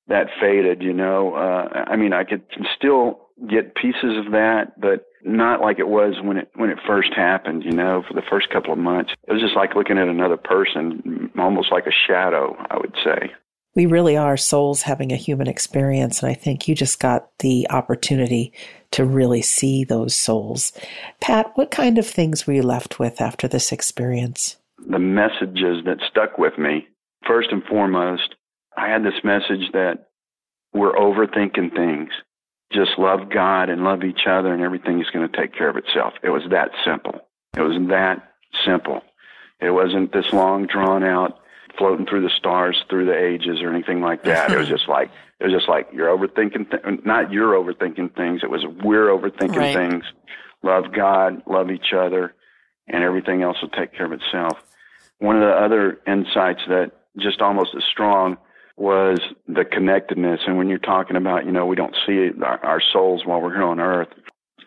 that 0.07 0.27
faded. 0.39 0.81
You 0.81 0.93
know, 0.93 1.35
uh, 1.35 1.85
I 1.87 1.95
mean, 1.95 2.13
I 2.13 2.23
could 2.23 2.43
still 2.75 3.27
get 3.49 3.75
pieces 3.75 4.17
of 4.25 4.31
that, 4.33 4.79
but 4.79 5.05
not 5.23 5.61
like 5.61 5.79
it 5.79 5.87
was 5.87 6.15
when 6.21 6.37
it 6.37 6.49
when 6.55 6.69
it 6.69 6.79
first 6.85 7.13
happened. 7.15 7.63
You 7.63 7.71
know, 7.71 8.03
for 8.07 8.13
the 8.13 8.23
first 8.29 8.49
couple 8.49 8.73
of 8.73 8.79
months, 8.79 9.11
it 9.27 9.31
was 9.31 9.41
just 9.41 9.55
like 9.55 9.75
looking 9.75 9.97
at 9.97 10.07
another 10.07 10.37
person, 10.37 11.31
almost 11.37 11.71
like 11.71 11.85
a 11.87 11.91
shadow. 12.07 12.55
I 12.69 12.77
would 12.77 12.95
say. 13.03 13.31
We 13.75 13.85
really 13.85 14.15
are 14.17 14.37
souls 14.37 14.83
having 14.83 15.11
a 15.11 15.17
human 15.17 15.47
experience, 15.47 16.21
and 16.21 16.29
I 16.29 16.35
think 16.35 16.67
you 16.67 16.75
just 16.75 16.99
got 16.99 17.29
the 17.39 17.67
opportunity 17.69 18.53
to 18.91 19.03
really 19.03 19.41
see 19.41 19.83
those 19.83 20.15
souls. 20.15 20.73
Pat, 21.21 21.51
what 21.55 21.71
kind 21.71 21.97
of 21.97 22.05
things 22.05 22.45
were 22.45 22.53
you 22.53 22.63
left 22.63 22.99
with 22.99 23.19
after 23.19 23.47
this 23.47 23.71
experience? 23.71 24.57
The 24.87 24.99
messages 24.99 25.83
that 25.85 25.97
stuck 26.09 26.37
with 26.37 26.57
me. 26.57 26.87
First 27.25 27.49
and 27.51 27.63
foremost, 27.63 28.35
I 28.77 28.89
had 28.89 29.03
this 29.03 29.23
message 29.23 29.71
that 29.73 30.09
we're 30.73 30.93
overthinking 30.93 31.73
things 31.73 32.09
just 32.73 32.97
love 32.97 33.29
God 33.29 33.69
and 33.69 33.83
love 33.83 34.03
each 34.03 34.25
other, 34.27 34.53
and 34.53 34.61
everything 34.61 34.99
is 34.99 35.09
going 35.11 35.29
to 35.29 35.37
take 35.37 35.53
care 35.53 35.69
of 35.69 35.77
itself. 35.77 36.13
It 36.23 36.29
was 36.29 36.43
that 36.49 36.71
simple. 36.83 37.21
It 37.55 37.61
was 37.61 37.77
that 37.89 38.33
simple. 38.65 39.01
It 39.61 39.69
wasn't 39.69 40.11
this 40.11 40.33
long, 40.33 40.65
drawn 40.65 41.03
out, 41.03 41.39
floating 41.77 42.05
through 42.05 42.21
the 42.21 42.29
stars 42.37 42.83
through 42.89 43.05
the 43.05 43.17
ages 43.17 43.61
or 43.61 43.69
anything 43.69 44.01
like 44.01 44.23
that. 44.23 44.51
it 44.51 44.57
was 44.57 44.67
just 44.67 44.87
like 44.87 45.09
it 45.39 45.45
was 45.45 45.53
just 45.53 45.67
like 45.67 45.89
you're 45.93 46.15
overthinking. 46.15 46.69
Th- 46.71 47.05
not 47.05 47.31
you're 47.31 47.53
overthinking 47.53 48.15
things. 48.15 48.41
It 48.43 48.49
was 48.49 48.65
we're 48.83 49.07
overthinking 49.07 49.55
right. 49.55 49.75
things. 49.75 50.03
Love 50.61 50.93
God, 50.93 51.43
love 51.45 51.71
each 51.71 51.93
other, 51.93 52.33
and 52.87 53.03
everything 53.03 53.41
else 53.41 53.57
will 53.61 53.69
take 53.69 53.93
care 53.93 54.05
of 54.05 54.13
itself. 54.13 54.63
One 55.19 55.35
of 55.35 55.41
the 55.41 55.53
other 55.53 55.99
insights 56.07 56.61
that 56.67 56.91
just 57.17 57.41
almost 57.41 57.75
as 57.75 57.83
strong 57.83 58.37
was 58.75 59.19
the 59.47 59.65
connectedness. 59.65 60.41
And 60.47 60.57
when 60.57 60.67
you're 60.67 60.79
talking 60.79 61.15
about, 61.15 61.45
you 61.45 61.51
know, 61.51 61.65
we 61.65 61.75
don't 61.75 61.95
see 62.05 62.31
our, 62.41 62.63
our 62.65 62.81
souls 62.81 63.23
while 63.25 63.41
we're 63.41 63.53
here 63.53 63.63
on 63.63 63.79
earth, 63.79 64.07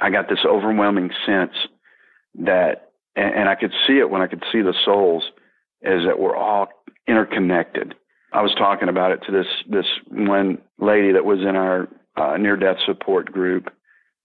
I 0.01 0.11
got 0.11 0.29
this 0.29 0.45
overwhelming 0.47 1.11
sense 1.25 1.53
that, 2.41 2.93
and, 3.17 3.35
and 3.35 3.49
I 3.49 3.55
could 3.55 3.73
see 3.87 3.99
it 3.99 4.11
when 4.11 4.23
I 4.23 4.27
could 4.27 4.45
see 4.53 4.63
the 4.63 4.75
souls, 4.85 5.25
is 5.83 6.05
that 6.07 6.19
we're 6.19 6.37
all 6.37 6.69
interconnected. 7.07 7.95
I 8.33 8.43
was 8.43 8.55
talking 8.55 8.89
about 8.89 9.13
it 9.13 9.21
to 9.27 9.33
this 9.33 9.47
this 9.69 9.87
one 10.11 10.59
lady 10.79 11.13
that 11.13 11.25
was 11.25 11.41
in 11.41 11.57
our 11.57 11.89
uh, 12.17 12.37
near 12.37 12.57
death 12.57 12.79
support 12.85 13.33
group, 13.33 13.71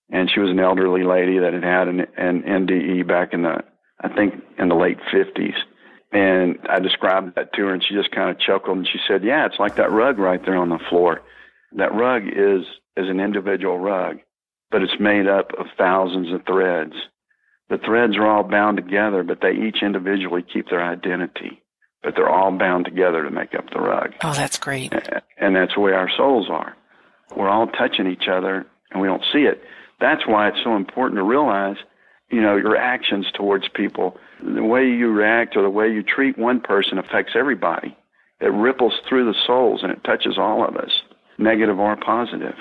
and 0.09 0.29
she 0.29 0.39
was 0.39 0.49
an 0.49 0.59
elderly 0.59 1.03
lady 1.03 1.39
that 1.39 1.53
had 1.53 1.63
had 1.63 1.87
an, 1.87 2.01
an 2.17 2.43
NDE 2.43 3.07
back 3.07 3.33
in 3.33 3.43
the 3.43 3.63
I 4.01 4.09
think 4.13 4.35
in 4.57 4.69
the 4.69 4.75
late 4.75 4.97
fifties, 5.11 5.53
and 6.11 6.57
I 6.69 6.79
described 6.79 7.35
that 7.35 7.53
to 7.53 7.61
her, 7.63 7.73
and 7.73 7.83
she 7.83 7.95
just 7.95 8.11
kind 8.11 8.29
of 8.29 8.39
chuckled 8.39 8.77
and 8.77 8.87
she 8.87 8.99
said, 9.07 9.23
"Yeah, 9.23 9.45
it's 9.45 9.59
like 9.59 9.75
that 9.75 9.91
rug 9.91 10.17
right 10.17 10.43
there 10.43 10.57
on 10.57 10.69
the 10.69 10.79
floor. 10.89 11.21
That 11.73 11.93
rug 11.93 12.23
is 12.27 12.65
is 12.97 13.09
an 13.09 13.19
individual 13.19 13.79
rug, 13.79 14.17
but 14.71 14.81
it's 14.81 14.99
made 14.99 15.27
up 15.27 15.51
of 15.57 15.67
thousands 15.77 16.33
of 16.33 16.45
threads. 16.45 16.93
The 17.69 17.77
threads 17.77 18.17
are 18.17 18.27
all 18.27 18.43
bound 18.43 18.75
together, 18.75 19.23
but 19.23 19.39
they 19.41 19.53
each 19.53 19.81
individually 19.81 20.43
keep 20.43 20.69
their 20.69 20.83
identity, 20.83 21.60
but 22.03 22.15
they're 22.15 22.29
all 22.29 22.51
bound 22.51 22.85
together 22.85 23.23
to 23.23 23.31
make 23.31 23.53
up 23.53 23.69
the 23.71 23.79
rug. 23.79 24.13
Oh, 24.23 24.33
that's 24.33 24.57
great. 24.57 24.93
And 25.37 25.55
that's 25.55 25.73
the 25.75 25.81
way 25.81 25.93
our 25.93 26.09
souls 26.15 26.47
are. 26.49 26.75
We're 27.35 27.49
all 27.49 27.67
touching 27.67 28.07
each 28.07 28.27
other, 28.31 28.65
and 28.91 29.01
we 29.01 29.07
don't 29.07 29.23
see 29.31 29.43
it. 29.43 29.61
That's 29.99 30.27
why 30.27 30.49
it's 30.49 30.63
so 30.63 30.75
important 30.75 31.17
to 31.19 31.23
realize, 31.23 31.77
you 32.29 32.41
know, 32.41 32.55
your 32.55 32.75
actions 32.75 33.27
towards 33.33 33.67
people 33.69 34.17
the 34.43 34.63
way 34.63 34.83
you 34.85 35.09
react 35.09 35.55
or 35.55 35.61
the 35.61 35.69
way 35.69 35.87
you 35.87 36.03
treat 36.03 36.37
one 36.37 36.59
person 36.59 36.97
affects 36.97 37.33
everybody. 37.35 37.95
It 38.39 38.51
ripples 38.51 38.93
through 39.07 39.25
the 39.25 39.37
souls 39.45 39.81
and 39.83 39.91
it 39.91 40.03
touches 40.03 40.37
all 40.37 40.67
of 40.67 40.75
us, 40.75 40.89
negative 41.37 41.79
or 41.79 41.95
positive. 41.95 42.55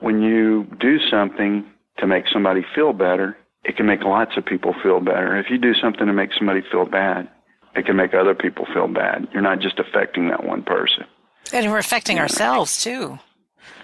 When 0.00 0.20
you 0.20 0.66
do 0.78 0.98
something 1.10 1.64
to 1.98 2.06
make 2.06 2.24
somebody 2.30 2.62
feel 2.74 2.92
better, 2.92 3.36
it 3.64 3.76
can 3.76 3.86
make 3.86 4.02
lots 4.02 4.32
of 4.36 4.44
people 4.44 4.74
feel 4.82 5.00
better. 5.00 5.38
If 5.38 5.46
you 5.48 5.56
do 5.56 5.72
something 5.74 6.06
to 6.06 6.12
make 6.12 6.30
somebody 6.36 6.60
feel 6.70 6.84
bad, 6.84 7.28
it 7.74 7.86
can 7.86 7.96
make 7.96 8.14
other 8.14 8.34
people 8.34 8.66
feel 8.72 8.88
bad. 8.88 9.28
You're 9.32 9.42
not 9.42 9.60
just 9.60 9.78
affecting 9.78 10.28
that 10.28 10.44
one 10.44 10.62
person. 10.62 11.04
And 11.52 11.70
we're 11.70 11.78
affecting 11.78 12.18
ourselves 12.18 12.82
too. 12.82 13.18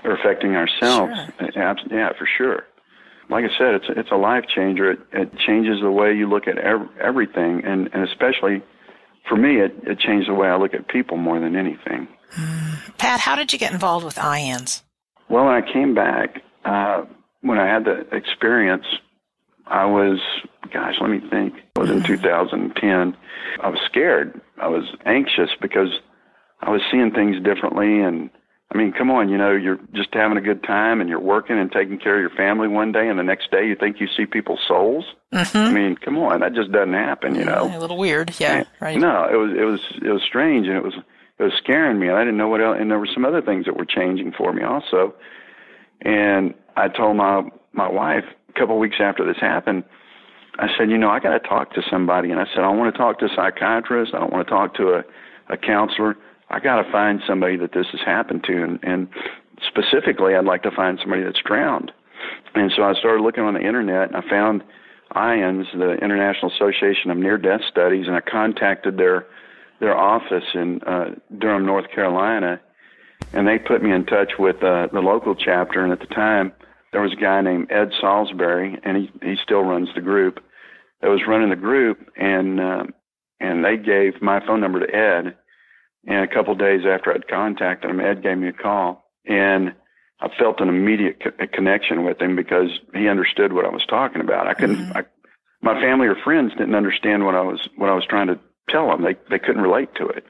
We're 0.05 0.19
affecting 0.19 0.57
ourselves. 0.57 1.15
Sure. 1.15 1.81
Yeah, 1.91 2.11
for 2.19 2.29
sure 2.37 2.65
like 3.31 3.45
I 3.45 3.59
said, 3.59 3.75
it's 3.75 3.87
it's 3.89 4.11
a 4.11 4.17
life 4.17 4.45
changer. 4.55 4.91
It, 4.93 5.01
it 5.13 5.39
changes 5.39 5.81
the 5.83 5.91
way 5.91 6.15
you 6.15 6.29
look 6.29 6.49
at 6.49 6.59
ev- 6.59 6.89
everything, 7.01 7.63
and, 7.65 7.89
and 7.93 8.09
especially 8.09 8.63
for 9.29 9.37
me, 9.37 9.61
it, 9.61 9.75
it 9.83 9.99
changed 9.99 10.29
the 10.29 10.35
way 10.35 10.49
I 10.49 10.57
look 10.57 10.75
at 10.75 10.89
people 10.89 11.17
more 11.17 11.39
than 11.39 11.55
anything. 11.55 12.09
Pat, 12.97 13.21
how 13.21 13.37
did 13.37 13.53
you 13.53 13.59
get 13.59 13.73
involved 13.73 14.05
with 14.05 14.17
IANDS? 14.17 14.83
Well, 15.29 15.45
when 15.45 15.55
I 15.55 15.73
came 15.73 15.95
back, 15.95 16.43
uh, 16.65 17.05
when 17.43 17.59
I 17.59 17.67
had 17.67 17.85
the 17.85 18.07
experience, 18.15 18.85
I 19.71 19.87
was, 19.87 20.19
gosh, 20.73 20.95
let 21.01 21.11
me 21.11 21.21
think. 21.31 21.55
It 21.77 21.79
was 21.79 21.91
in 21.91 22.03
2010. 22.05 23.17
I 23.63 23.69
was 23.69 23.81
scared. 23.87 24.41
I 24.61 24.69
was 24.69 24.85
anxious 25.07 25.51
because 25.61 25.89
I 26.61 26.71
was 26.71 26.83
seeing 26.91 27.11
things 27.13 27.43
differently 27.43 28.01
and 28.01 28.31
I 28.71 28.77
mean, 28.77 28.93
come 28.93 29.11
on, 29.11 29.31
you 29.31 29.39
know, 29.39 29.53
you're 29.53 29.81
just 29.95 30.11
having 30.13 30.37
a 30.37 30.43
good 30.43 30.63
time 30.63 31.01
and 31.01 31.09
you're 31.09 31.21
working 31.21 31.59
and 31.59 31.73
taking 31.73 31.99
care 31.99 32.17
of 32.17 32.21
your 32.21 32.37
family 32.37 32.69
one 32.69 32.93
day, 32.93 33.09
and 33.09 33.19
the 33.19 33.23
next 33.23 33.51
day 33.51 33.67
you 33.67 33.75
think 33.75 33.99
you 33.99 34.07
see 34.15 34.27
people's 34.27 34.61
souls. 34.69 35.07
Mm-hmm. 35.33 35.57
I 35.57 35.73
mean, 35.73 35.97
come 35.97 36.19
on, 36.19 36.41
that 36.41 36.53
just 36.53 36.71
doesn't 36.71 36.93
happen, 36.93 37.35
you 37.35 37.47
know. 37.47 37.75
A 37.75 37.79
little 37.79 37.97
weird, 37.97 38.35
yeah, 38.39 38.65
right. 38.79 38.99
No, 38.99 39.27
it 39.27 39.37
was 39.37 39.53
it 39.57 39.65
was 39.65 39.81
it 40.03 40.11
was 40.11 40.23
strange, 40.23 40.67
and 40.67 40.77
it 40.77 40.83
was 40.83 40.93
it 41.39 41.43
was 41.43 41.53
scaring 41.63 41.99
me, 41.99 42.09
and 42.09 42.17
I 42.19 42.21
didn't 42.21 42.37
know 42.37 42.49
what 42.49 42.61
else. 42.61 42.77
And 42.79 42.91
there 42.91 42.99
were 42.99 43.09
some 43.13 43.25
other 43.25 43.41
things 43.41 43.65
that 43.65 43.77
were 43.77 43.87
changing 43.87 44.33
for 44.37 44.53
me 44.53 44.63
also. 44.63 45.15
And 46.03 46.53
I 46.77 46.89
told 46.89 47.17
my 47.17 47.49
my 47.73 47.91
wife 47.91 48.25
couple 48.59 48.75
of 48.75 48.81
weeks 48.81 48.97
after 49.01 49.25
this 49.25 49.41
happened. 49.41 49.85
I 50.59 50.67
said, 50.77 50.91
you 50.91 50.99
know, 50.99 51.09
I 51.09 51.21
got 51.21 51.41
to 51.41 51.49
talk 51.49 51.73
to 51.75 51.83
somebody, 51.89 52.33
and 52.33 52.41
I 52.41 52.47
said, 52.53 52.65
I 52.65 52.69
want 52.69 52.93
to 52.93 52.99
talk 52.99 53.21
to 53.21 53.27
a 53.27 53.29
psychiatrist. 53.35 54.13
I 54.13 54.19
don't 54.19 54.33
want 54.33 54.47
to 54.47 54.51
talk 54.51 54.75
to 54.77 54.95
a 54.95 55.05
a 55.49 55.57
counselor. 55.57 56.17
I 56.51 56.61
got 56.61 56.83
to 56.83 56.91
find 56.91 57.21
somebody 57.27 57.57
that 57.57 57.73
this 57.73 57.87
has 57.93 58.01
happened 58.05 58.45
to, 58.45 58.63
and, 58.63 58.79
and 58.83 59.09
specifically, 59.67 60.35
I'd 60.35 60.45
like 60.45 60.63
to 60.63 60.71
find 60.71 60.99
somebody 61.01 61.23
that's 61.23 61.41
drowned. 61.45 61.93
And 62.55 62.73
so 62.75 62.83
I 62.83 62.95
started 62.95 63.23
looking 63.23 63.45
on 63.45 63.55
the 63.55 63.61
internet, 63.61 64.09
and 64.09 64.17
I 64.17 64.29
found 64.29 64.63
IANDS, 65.15 65.67
the 65.73 65.95
International 66.03 66.51
Association 66.53 67.11
of 67.11 67.19
Near 67.19 67.39
Death 67.39 67.61
Studies, 67.71 68.07
and 68.07 68.17
I 68.17 68.21
contacted 68.21 68.97
their 68.97 69.27
their 69.81 69.97
office 69.97 70.45
in 70.55 70.83
uh, 70.83 71.11
Durham, 71.39 71.65
North 71.65 71.89
Carolina, 71.95 72.61
and 73.33 73.47
they 73.47 73.59
put 73.59 73.81
me 73.81 73.93
in 73.93 74.05
touch 74.07 74.33
with 74.37 74.57
uh, 74.57 74.89
the 74.93 74.99
local 74.99 75.37
chapter. 75.37 75.85
And 75.85 75.93
at 75.93 76.01
the 76.01 76.13
time, 76.13 76.53
there 76.93 77.03
was 77.03 77.13
a 77.13 77.21
guy 77.21 77.41
named 77.41 77.71
Ed 77.71 77.91
Salisbury, 78.01 78.79
and 78.83 78.97
he 78.97 79.11
he 79.23 79.37
still 79.43 79.63
runs 79.63 79.89
the 79.95 80.01
group. 80.01 80.41
That 81.01 81.09
was 81.09 81.21
running 81.29 81.51
the 81.51 81.57
group, 81.57 82.11
and 82.17 82.61
uh, 82.61 82.85
and 83.41 83.65
they 83.65 83.77
gave 83.77 84.21
my 84.21 84.45
phone 84.45 84.61
number 84.61 84.81
to 84.81 84.95
Ed 84.95 85.37
and 86.07 86.25
a 86.25 86.33
couple 86.35 86.53
of 86.53 86.59
days 86.59 86.83
after 86.89 87.13
I'd 87.13 87.29
contacted 87.29 87.91
him, 87.91 88.01
Ed 88.01 88.23
gave 88.23 88.39
me 88.39 88.49
a 88.49 88.53
call, 88.53 89.11
and 89.27 89.75
I 90.21 90.29
felt 90.39 90.61
an 90.61 90.69
immediate 90.69 91.23
co- 91.23 91.47
connection 91.53 92.05
with 92.05 92.21
him 92.21 92.35
because 92.35 92.71
he 92.95 93.09
understood 93.09 93.53
what 93.53 93.67
I 93.67 93.71
was 93.71 93.85
talking 93.87 94.21
about. 94.21 94.47
I 94.47 94.55
couldn't. 94.55 94.77
Mm-hmm. 94.77 94.99
I, 94.99 95.05
my 95.61 95.81
family 95.81 96.07
or 96.07 96.15
friends 96.15 96.53
didn't 96.57 96.75
understand 96.75 97.27
what 97.27 97.35
I 97.35 97.43
was 97.43 97.69
what 97.77 97.91
I 97.91 97.95
was 97.95 98.07
trying 98.09 98.29
to 98.29 98.39
tell 98.71 98.89
them. 98.89 99.03
They 99.03 99.17
they 99.29 99.39
couldn't 99.39 99.63
relate 99.63 99.95
to 99.97 100.07
it. 100.09 100.25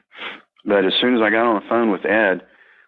But 0.65 0.85
as 0.85 0.95
soon 1.01 1.15
as 1.15 1.23
I 1.23 1.31
got 1.31 1.47
on 1.47 1.63
the 1.63 1.69
phone 1.69 1.91
with 1.91 2.05
Ed, 2.05 2.43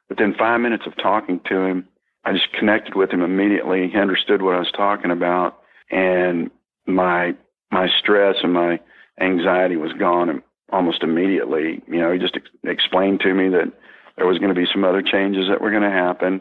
within 0.08 0.34
five 0.34 0.60
minutes 0.60 0.84
of 0.86 0.96
talking 0.96 1.40
to 1.48 1.60
him, 1.60 1.88
I 2.24 2.32
just 2.32 2.52
connected 2.52 2.94
with 2.94 3.10
him 3.10 3.22
immediately. 3.22 3.88
He 3.88 3.98
understood 3.98 4.42
what 4.42 4.54
I 4.54 4.58
was 4.58 4.72
talking 4.76 5.10
about, 5.10 5.58
and 5.90 6.50
my 6.86 7.34
my 7.70 7.88
stress 7.98 8.36
and 8.42 8.52
my 8.52 8.80
anxiety 9.20 9.76
was 9.76 9.92
gone 9.92 10.42
almost 10.72 11.02
immediately. 11.02 11.82
You 11.86 12.00
know, 12.00 12.12
he 12.12 12.18
just 12.18 12.36
ex- 12.36 12.50
explained 12.64 13.20
to 13.20 13.32
me 13.32 13.48
that 13.50 13.72
there 14.16 14.26
was 14.26 14.38
going 14.38 14.54
to 14.54 14.60
be 14.60 14.68
some 14.72 14.84
other 14.84 15.02
changes 15.02 15.46
that 15.48 15.60
were 15.60 15.70
going 15.70 15.82
to 15.82 15.90
happen, 15.90 16.40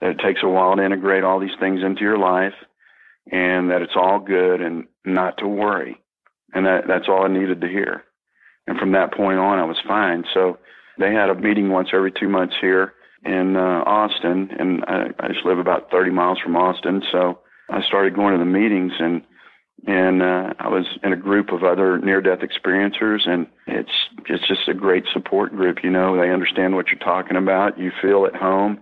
that 0.00 0.10
it 0.10 0.18
takes 0.18 0.40
a 0.42 0.48
while 0.48 0.76
to 0.76 0.84
integrate 0.84 1.24
all 1.24 1.40
these 1.40 1.58
things 1.58 1.80
into 1.82 2.02
your 2.02 2.18
life, 2.18 2.54
and 3.30 3.70
that 3.70 3.82
it's 3.82 3.96
all 3.96 4.18
good 4.18 4.60
and 4.60 4.86
not 5.04 5.38
to 5.38 5.48
worry. 5.48 5.96
And 6.52 6.66
that 6.66 6.86
that's 6.86 7.08
all 7.08 7.24
I 7.24 7.28
needed 7.28 7.60
to 7.62 7.68
hear. 7.68 8.02
And 8.66 8.78
from 8.78 8.92
that 8.92 9.14
point 9.14 9.38
on, 9.38 9.58
I 9.58 9.64
was 9.64 9.78
fine. 9.86 10.24
So 10.34 10.58
they 10.98 11.12
had 11.12 11.30
a 11.30 11.34
meeting 11.34 11.70
once 11.70 11.88
every 11.92 12.12
two 12.12 12.28
months 12.28 12.54
here 12.60 12.94
in 13.24 13.56
uh, 13.56 13.82
Austin, 13.86 14.50
and 14.58 14.84
I, 14.86 15.06
I 15.18 15.28
just 15.28 15.44
live 15.44 15.58
about 15.58 15.90
30 15.90 16.10
miles 16.10 16.38
from 16.38 16.56
Austin. 16.56 17.02
So 17.10 17.38
I 17.68 17.82
started 17.82 18.14
going 18.14 18.32
to 18.32 18.38
the 18.38 18.44
meetings 18.44 18.92
and 18.98 19.22
and 19.86 20.22
uh, 20.22 20.54
I 20.58 20.68
was 20.68 20.86
in 21.04 21.12
a 21.12 21.16
group 21.16 21.52
of 21.52 21.62
other 21.62 21.98
near-death 21.98 22.38
experiencers, 22.40 23.28
and 23.28 23.46
it's 23.66 23.92
it's 24.26 24.48
just 24.48 24.68
a 24.68 24.74
great 24.74 25.04
support 25.12 25.52
group. 25.54 25.78
You 25.84 25.90
know, 25.90 26.16
they 26.16 26.30
understand 26.30 26.74
what 26.74 26.86
you're 26.88 26.98
talking 26.98 27.36
about. 27.36 27.78
You 27.78 27.92
feel 28.02 28.26
at 28.26 28.34
home. 28.34 28.80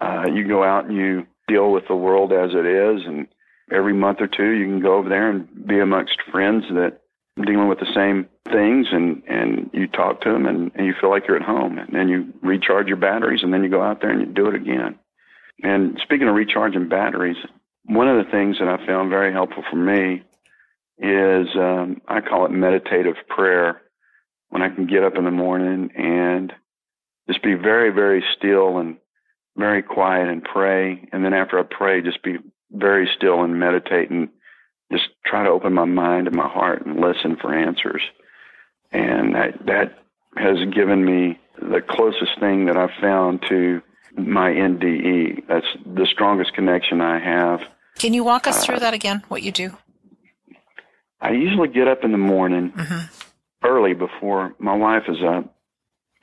Uh, 0.00 0.24
you 0.32 0.48
go 0.48 0.64
out 0.64 0.86
and 0.86 0.96
you 0.96 1.26
deal 1.48 1.70
with 1.70 1.84
the 1.86 1.94
world 1.94 2.32
as 2.32 2.50
it 2.54 2.66
is, 2.66 3.02
and 3.06 3.28
every 3.70 3.92
month 3.92 4.18
or 4.20 4.26
two, 4.26 4.50
you 4.50 4.64
can 4.64 4.80
go 4.80 4.96
over 4.96 5.08
there 5.08 5.30
and 5.30 5.46
be 5.66 5.78
amongst 5.78 6.16
friends 6.30 6.64
that 6.70 7.01
dealing 7.36 7.68
with 7.68 7.80
the 7.80 7.92
same 7.94 8.28
things, 8.50 8.88
and 8.92 9.22
and 9.26 9.70
you 9.72 9.86
talk 9.86 10.20
to 10.22 10.32
them, 10.32 10.46
and, 10.46 10.70
and 10.74 10.86
you 10.86 10.94
feel 11.00 11.10
like 11.10 11.26
you're 11.26 11.36
at 11.36 11.42
home, 11.42 11.78
and 11.78 11.94
then 11.94 12.08
you 12.08 12.32
recharge 12.42 12.86
your 12.88 12.96
batteries, 12.96 13.42
and 13.42 13.52
then 13.52 13.62
you 13.62 13.70
go 13.70 13.82
out 13.82 14.00
there 14.00 14.10
and 14.10 14.20
you 14.20 14.26
do 14.26 14.48
it 14.48 14.54
again. 14.54 14.98
And 15.62 15.98
speaking 16.02 16.28
of 16.28 16.34
recharging 16.34 16.88
batteries, 16.88 17.36
one 17.84 18.08
of 18.08 18.24
the 18.24 18.30
things 18.30 18.58
that 18.58 18.68
I 18.68 18.84
found 18.86 19.10
very 19.10 19.32
helpful 19.32 19.64
for 19.70 19.76
me 19.76 20.22
is 20.98 21.48
um, 21.56 22.00
I 22.06 22.20
call 22.20 22.46
it 22.46 22.50
meditative 22.50 23.16
prayer. 23.28 23.82
When 24.50 24.62
I 24.62 24.68
can 24.68 24.86
get 24.86 25.02
up 25.02 25.16
in 25.16 25.24
the 25.24 25.30
morning 25.30 25.90
and 25.96 26.52
just 27.26 27.42
be 27.42 27.54
very, 27.54 27.90
very 27.90 28.22
still 28.36 28.76
and 28.78 28.98
very 29.56 29.82
quiet 29.82 30.28
and 30.28 30.44
pray, 30.44 31.08
and 31.12 31.24
then 31.24 31.32
after 31.32 31.58
I 31.58 31.62
pray, 31.62 32.02
just 32.02 32.22
be 32.22 32.36
very 32.70 33.08
still 33.16 33.42
and 33.42 33.58
meditate 33.58 34.10
and 34.10 34.28
just 34.92 35.08
try 35.24 35.42
to 35.42 35.50
open 35.50 35.72
my 35.72 35.84
mind 35.84 36.26
and 36.26 36.36
my 36.36 36.48
heart 36.48 36.86
and 36.86 37.00
listen 37.00 37.36
for 37.40 37.54
answers. 37.54 38.02
And 38.92 39.34
that 39.34 39.66
that 39.66 39.98
has 40.36 40.58
given 40.74 41.04
me 41.04 41.38
the 41.60 41.80
closest 41.86 42.38
thing 42.40 42.66
that 42.66 42.76
I've 42.76 42.90
found 43.00 43.42
to 43.48 43.82
my 44.16 44.50
NDE. 44.50 45.46
That's 45.48 45.66
the 45.84 46.06
strongest 46.06 46.54
connection 46.54 47.00
I 47.00 47.18
have. 47.18 47.60
Can 47.98 48.14
you 48.14 48.24
walk 48.24 48.46
us 48.46 48.64
through 48.64 48.76
uh, 48.76 48.80
that 48.80 48.94
again? 48.94 49.22
What 49.28 49.42
you 49.42 49.52
do? 49.52 49.76
I 51.20 51.30
usually 51.30 51.68
get 51.68 51.88
up 51.88 52.04
in 52.04 52.12
the 52.12 52.18
morning 52.18 52.72
mm-hmm. 52.72 53.66
early 53.66 53.94
before 53.94 54.54
my 54.58 54.74
wife 54.74 55.04
is 55.08 55.22
up, 55.22 55.51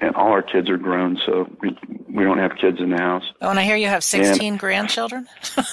and 0.01 0.15
all 0.15 0.31
our 0.31 0.41
kids 0.41 0.69
are 0.69 0.77
grown, 0.77 1.19
so 1.25 1.49
we 1.61 1.77
we 2.07 2.23
don't 2.23 2.37
have 2.37 2.51
kids 2.59 2.79
in 2.79 2.89
the 2.91 2.97
house. 2.97 3.23
Oh, 3.41 3.49
and 3.49 3.59
I 3.59 3.63
hear 3.63 3.75
you 3.75 3.87
have 3.87 4.03
sixteen 4.03 4.53
and, 4.53 4.59
grandchildren. 4.59 5.27
yeah, 5.57 5.65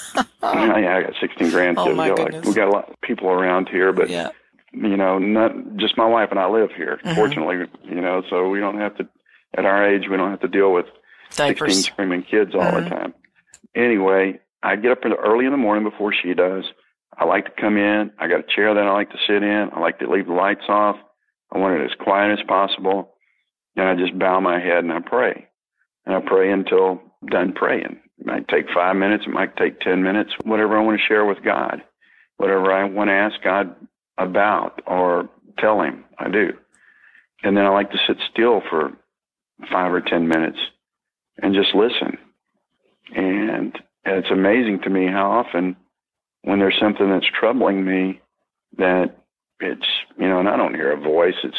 I 0.43 1.03
got 1.03 1.15
sixteen 1.21 1.51
grandkids. 1.51 1.87
Oh 1.87 1.95
my 1.95 2.11
we, 2.11 2.17
got 2.17 2.25
goodness. 2.27 2.47
Like, 2.47 2.55
we 2.55 2.55
got 2.55 2.69
a 2.69 2.71
lot 2.71 2.91
of 2.91 3.01
people 3.03 3.29
around 3.29 3.69
here, 3.69 3.93
but 3.93 4.11
yeah. 4.11 4.31
you 4.73 4.97
know, 4.97 5.19
not 5.19 5.53
just 5.77 5.97
my 5.97 6.07
wife 6.07 6.29
and 6.31 6.41
I 6.41 6.49
live 6.49 6.71
here. 6.77 6.99
Mm-hmm. 7.05 7.15
Fortunately, 7.15 7.57
you 7.85 8.01
know, 8.01 8.23
so 8.29 8.49
we 8.49 8.61
don't 8.61 8.79
have 8.79 8.97
to. 8.97 9.09
At 9.57 9.65
our 9.65 9.89
age, 9.89 10.03
we 10.11 10.17
don't 10.17 10.31
have 10.31 10.41
to 10.41 10.49
deal 10.49 10.73
with 10.73 10.87
Diapers. 11.37 11.75
sixteen 11.75 11.93
screaming 11.93 12.23
kids 12.23 12.55
all 12.55 12.63
mm-hmm. 12.63 12.85
the 12.85 12.91
time. 12.91 13.15
Anyway, 13.75 14.41
I 14.63 14.77
get 14.77 14.91
up 14.91 14.99
early 15.05 15.45
in 15.45 15.53
the 15.53 15.57
morning 15.57 15.89
before 15.89 16.13
she 16.13 16.35
does. 16.35 16.65
I 17.17 17.25
like 17.25 17.47
to 17.47 17.61
come 17.61 17.77
in. 17.79 18.11
I 18.19 18.29
got 18.29 18.41
a 18.41 18.55
chair 18.55 18.75
that 18.75 18.85
I 18.85 18.93
like 18.93 19.11
to 19.11 19.19
sit 19.27 19.43
in. 19.43 19.71
I 19.73 19.81
like 19.81 20.01
to 20.01 20.11
leave 20.11 20.27
the 20.27 20.35
lights 20.35 20.65
off. 20.69 20.97
I 21.53 21.59
want 21.59 21.81
it 21.81 21.85
as 21.85 21.97
quiet 21.99 22.39
as 22.39 22.45
possible. 22.47 23.16
And 23.77 23.89
I 23.89 23.95
just 23.95 24.19
bow 24.19 24.41
my 24.41 24.59
head 24.59 24.85
and 24.85 24.93
I 24.93 25.01
pray. 25.01 25.47
And 26.05 26.15
I 26.15 26.21
pray 26.21 26.51
until 26.51 27.01
done 27.27 27.53
praying. 27.53 28.01
It 28.19 28.27
might 28.27 28.49
take 28.49 28.67
five 28.75 28.97
minutes. 28.97 29.25
It 29.27 29.33
might 29.33 29.57
take 29.57 29.81
10 29.81 30.03
minutes. 30.03 30.31
Whatever 30.45 30.79
I 30.79 30.83
want 30.83 30.99
to 30.99 31.07
share 31.07 31.25
with 31.25 31.45
God, 31.45 31.83
whatever 32.39 32.73
I 32.73 32.85
want 32.85 33.09
to 33.09 33.15
ask 33.15 33.43
God 33.43 33.75
about 34.19 34.81
or 34.87 35.29
tell 35.59 35.83
Him, 35.83 36.05
I 36.19 36.31
do. 36.31 36.53
And 37.43 37.57
then 37.57 37.67
I 37.67 37.69
like 37.69 37.91
to 37.91 37.99
sit 38.07 38.17
still 38.33 38.63
for 38.71 38.93
five 39.71 39.93
or 39.93 40.01
10 40.01 40.27
minutes 40.27 40.59
and 41.43 41.55
just 41.55 41.75
listen. 41.75 42.17
And 43.15 43.79
it's 44.05 44.31
amazing 44.31 44.81
to 44.85 44.91
me 44.91 45.07
how 45.07 45.31
often 45.31 45.77
when 46.43 46.61
there's 46.61 46.79
something 46.81 47.11
that's 47.11 47.27
troubling 47.39 47.85
me 47.85 48.21
that 48.79 49.17
it's 49.61 49.87
you 50.19 50.29
know 50.29 50.39
and 50.39 50.49
i 50.49 50.57
don't 50.57 50.75
hear 50.75 50.93
a 50.93 51.01
voice 51.01 51.35
it's 51.43 51.57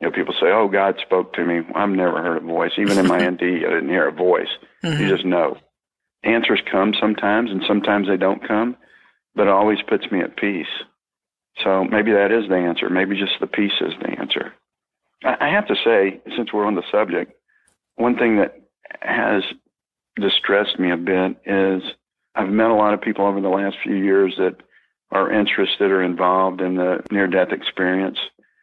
you 0.00 0.08
know 0.08 0.12
people 0.12 0.34
say 0.34 0.46
oh 0.46 0.68
god 0.68 0.96
spoke 1.02 1.32
to 1.34 1.44
me. 1.44 1.60
I've 1.74 1.90
never 1.90 2.22
heard 2.22 2.42
a 2.42 2.46
voice. 2.46 2.72
Even 2.78 2.98
in 2.98 3.06
my 3.06 3.18
nd 3.28 3.40
i 3.42 3.70
didn't 3.70 3.88
hear 3.88 4.08
a 4.08 4.12
voice. 4.12 4.48
Mm-hmm. 4.84 5.02
you 5.02 5.08
just 5.08 5.24
know. 5.24 5.58
Answers 6.22 6.60
come 6.70 6.92
sometimes 7.00 7.50
and 7.50 7.62
sometimes 7.66 8.08
they 8.08 8.16
don't 8.16 8.46
come 8.46 8.76
but 9.34 9.48
it 9.48 9.52
always 9.52 9.78
puts 9.86 10.10
me 10.10 10.20
at 10.20 10.36
peace. 10.36 10.66
So 11.62 11.84
maybe 11.84 12.12
that 12.12 12.32
is 12.32 12.48
the 12.48 12.56
answer. 12.56 12.88
Maybe 12.88 13.18
just 13.18 13.34
the 13.38 13.46
peace 13.46 13.78
is 13.82 13.92
the 14.00 14.18
answer. 14.18 14.54
I 15.22 15.48
have 15.50 15.66
to 15.68 15.74
say 15.84 16.20
since 16.36 16.52
we're 16.52 16.66
on 16.66 16.74
the 16.74 16.82
subject 16.90 17.32
one 17.96 18.16
thing 18.16 18.36
that 18.36 18.60
has 19.00 19.42
distressed 20.20 20.78
me 20.78 20.92
a 20.92 20.96
bit 20.96 21.36
is 21.44 21.82
I've 22.34 22.48
met 22.48 22.70
a 22.70 22.74
lot 22.74 22.94
of 22.94 23.00
people 23.00 23.26
over 23.26 23.40
the 23.40 23.48
last 23.48 23.76
few 23.82 23.94
years 23.94 24.34
that 24.38 24.56
are 25.10 25.32
interested 25.32 25.90
or 25.90 26.02
involved 26.02 26.60
in 26.60 26.76
the 26.76 27.02
near 27.10 27.26
death 27.26 27.52
experience. 27.52 28.18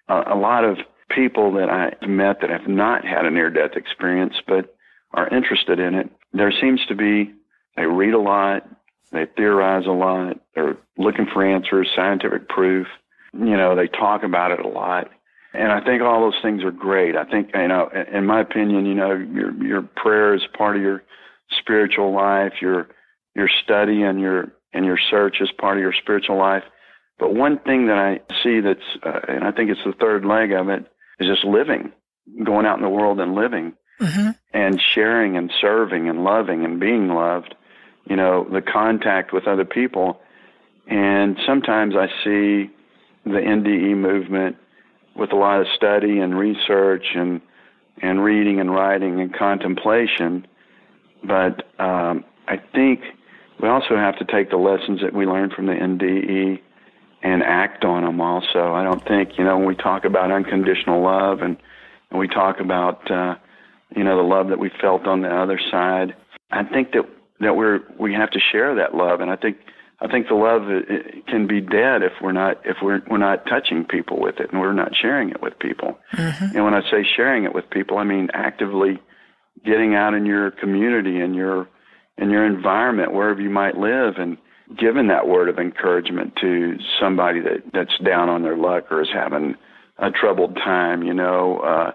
Uh, 0.08 0.24
a 0.28 0.36
lot 0.36 0.64
of 0.64 0.78
people 1.16 1.54
that 1.54 1.70
I've 1.70 2.10
met 2.10 2.42
that 2.42 2.50
have 2.50 2.68
not 2.68 3.06
had 3.06 3.26
a 3.26 3.32
near 3.32 3.50
death 3.50 3.72
experience 3.76 4.36
but 4.48 4.76
are 5.14 5.28
interested 5.30 5.80
in 5.80 5.96
it, 5.96 6.10
there 6.34 6.52
seems 6.52 6.86
to 6.88 6.96
be, 6.96 7.34
they 7.76 7.86
read 7.86 8.14
a 8.14 8.20
lot, 8.20 8.68
they 9.12 9.26
theorize 9.38 9.86
a 9.86 9.92
lot, 9.92 10.40
they're 10.56 10.78
looking 10.98 11.28
for 11.32 11.46
answers, 11.46 11.90
scientific 11.96 12.50
proof. 12.50 12.88
You 13.34 13.58
know, 13.58 13.76
they 13.76 13.88
talk 13.88 14.24
about 14.24 14.52
it 14.52 14.60
a 14.60 14.68
lot. 14.68 15.10
And 15.54 15.72
I 15.72 15.84
think 15.84 16.02
all 16.02 16.22
those 16.22 16.42
things 16.42 16.64
are 16.64 16.72
great. 16.72 17.16
I 17.16 17.26
think, 17.26 17.52
you 17.54 17.68
know, 17.68 17.90
in 18.12 18.26
my 18.26 18.42
opinion, 18.42 18.86
you 18.88 18.96
know, 18.96 19.14
your 19.14 19.54
your 19.64 19.82
prayer 19.84 20.34
is 20.34 20.42
part 20.58 20.76
of 20.76 20.82
your 20.82 21.04
spiritual 21.60 22.12
life. 22.12 22.54
Your 22.60 22.88
your 23.36 23.50
study 23.64 24.02
and 24.02 24.20
your 24.20 24.52
and 24.74 24.84
your 24.84 24.98
search 25.12 25.38
is 25.42 25.52
part 25.60 25.78
of 25.78 25.82
your 25.84 25.94
spiritual 25.94 26.38
life. 26.38 26.64
But 27.20 27.36
one 27.36 27.60
thing 27.60 27.88
that 27.88 27.98
I 27.98 28.20
see 28.42 28.60
that's, 28.60 28.80
uh, 29.06 29.20
and 29.28 29.44
I 29.44 29.52
think 29.52 29.70
it's 29.70 29.84
the 29.86 29.94
third 29.94 30.26
leg 30.26 30.52
of 30.52 30.70
it, 30.70 30.86
is 31.20 31.28
just 31.28 31.44
living, 31.44 31.92
going 32.44 32.66
out 32.66 32.78
in 32.78 32.84
the 32.84 32.90
world 32.90 33.20
and 33.20 33.36
living, 33.36 33.74
mm-hmm. 34.00 34.32
and 34.54 34.82
sharing 34.82 35.38
and 35.38 35.52
serving 35.62 36.10
and 36.10 36.24
loving 36.24 36.66
and 36.66 36.80
being 36.80 37.10
loved. 37.10 37.56
You 38.06 38.16
know, 38.16 38.46
the 38.52 38.62
contact 38.62 39.32
with 39.32 39.48
other 39.48 39.66
people. 39.66 40.20
And 40.88 41.38
sometimes 41.46 41.96
I 41.96 42.08
see 42.24 42.70
the 43.26 43.40
NDE 43.40 43.96
movement 43.96 44.58
with 45.16 45.32
a 45.32 45.36
lot 45.36 45.62
of 45.62 45.68
study 45.76 46.20
and 46.20 46.38
research 46.38 47.06
and 47.16 47.42
and 48.02 48.24
reading 48.24 48.60
and 48.60 48.74
writing 48.74 49.22
and 49.22 49.34
contemplation. 49.34 50.48
But 51.24 51.64
um, 51.80 52.26
I 52.48 52.58
think 52.74 53.02
we 53.62 53.70
also 53.70 53.96
have 53.96 54.18
to 54.18 54.26
take 54.26 54.50
the 54.50 54.58
lessons 54.58 55.02
that 55.02 55.14
we 55.14 55.26
learned 55.26 55.54
from 55.54 55.68
the 55.68 55.74
NDE 55.74 56.60
and 57.24 57.42
act 57.42 57.86
on 57.86 58.04
them 58.04 58.20
also. 58.20 58.74
I 58.74 58.84
don't 58.84 59.04
think, 59.08 59.38
you 59.38 59.46
know, 59.46 59.58
when 59.58 59.66
we 59.66 59.76
talk 59.76 60.04
about 60.04 60.30
unconditional 60.30 61.02
love 61.02 61.40
and, 61.42 61.58
and 62.12 62.20
we 62.20 62.28
talk 62.28 62.60
about, 62.60 63.10
uh, 63.10 63.36
you 63.96 64.04
know, 64.04 64.18
the 64.18 64.24
love 64.24 64.50
that 64.50 64.60
we 64.60 64.70
felt 64.82 65.08
on 65.08 65.22
the 65.22 65.30
other 65.30 65.60
side, 65.72 66.16
I 66.52 66.64
think 66.64 66.92
that, 66.92 67.06
that 67.40 67.56
we're, 67.56 67.80
we 67.98 68.14
have 68.14 68.30
to 68.32 68.40
share 68.52 68.76
that 68.76 68.94
love. 68.94 69.22
And 69.22 69.32
I 69.32 69.38
think, 69.38 69.58
I 70.02 70.08
think 70.12 70.28
the 70.28 70.36
love 70.36 70.64
can 71.28 71.48
be 71.48 71.62
dead 71.62 72.04
if 72.04 72.12
we're 72.22 72.34
not, 72.34 72.60
if 72.66 72.78
we're, 72.84 73.02
we're 73.10 73.18
not 73.18 73.46
touching 73.46 73.86
people 73.86 74.20
with 74.22 74.42
it 74.42 74.52
and 74.52 74.60
we're 74.60 74.74
not 74.74 74.92
sharing 74.94 75.30
it 75.30 75.42
with 75.42 75.58
people. 75.60 75.98
Mm-hmm. 76.14 76.58
And 76.58 76.66
when 76.66 76.74
I 76.74 76.82
say 76.92 77.06
sharing 77.16 77.46
it 77.46 77.56
with 77.56 77.70
people, 77.70 77.98
I 77.98 78.04
mean 78.04 78.28
actively 78.34 79.00
getting 79.64 79.96
out 79.96 80.14
in 80.14 80.26
your 80.26 80.52
community 80.52 81.22
and 81.22 81.34
your, 81.34 81.70
in 82.18 82.30
your 82.30 82.46
environment, 82.46 83.14
wherever 83.14 83.40
you 83.40 83.50
might 83.50 83.78
live, 83.78 84.16
and 84.18 84.38
giving 84.78 85.08
that 85.08 85.28
word 85.28 85.50
of 85.50 85.60
encouragement 85.60 86.36
to 86.42 86.78
somebody 87.00 87.40
that, 87.42 87.64
that's 87.74 87.98
down 88.04 88.30
on 88.30 88.44
their 88.44 88.58
luck 88.58 88.92
or 88.92 89.02
is 89.02 89.10
having 89.14 89.56
a 89.98 90.10
troubled 90.12 90.56
time, 90.56 91.04
you 91.04 91.14
know, 91.14 91.60
uh, 91.60 91.92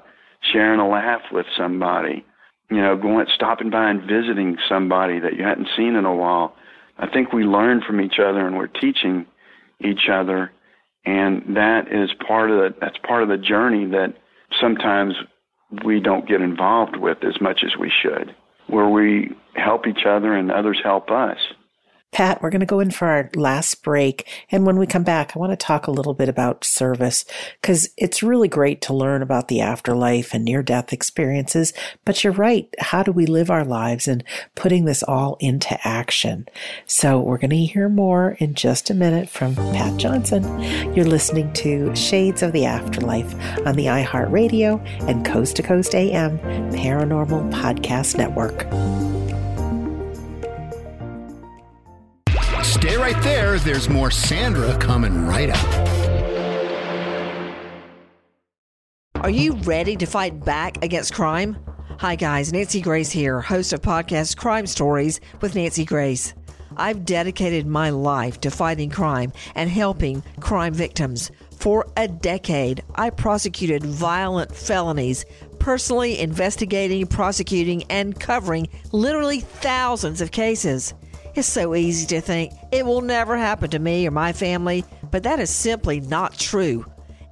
sharing 0.53 0.81
a 0.81 0.89
laugh 0.89 1.23
with 1.33 1.47
somebody, 1.57 2.25
you 2.71 2.81
know, 2.81 2.97
going, 2.97 3.27
stopping 3.35 3.71
by 3.71 3.91
and 3.91 4.03
visiting 4.03 4.57
somebody 4.69 5.19
that 5.19 5.37
you 5.37 5.45
hadn't 5.45 5.69
seen 5.77 5.97
in 5.97 6.05
a 6.05 6.15
while. 6.15 6.55
I 6.99 7.09
think 7.09 7.33
we 7.33 7.45
learn 7.45 7.83
from 7.87 8.01
each 8.01 8.19
other 8.19 8.47
and 8.47 8.57
we're 8.57 8.67
teaching 8.67 9.27
each 9.81 10.09
other. 10.13 10.53
And 11.05 11.57
that 11.57 11.89
is 11.91 12.11
part 12.27 12.51
of 12.51 12.59
the, 12.59 12.75
that's 12.81 12.99
part 13.07 13.23
of 13.23 13.29
the 13.29 13.39
journey 13.39 13.87
that 13.87 14.15
sometimes 14.61 15.15
we 15.85 16.01
don't 16.01 16.29
get 16.29 16.41
involved 16.41 16.97
with 16.97 17.19
as 17.25 17.41
much 17.41 17.61
as 17.65 17.73
we 17.79 17.91
should 18.03 18.35
where 18.69 18.89
we 18.89 19.31
help 19.55 19.87
each 19.87 20.05
other 20.07 20.35
and 20.35 20.53
others 20.53 20.79
help 20.83 21.11
us. 21.11 21.39
Pat, 22.11 22.41
we're 22.43 22.51
going 22.51 22.61
to 22.61 22.67
go 22.67 22.81
in 22.81 22.91
for 22.91 23.07
our 23.07 23.31
last 23.35 23.83
break. 23.83 24.27
And 24.51 24.65
when 24.65 24.79
we 24.79 24.87
come 24.87 25.03
back, 25.03 25.37
I 25.37 25.39
want 25.39 25.53
to 25.53 25.57
talk 25.57 25.87
a 25.87 25.91
little 25.91 26.15
bit 26.15 26.29
about 26.29 26.65
service 26.65 27.25
because 27.61 27.91
it's 27.99 28.23
really 28.23 28.49
great 28.49 28.81
to 28.83 28.95
learn 28.95 29.21
about 29.21 29.49
the 29.49 29.61
afterlife 29.61 30.33
and 30.33 30.45
near 30.45 30.63
death 30.63 30.93
experiences. 30.93 31.75
But 32.05 32.25
you're 32.25 32.33
right. 32.33 32.67
How 32.79 33.03
do 33.03 33.13
we 33.13 33.27
live 33.27 33.51
our 33.51 33.65
lives 33.65 34.09
and 34.09 34.25
putting 34.55 34.87
this 34.87 35.03
all 35.03 35.37
into 35.39 35.79
action? 35.87 36.49
So 36.87 37.21
we're 37.21 37.39
going 37.39 37.51
to 37.51 37.57
hear 37.57 37.91
more 37.91 38.37
in 38.39 38.55
just 38.55 38.89
a 38.89 38.95
minute 38.95 39.29
from 39.29 39.55
Pat 39.55 39.99
Johnson. 39.99 40.43
You're 40.95 41.05
listening 41.05 41.53
to 41.55 41.95
Shades 41.95 42.43
of 42.43 42.53
the 42.53 42.65
Afterlife 42.65 43.35
on 43.67 43.77
the 43.77 43.87
iHeartRadio 43.87 44.83
and 45.09 45.27
Coast 45.27 45.57
to 45.57 45.63
Coast 45.63 45.95
AM 45.95 46.39
Paranormal 46.71 47.53
Podcast 47.53 48.17
Network. 48.17 48.67
Stay 52.79 52.97
right 52.97 53.21
there. 53.25 53.59
There's 53.59 53.89
more 53.89 54.09
Sandra 54.09 54.79
coming 54.79 55.27
right 55.27 55.51
up. 55.51 55.69
Are 59.17 59.31
you 59.31 59.55
ready 59.65 59.97
to 59.97 60.07
fight 60.07 60.45
back 60.45 60.85
against 60.85 61.13
crime? 61.13 61.57
Hi, 61.99 62.15
guys. 62.15 62.53
Nancy 62.53 62.81
Grace 62.81 63.11
here, 63.11 63.41
host 63.41 63.73
of 63.73 63.83
podcast 63.83 64.37
Crime 64.37 64.65
Stories 64.65 65.21
with 65.41 65.57
Nancy 65.57 65.85
Grace. 65.85 66.35
I've 66.77 67.05
dedicated 67.05 67.67
my 67.67 67.91
life 67.91 68.41
to 68.43 68.51
fighting 68.51 68.91
crime 68.91 69.33
and 69.57 69.69
helping 69.69 70.23
crime 70.39 70.73
victims. 70.73 71.33
For 71.57 71.85
a 71.97 72.07
decade, 72.07 72.85
I 72.95 73.11
prosecuted 73.11 73.85
violent 73.85 74.55
felonies, 74.55 75.25
personally 75.59 76.21
investigating, 76.21 77.09
prosecuting, 77.09 77.83
and 77.91 78.21
covering 78.21 78.69
literally 78.93 79.41
thousands 79.41 80.21
of 80.21 80.31
cases. 80.31 80.95
It's 81.39 81.47
so 81.47 81.77
easy 81.77 82.05
to 82.07 82.21
think 82.21 82.53
it 82.73 82.85
will 82.85 83.01
never 83.01 83.37
happen 83.37 83.71
to 83.71 83.79
me 83.79 84.09
or 84.09 84.11
my 84.11 84.33
family, 84.33 84.85
but 85.13 85.23
that 85.23 85.39
is 85.39 85.51
simply 85.51 86.01
not 86.01 86.37
true. 86.37 86.85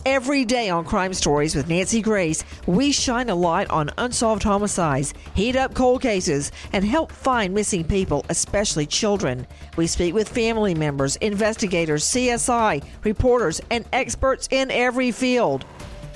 Every 0.05 0.45
day 0.45 0.71
on 0.71 0.85
Crime 0.85 1.13
Stories 1.13 1.57
with 1.57 1.67
Nancy 1.67 2.03
Grace, 2.03 2.45
we 2.69 2.93
shine 2.93 3.31
a 3.31 3.35
light 3.35 3.69
on 3.69 3.91
unsolved 3.99 4.45
homicides, 4.45 5.13
heat 5.35 5.57
up 5.57 5.75
cold 5.75 6.03
cases, 6.03 6.53
and 6.73 6.85
help 6.85 7.11
find 7.11 7.53
missing 7.53 7.83
people, 7.83 8.25
especially 8.29 8.87
children. 8.87 9.45
We 9.77 9.89
speak 9.89 10.15
with 10.15 10.29
family 10.29 10.73
members, 10.73 11.17
investigators, 11.17 12.05
CSI, 12.05 12.85
reporters, 13.03 13.61
and 13.73 13.85
experts 13.93 14.47
in 14.53 14.71
every 14.71 15.11
field. 15.11 15.65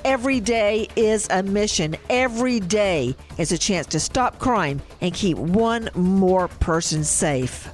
Every 0.05 0.39
day 0.39 0.87
is 0.95 1.27
a 1.29 1.43
mission. 1.43 1.97
Every 2.09 2.61
day 2.61 3.17
is 3.37 3.51
a 3.51 3.59
chance 3.59 3.89
to 3.89 3.99
stop 3.99 4.39
crime 4.39 4.81
and 5.01 5.13
keep 5.13 5.37
one 5.37 5.91
more 5.97 6.47
person 6.47 7.03
safe. 7.03 7.69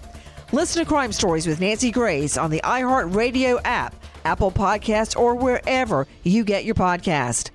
Listen 0.53 0.85
to 0.85 0.89
Crime 0.89 1.11
Stories 1.11 1.45
with 1.45 1.61
Nancy 1.61 1.91
Grace 1.91 2.37
on 2.37 2.51
the 2.51 2.61
iHeartRadio 2.63 3.61
app, 3.65 3.97
Apple 4.25 4.53
Podcasts, 4.53 5.19
or 5.19 5.35
wherever 5.35 6.07
you 6.23 6.45
get 6.45 6.65
your 6.65 6.77
podcast. 6.77 7.51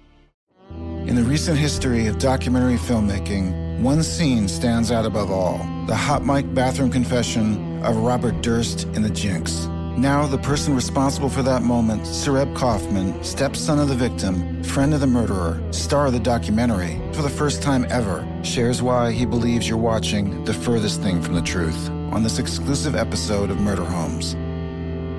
In 1.08 1.16
the 1.16 1.24
recent 1.24 1.58
history 1.58 2.08
of 2.08 2.20
documentary 2.20 2.76
filmmaking, 2.76 3.80
one 3.82 4.04
scene 4.04 4.48
stands 4.48 4.92
out 4.92 5.06
above 5.06 5.32
all 5.32 5.58
the 5.88 5.96
hot 5.96 6.26
mic 6.26 6.54
bathroom 6.54 6.92
confession 6.92 7.82
of 7.84 7.96
Robert 7.96 8.42
Durst 8.42 8.84
in 8.94 9.02
The 9.02 9.10
Jinx. 9.10 9.68
Now, 9.98 10.26
the 10.26 10.38
person 10.38 10.74
responsible 10.74 11.30
for 11.30 11.44
that 11.44 11.64
moment, 11.64 12.04
Sareb 12.04 12.56
Kaufman, 12.56 13.22
stepson 13.24 13.78
of 13.78 13.90
the 13.90 13.96
victim, 13.96 14.64
friend 14.64 14.94
of 14.94 15.02
the 15.02 15.08
murderer, 15.08 15.62
star 15.72 16.08
of 16.08 16.14
the 16.14 16.20
documentary, 16.20 17.00
for 17.14 17.22
the 17.22 17.30
first 17.30 17.62
time 17.62 17.86
ever, 17.90 18.26
shares 18.42 18.82
why 18.82 19.12
he 19.12 19.26
believes 19.26 19.68
you're 19.68 19.78
watching 19.78 20.44
the 20.46 20.54
furthest 20.54 21.02
thing 21.02 21.22
from 21.22 21.36
the 21.36 21.42
truth 21.42 21.90
on 22.12 22.24
this 22.24 22.40
exclusive 22.40 22.96
episode 22.96 23.50
of 23.50 23.60
Murder 23.60 23.84
Homes. 23.84 24.36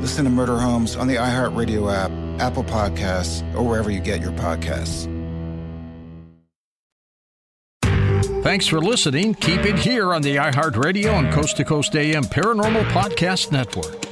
Listen 0.00 0.24
to 0.24 0.30
Murder 0.30 0.58
Homes 0.58 0.96
on 0.96 1.06
the 1.06 1.16
iHeartRadio 1.16 1.92
app, 1.92 2.10
Apple 2.40 2.64
Podcasts, 2.64 3.42
or 3.54 3.62
wherever 3.62 3.90
you 3.90 4.00
get 4.00 4.20
your 4.20 4.32
podcasts. 4.32 5.06
Thanks 8.42 8.66
for 8.66 8.80
listening. 8.80 9.34
Keep 9.34 9.66
it 9.66 9.78
here 9.78 10.12
on 10.12 10.22
the 10.22 10.36
iHeartRadio 10.36 11.12
and 11.12 11.32
Coast 11.32 11.58
to 11.58 11.64
Coast 11.64 11.94
AM 11.94 12.24
Paranormal 12.24 12.84
Podcast 12.90 13.52
Network. 13.52 14.11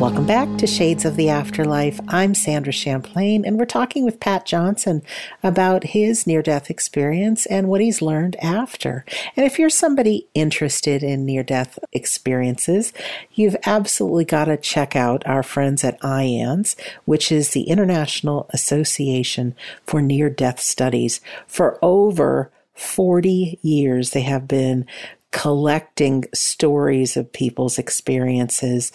Welcome 0.00 0.24
back 0.24 0.56
to 0.56 0.66
Shades 0.66 1.04
of 1.04 1.16
the 1.16 1.28
Afterlife. 1.28 2.00
I'm 2.08 2.34
Sandra 2.34 2.72
Champlain, 2.72 3.44
and 3.44 3.58
we're 3.58 3.66
talking 3.66 4.02
with 4.06 4.18
Pat 4.18 4.46
Johnson 4.46 5.02
about 5.42 5.84
his 5.84 6.26
near 6.26 6.40
death 6.40 6.70
experience 6.70 7.44
and 7.44 7.68
what 7.68 7.82
he's 7.82 8.00
learned 8.00 8.34
after. 8.36 9.04
And 9.36 9.44
if 9.44 9.58
you're 9.58 9.68
somebody 9.68 10.26
interested 10.32 11.02
in 11.02 11.26
near 11.26 11.42
death 11.42 11.78
experiences, 11.92 12.94
you've 13.34 13.56
absolutely 13.66 14.24
got 14.24 14.46
to 14.46 14.56
check 14.56 14.96
out 14.96 15.22
our 15.26 15.42
friends 15.42 15.84
at 15.84 16.00
IANDS, 16.00 16.76
which 17.04 17.30
is 17.30 17.50
the 17.50 17.64
International 17.64 18.48
Association 18.54 19.54
for 19.84 20.00
Near 20.00 20.30
Death 20.30 20.60
Studies. 20.60 21.20
For 21.46 21.78
over 21.82 22.50
40 22.72 23.58
years, 23.60 24.12
they 24.12 24.22
have 24.22 24.48
been 24.48 24.86
collecting 25.32 26.24
stories 26.34 27.16
of 27.16 27.32
people's 27.32 27.78
experiences. 27.78 28.92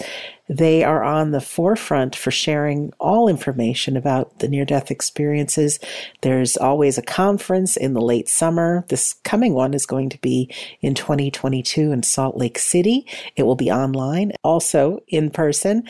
They 0.47 0.83
are 0.83 1.03
on 1.03 1.31
the 1.31 1.41
forefront 1.41 2.15
for 2.15 2.29
sharing 2.29 2.93
all 2.99 3.27
information 3.27 3.97
about 3.97 4.39
the 4.39 4.47
near 4.47 4.65
death 4.65 4.91
experiences. 4.91 5.79
There's 6.21 6.55
always 6.55 6.97
a 6.97 7.03
conference 7.03 7.75
in 7.75 7.93
the 7.93 8.01
late 8.01 8.29
summer. 8.29 8.85
This 8.89 9.15
coming 9.23 9.53
one 9.53 9.73
is 9.73 9.87
going 9.87 10.09
to 10.09 10.21
be 10.21 10.53
in 10.81 10.93
2022 10.93 11.91
in 11.91 12.03
Salt 12.03 12.37
Lake 12.37 12.59
City. 12.59 13.07
It 13.35 13.43
will 13.43 13.55
be 13.55 13.71
online, 13.71 14.33
also 14.43 14.99
in 15.07 15.31
person. 15.31 15.83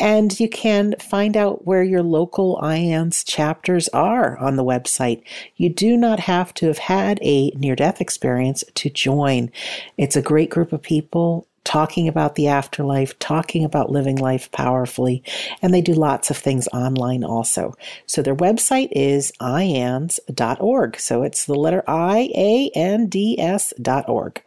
And 0.00 0.38
you 0.40 0.48
can 0.48 0.96
find 0.98 1.36
out 1.36 1.64
where 1.64 1.84
your 1.84 2.02
local 2.02 2.58
IANDS 2.60 3.24
chapters 3.24 3.88
are 3.90 4.36
on 4.38 4.56
the 4.56 4.64
website. 4.64 5.22
You 5.56 5.68
do 5.68 5.96
not 5.96 6.18
have 6.18 6.52
to 6.54 6.66
have 6.66 6.78
had 6.78 7.20
a 7.22 7.50
near 7.50 7.76
death 7.76 8.00
experience 8.00 8.64
to 8.74 8.90
join. 8.90 9.52
It's 9.96 10.16
a 10.16 10.22
great 10.22 10.50
group 10.50 10.72
of 10.72 10.82
people 10.82 11.46
talking 11.64 12.08
about 12.08 12.34
the 12.34 12.48
afterlife, 12.48 13.18
talking 13.18 13.64
about 13.64 13.90
living 13.90 14.16
life 14.16 14.50
powerfully, 14.52 15.22
and 15.60 15.72
they 15.72 15.80
do 15.80 15.94
lots 15.94 16.30
of 16.30 16.36
things 16.36 16.68
online 16.68 17.24
also. 17.24 17.74
So 18.06 18.22
their 18.22 18.36
website 18.36 18.88
is 18.92 19.32
iands.org. 19.40 20.98
So 20.98 21.22
it's 21.22 21.46
the 21.46 21.54
letter 21.54 21.84
I 21.86 22.30
A 22.34 22.70
N 22.74 23.06
D 23.06 23.38
S 23.38 23.72
dot 23.80 24.08
org. 24.08 24.42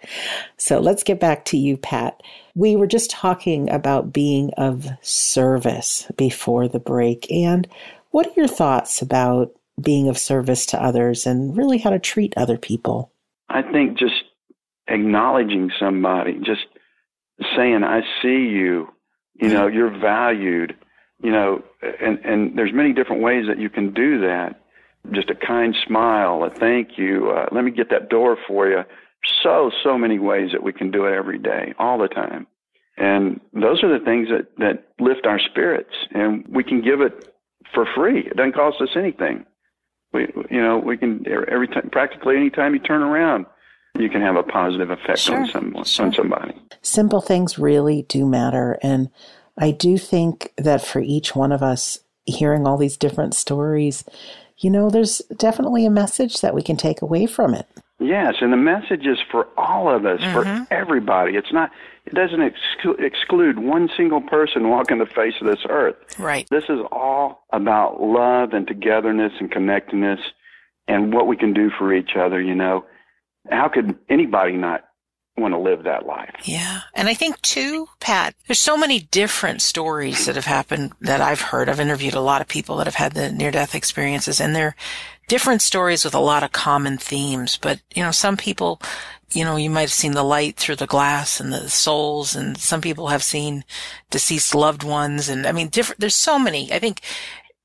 So 0.57 0.79
let's 0.79 1.03
get 1.03 1.19
back 1.19 1.45
to 1.45 1.57
you, 1.57 1.77
Pat. 1.77 2.21
We 2.55 2.75
were 2.75 2.87
just 2.87 3.11
talking 3.11 3.69
about 3.69 4.13
being 4.13 4.51
of 4.57 4.87
service 5.01 6.09
before 6.17 6.67
the 6.67 6.79
break. 6.79 7.29
And 7.31 7.67
what 8.11 8.27
are 8.27 8.33
your 8.37 8.47
thoughts 8.47 9.01
about 9.01 9.51
being 9.81 10.07
of 10.07 10.17
service 10.17 10.65
to 10.67 10.81
others 10.81 11.25
and 11.25 11.57
really 11.57 11.77
how 11.77 11.89
to 11.89 11.99
treat 11.99 12.33
other 12.37 12.57
people? 12.57 13.11
I 13.49 13.61
think 13.61 13.97
just 13.97 14.23
acknowledging 14.87 15.71
somebody, 15.79 16.39
just 16.39 16.65
saying, 17.55 17.83
I 17.83 18.01
see 18.21 18.49
you, 18.49 18.87
you 19.35 19.49
know, 19.49 19.67
you're 19.67 19.89
valued, 19.89 20.75
you 21.21 21.31
know, 21.31 21.63
and, 21.81 22.19
and 22.19 22.57
there's 22.57 22.73
many 22.73 22.93
different 22.93 23.21
ways 23.21 23.45
that 23.47 23.59
you 23.59 23.69
can 23.69 23.93
do 23.93 24.21
that. 24.21 24.61
Just 25.11 25.29
a 25.29 25.35
kind 25.35 25.75
smile, 25.85 26.43
a 26.43 26.49
thank 26.49 26.97
you, 26.97 27.29
uh, 27.29 27.47
let 27.51 27.63
me 27.63 27.71
get 27.71 27.89
that 27.91 28.09
door 28.09 28.37
for 28.47 28.67
you. 28.67 28.83
So, 29.43 29.71
so 29.83 29.97
many 29.97 30.19
ways 30.19 30.51
that 30.51 30.63
we 30.63 30.73
can 30.73 30.91
do 30.91 31.05
it 31.05 31.13
every 31.13 31.37
day, 31.37 31.73
all 31.77 31.97
the 31.97 32.07
time. 32.07 32.47
And 32.97 33.41
those 33.53 33.83
are 33.83 33.99
the 33.99 34.03
things 34.03 34.29
that, 34.29 34.47
that 34.57 34.87
lift 35.03 35.25
our 35.25 35.39
spirits 35.39 35.93
and 36.11 36.45
we 36.47 36.63
can 36.63 36.81
give 36.81 37.01
it 37.01 37.35
for 37.73 37.85
free. 37.95 38.21
It 38.21 38.37
doesn't 38.37 38.55
cost 38.55 38.81
us 38.81 38.89
anything. 38.95 39.45
We, 40.13 40.27
you 40.49 40.61
know, 40.61 40.77
we 40.77 40.97
can 40.97 41.25
every 41.51 41.67
time, 41.67 41.89
practically 41.91 42.37
any 42.37 42.49
time 42.49 42.73
you 42.73 42.79
turn 42.79 43.01
around, 43.01 43.45
you 43.97 44.09
can 44.09 44.21
have 44.21 44.35
a 44.35 44.43
positive 44.43 44.89
effect 44.89 45.19
sure, 45.19 45.37
on 45.37 45.47
someone, 45.47 45.83
sure. 45.83 46.05
on 46.05 46.13
somebody. 46.13 46.53
Simple 46.81 47.21
things 47.21 47.57
really 47.57 48.03
do 48.03 48.25
matter, 48.25 48.77
and 48.81 49.09
I 49.57 49.71
do 49.71 49.97
think 49.97 50.51
that 50.57 50.85
for 50.85 50.99
each 50.99 51.35
one 51.35 51.51
of 51.51 51.63
us, 51.63 51.99
hearing 52.25 52.67
all 52.67 52.77
these 52.77 52.97
different 52.97 53.35
stories, 53.35 54.03
you 54.57 54.69
know, 54.69 54.89
there's 54.89 55.21
definitely 55.37 55.85
a 55.85 55.91
message 55.91 56.41
that 56.41 56.53
we 56.53 56.61
can 56.61 56.77
take 56.77 57.01
away 57.01 57.25
from 57.25 57.53
it. 57.53 57.67
Yes, 57.99 58.35
and 58.41 58.51
the 58.51 58.57
message 58.57 59.05
is 59.05 59.17
for 59.31 59.47
all 59.57 59.93
of 59.93 60.05
us, 60.05 60.19
mm-hmm. 60.19 60.33
for 60.33 60.73
everybody. 60.73 61.35
It's 61.35 61.53
not. 61.53 61.71
It 62.05 62.13
doesn't 62.13 62.41
exclu- 62.41 62.99
exclude 62.99 63.57
one 63.57 63.89
single 63.95 64.21
person 64.21 64.69
walking 64.69 64.99
the 64.99 65.05
face 65.07 65.33
of 65.41 65.47
this 65.47 65.65
earth. 65.69 65.95
Right. 66.19 66.47
This 66.51 66.65
is 66.65 66.79
all 66.91 67.45
about 67.51 68.01
love 68.01 68.53
and 68.53 68.67
togetherness 68.67 69.31
and 69.39 69.49
connectedness, 69.49 70.19
and 70.87 71.13
what 71.13 71.27
we 71.27 71.37
can 71.37 71.53
do 71.53 71.71
for 71.77 71.93
each 71.93 72.11
other. 72.17 72.41
You 72.41 72.53
know, 72.53 72.85
how 73.49 73.69
could 73.69 73.97
anybody 74.09 74.53
not 74.53 74.83
want 75.37 75.53
to 75.53 75.59
live 75.59 75.83
that 75.83 76.05
life. 76.05 76.33
Yeah. 76.43 76.81
And 76.93 77.09
I 77.09 77.13
think 77.13 77.41
too, 77.41 77.87
Pat, 77.99 78.35
there's 78.47 78.59
so 78.59 78.77
many 78.77 78.99
different 78.99 79.61
stories 79.61 80.25
that 80.25 80.35
have 80.35 80.45
happened 80.45 80.93
that 81.01 81.19
I've 81.19 81.41
heard. 81.41 81.67
I've 81.67 81.79
interviewed 81.79 82.13
a 82.13 82.21
lot 82.21 82.41
of 82.41 82.47
people 82.47 82.77
that 82.77 82.87
have 82.87 82.95
had 82.95 83.13
the 83.13 83.31
near 83.31 83.51
death 83.51 83.75
experiences 83.75 84.39
and 84.39 84.55
they're 84.55 84.75
different 85.27 85.61
stories 85.61 86.05
with 86.05 86.13
a 86.13 86.19
lot 86.19 86.43
of 86.43 86.53
common 86.53 86.97
themes. 86.97 87.57
But, 87.57 87.81
you 87.93 88.01
know, 88.01 88.11
some 88.11 88.37
people, 88.37 88.81
you 89.33 89.43
know, 89.43 89.57
you 89.57 89.69
might 89.69 89.81
have 89.81 89.91
seen 89.91 90.13
the 90.13 90.23
light 90.23 90.55
through 90.55 90.77
the 90.77 90.87
glass 90.87 91.41
and 91.41 91.51
the 91.51 91.69
souls 91.69 92.35
and 92.35 92.57
some 92.57 92.79
people 92.79 93.07
have 93.07 93.23
seen 93.23 93.65
deceased 94.11 94.55
loved 94.55 94.83
ones. 94.83 95.27
And 95.27 95.45
I 95.45 95.51
mean, 95.51 95.67
different, 95.67 95.99
there's 95.99 96.15
so 96.15 96.39
many. 96.39 96.71
I 96.71 96.79
think, 96.79 97.01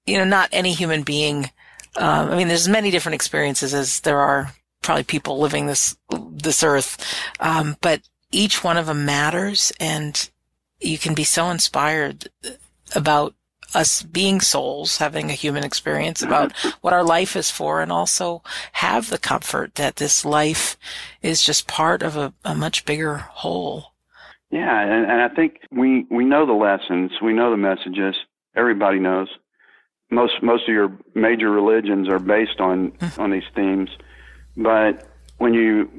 you 0.06 0.18
know, 0.18 0.24
not 0.24 0.48
any 0.50 0.72
human 0.72 1.02
being 1.02 1.50
um, 1.96 2.30
I 2.30 2.36
mean, 2.36 2.46
there's 2.46 2.68
many 2.68 2.92
different 2.92 3.16
experiences 3.16 3.74
as 3.74 4.00
there 4.02 4.20
are 4.20 4.52
probably 4.82 5.04
people 5.04 5.38
living 5.38 5.66
this 5.66 5.96
this 6.10 6.62
earth, 6.62 6.96
um, 7.40 7.76
but 7.80 8.02
each 8.32 8.62
one 8.62 8.76
of 8.76 8.86
them 8.86 9.04
matters, 9.04 9.72
and 9.80 10.30
you 10.80 10.98
can 10.98 11.14
be 11.14 11.24
so 11.24 11.50
inspired 11.50 12.28
about 12.94 13.34
us 13.74 14.02
being 14.02 14.40
souls, 14.40 14.98
having 14.98 15.30
a 15.30 15.34
human 15.34 15.64
experience 15.64 16.22
about 16.22 16.52
what 16.80 16.92
our 16.92 17.04
life 17.04 17.36
is 17.36 17.50
for, 17.50 17.80
and 17.80 17.92
also 17.92 18.42
have 18.72 19.10
the 19.10 19.18
comfort 19.18 19.74
that 19.76 19.96
this 19.96 20.24
life 20.24 20.76
is 21.22 21.42
just 21.42 21.68
part 21.68 22.02
of 22.02 22.16
a, 22.16 22.32
a 22.44 22.54
much 22.54 22.84
bigger 22.84 23.16
whole. 23.16 23.92
Yeah, 24.50 24.80
and, 24.80 25.10
and 25.10 25.22
I 25.22 25.28
think 25.28 25.60
we 25.70 26.06
we 26.10 26.24
know 26.24 26.46
the 26.46 26.52
lessons, 26.52 27.12
we 27.22 27.32
know 27.32 27.50
the 27.50 27.56
messages. 27.56 28.16
Everybody 28.56 28.98
knows. 28.98 29.28
Most 30.10 30.42
most 30.42 30.68
of 30.68 30.74
your 30.74 30.98
major 31.14 31.50
religions 31.50 32.08
are 32.08 32.18
based 32.18 32.58
on 32.58 32.92
mm. 32.92 33.18
on 33.18 33.30
these 33.30 33.44
themes. 33.54 33.90
But 34.60 35.08
when 35.38 35.54
you 35.54 35.90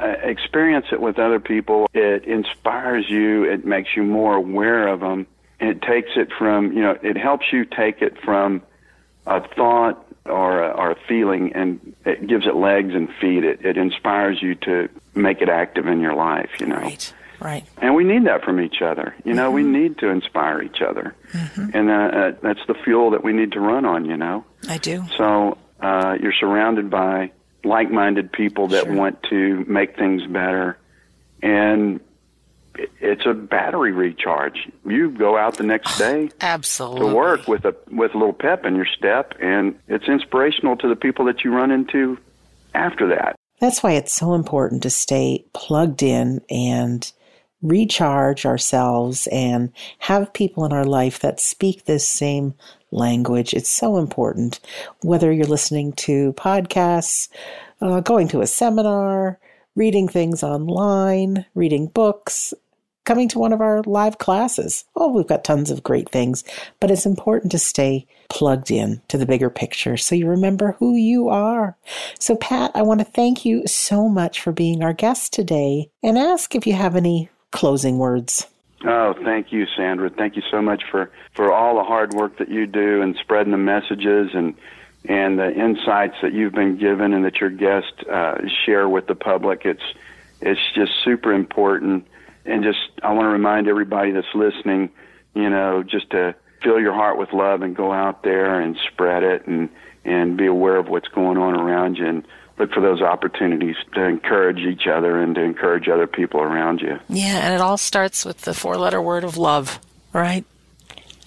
uh, 0.00 0.14
experience 0.22 0.86
it 0.92 1.00
with 1.00 1.18
other 1.18 1.40
people, 1.40 1.88
it 1.92 2.24
inspires 2.24 3.08
you, 3.08 3.44
it 3.44 3.64
makes 3.64 3.96
you 3.96 4.04
more 4.04 4.36
aware 4.36 4.88
of 4.88 5.00
them. 5.00 5.26
It 5.58 5.82
takes 5.82 6.10
it 6.16 6.28
from, 6.38 6.72
you 6.72 6.82
know, 6.82 6.96
it 7.02 7.16
helps 7.16 7.52
you 7.52 7.64
take 7.64 8.02
it 8.02 8.18
from 8.22 8.62
a 9.26 9.46
thought 9.54 10.06
or 10.24 10.62
a, 10.62 10.70
or 10.70 10.90
a 10.92 10.96
feeling 11.08 11.52
and 11.54 11.94
it 12.04 12.26
gives 12.26 12.46
it 12.46 12.54
legs 12.54 12.94
and 12.94 13.08
feet. 13.20 13.42
It, 13.42 13.64
it 13.64 13.76
inspires 13.76 14.40
you 14.40 14.54
to 14.56 14.88
make 15.14 15.40
it 15.40 15.48
active 15.48 15.86
in 15.86 16.00
your 16.00 16.14
life, 16.14 16.50
you 16.60 16.66
know. 16.66 16.76
Right. 16.76 17.12
Right. 17.40 17.64
And 17.78 17.94
we 17.94 18.04
need 18.04 18.26
that 18.26 18.44
from 18.44 18.60
each 18.60 18.80
other. 18.80 19.14
You 19.24 19.34
know, 19.34 19.52
mm-hmm. 19.52 19.54
we 19.54 19.62
need 19.62 19.98
to 19.98 20.08
inspire 20.08 20.62
each 20.62 20.80
other. 20.80 21.14
Mm-hmm. 21.32 21.70
And 21.74 21.90
uh, 21.90 21.92
uh, 21.92 22.32
that's 22.42 22.66
the 22.66 22.74
fuel 22.74 23.10
that 23.10 23.22
we 23.22 23.32
need 23.32 23.52
to 23.52 23.60
run 23.60 23.84
on, 23.84 24.06
you 24.06 24.16
know. 24.16 24.44
I 24.68 24.78
do. 24.78 25.04
So 25.16 25.58
uh, 25.80 26.16
you're 26.20 26.32
surrounded 26.32 26.88
by 26.88 27.32
like-minded 27.66 28.32
people 28.32 28.68
that 28.68 28.84
sure. 28.84 28.94
want 28.94 29.22
to 29.24 29.64
make 29.66 29.96
things 29.96 30.26
better, 30.26 30.78
and 31.42 32.00
it's 33.00 33.24
a 33.26 33.34
battery 33.34 33.92
recharge. 33.92 34.68
You 34.84 35.10
go 35.10 35.36
out 35.36 35.56
the 35.56 35.64
next 35.64 36.00
oh, 36.00 36.04
day 36.04 36.30
Absolutely. 36.40 37.08
to 37.08 37.14
work 37.14 37.48
with 37.48 37.64
a 37.64 37.74
with 37.90 38.14
a 38.14 38.18
little 38.18 38.32
pep 38.32 38.64
in 38.64 38.76
your 38.76 38.86
step, 38.86 39.34
and 39.40 39.78
it's 39.88 40.06
inspirational 40.06 40.76
to 40.78 40.88
the 40.88 40.96
people 40.96 41.24
that 41.26 41.44
you 41.44 41.52
run 41.52 41.70
into 41.70 42.18
after 42.74 43.08
that. 43.08 43.36
That's 43.60 43.82
why 43.82 43.92
it's 43.92 44.12
so 44.12 44.34
important 44.34 44.82
to 44.82 44.90
stay 44.90 45.46
plugged 45.54 46.02
in 46.02 46.42
and 46.50 47.10
recharge 47.62 48.44
ourselves 48.44 49.26
and 49.28 49.72
have 49.98 50.32
people 50.32 50.64
in 50.64 50.72
our 50.72 50.84
life 50.84 51.20
that 51.20 51.40
speak 51.40 51.84
this 51.84 52.06
same 52.06 52.54
language. 52.90 53.54
It's 53.54 53.70
so 53.70 53.98
important. 53.98 54.60
Whether 55.02 55.32
you're 55.32 55.46
listening 55.46 55.92
to 55.94 56.32
podcasts, 56.34 57.28
uh, 57.80 58.00
going 58.00 58.28
to 58.28 58.40
a 58.40 58.46
seminar, 58.46 59.38
reading 59.74 60.08
things 60.08 60.42
online, 60.42 61.44
reading 61.54 61.88
books, 61.88 62.54
coming 63.06 63.28
to 63.28 63.38
one 63.38 63.52
of 63.52 63.60
our 63.60 63.82
live 63.84 64.18
classes. 64.18 64.84
Oh, 64.96 65.12
we've 65.12 65.26
got 65.26 65.44
tons 65.44 65.70
of 65.70 65.82
great 65.82 66.10
things, 66.10 66.44
but 66.80 66.90
it's 66.90 67.06
important 67.06 67.52
to 67.52 67.58
stay 67.58 68.06
plugged 68.28 68.70
in 68.70 69.00
to 69.08 69.16
the 69.16 69.26
bigger 69.26 69.48
picture 69.48 69.96
so 69.96 70.14
you 70.14 70.26
remember 70.26 70.72
who 70.78 70.96
you 70.96 71.28
are. 71.28 71.76
So, 72.18 72.36
Pat, 72.36 72.72
I 72.74 72.82
want 72.82 73.00
to 73.00 73.06
thank 73.06 73.44
you 73.44 73.66
so 73.66 74.08
much 74.08 74.40
for 74.40 74.52
being 74.52 74.82
our 74.82 74.92
guest 74.92 75.32
today 75.32 75.88
and 76.02 76.18
ask 76.18 76.54
if 76.54 76.66
you 76.66 76.72
have 76.74 76.96
any 76.96 77.30
closing 77.52 77.98
words. 77.98 78.46
Oh, 78.86 79.14
thank 79.24 79.52
you, 79.52 79.66
Sandra. 79.76 80.10
Thank 80.10 80.36
you 80.36 80.42
so 80.48 80.62
much 80.62 80.84
for, 80.90 81.10
for 81.34 81.52
all 81.52 81.74
the 81.76 81.82
hard 81.82 82.14
work 82.14 82.38
that 82.38 82.48
you 82.48 82.66
do 82.66 83.02
and 83.02 83.16
spreading 83.16 83.50
the 83.50 83.58
messages 83.58 84.30
and 84.32 84.54
and 85.08 85.38
the 85.38 85.52
insights 85.52 86.16
that 86.22 86.32
you've 86.32 86.52
been 86.52 86.78
given 86.78 87.12
and 87.12 87.24
that 87.24 87.36
your 87.36 87.50
guests 87.50 87.92
uh, 88.10 88.38
share 88.64 88.88
with 88.88 89.06
the 89.06 89.14
public. 89.14 89.64
It's 89.64 89.82
it's 90.40 90.60
just 90.74 90.92
super 91.04 91.32
important. 91.32 92.06
And 92.44 92.62
just 92.64 92.78
I 93.02 93.12
want 93.12 93.26
to 93.26 93.30
remind 93.30 93.68
everybody 93.68 94.12
that's 94.12 94.34
listening, 94.34 94.90
you 95.34 95.48
know, 95.48 95.82
just 95.82 96.10
to 96.10 96.34
fill 96.62 96.80
your 96.80 96.92
heart 96.92 97.18
with 97.18 97.32
love 97.32 97.62
and 97.62 97.76
go 97.76 97.92
out 97.92 98.22
there 98.22 98.60
and 98.60 98.76
spread 98.92 99.22
it 99.22 99.46
and 99.46 99.68
and 100.04 100.36
be 100.36 100.46
aware 100.46 100.76
of 100.76 100.88
what's 100.88 101.08
going 101.08 101.38
on 101.38 101.54
around 101.54 101.96
you 101.98 102.06
and 102.06 102.26
look 102.58 102.72
for 102.72 102.80
those 102.80 103.02
opportunities 103.02 103.76
to 103.94 104.02
encourage 104.02 104.58
each 104.58 104.86
other 104.86 105.20
and 105.20 105.34
to 105.34 105.42
encourage 105.42 105.88
other 105.88 106.06
people 106.06 106.40
around 106.40 106.80
you. 106.80 106.98
Yeah, 107.08 107.38
and 107.38 107.54
it 107.54 107.60
all 107.60 107.76
starts 107.76 108.24
with 108.24 108.42
the 108.42 108.54
four 108.54 108.76
letter 108.76 109.00
word 109.00 109.24
of 109.24 109.36
love, 109.36 109.78
right? 110.12 110.44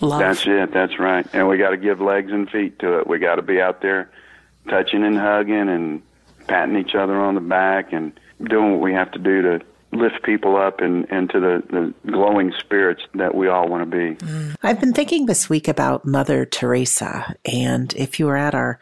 Love. 0.02 0.20
That's 0.20 0.48
it. 0.48 0.72
That's 0.72 0.98
right. 0.98 1.28
And 1.34 1.48
we 1.48 1.58
got 1.58 1.72
to 1.72 1.78
give 1.78 2.00
legs 2.00 2.32
and 2.32 2.50
feet 2.50 2.80
to 2.80 3.00
it. 3.00 3.08
We 3.08 3.20
got 3.20 3.36
to 3.36 3.42
be 3.42 3.60
out 3.60 3.82
there 3.82 4.10
touching 4.70 5.04
and 5.04 5.18
hugging 5.18 5.70
and 5.70 6.02
patting 6.48 6.78
each 6.78 6.96
other 6.96 7.16
on 7.16 7.36
the 7.36 7.42
back 7.42 7.92
and 7.92 8.18
doing 8.44 8.72
what 8.72 8.82
we 8.82 8.94
have 8.94 9.12
to 9.12 9.20
do 9.20 9.42
to 9.42 9.62
lift 9.92 10.24
people 10.24 10.56
up 10.56 10.82
and 10.82 11.06
into 11.10 11.40
the, 11.40 11.64
the 11.70 12.12
glowing 12.12 12.54
spirits 12.60 13.02
that 13.16 13.34
we 13.34 13.48
all 13.48 13.68
want 13.68 13.90
to 13.90 13.98
be. 13.98 14.16
Mm. 14.26 14.56
I've 14.62 14.80
been 14.80 14.94
thinking 14.94 15.26
this 15.26 15.50
week 15.50 15.68
about 15.68 16.06
Mother 16.06 16.46
Teresa, 16.46 17.36
and 17.46 17.94
if 17.96 18.20
you 18.20 18.28
were 18.28 18.38
at 18.38 18.54
our 18.54 18.80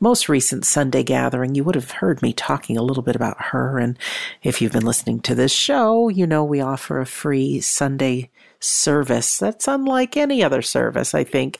most 0.00 0.28
recent 0.28 0.64
Sunday 0.64 1.02
gathering, 1.02 1.54
you 1.54 1.64
would 1.64 1.74
have 1.74 1.90
heard 1.90 2.22
me 2.22 2.32
talking 2.32 2.76
a 2.76 2.82
little 2.82 3.02
bit 3.02 3.16
about 3.16 3.40
her. 3.40 3.78
And 3.78 3.98
if 4.42 4.60
you've 4.60 4.72
been 4.72 4.84
listening 4.84 5.20
to 5.20 5.34
this 5.34 5.52
show, 5.52 6.08
you 6.08 6.26
know 6.26 6.44
we 6.44 6.60
offer 6.60 7.00
a 7.00 7.06
free 7.06 7.60
Sunday 7.60 8.30
service 8.60 9.38
that's 9.38 9.68
unlike 9.68 10.16
any 10.16 10.42
other 10.42 10.62
service, 10.62 11.14
I 11.14 11.24
think. 11.24 11.58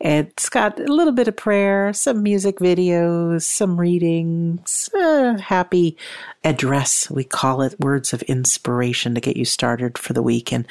It's 0.00 0.48
got 0.48 0.80
a 0.80 0.92
little 0.92 1.12
bit 1.12 1.28
of 1.28 1.36
prayer, 1.36 1.92
some 1.92 2.22
music 2.22 2.58
videos, 2.58 3.42
some 3.42 3.78
readings, 3.78 4.90
uh, 4.94 5.38
happy 5.38 5.96
address, 6.42 7.10
we 7.10 7.22
call 7.22 7.60
it 7.60 7.78
words 7.78 8.12
of 8.12 8.22
inspiration 8.22 9.14
to 9.14 9.20
get 9.20 9.36
you 9.36 9.44
started 9.44 9.98
for 9.98 10.12
the 10.12 10.22
week, 10.22 10.52
and 10.52 10.66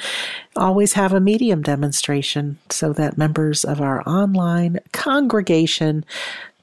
always 0.56 0.94
have 0.94 1.12
a 1.12 1.20
medium 1.20 1.62
demonstration 1.62 2.58
so 2.68 2.92
that 2.92 3.16
members 3.16 3.64
of 3.64 3.80
our 3.80 4.06
online 4.08 4.80
congregation 4.92 6.04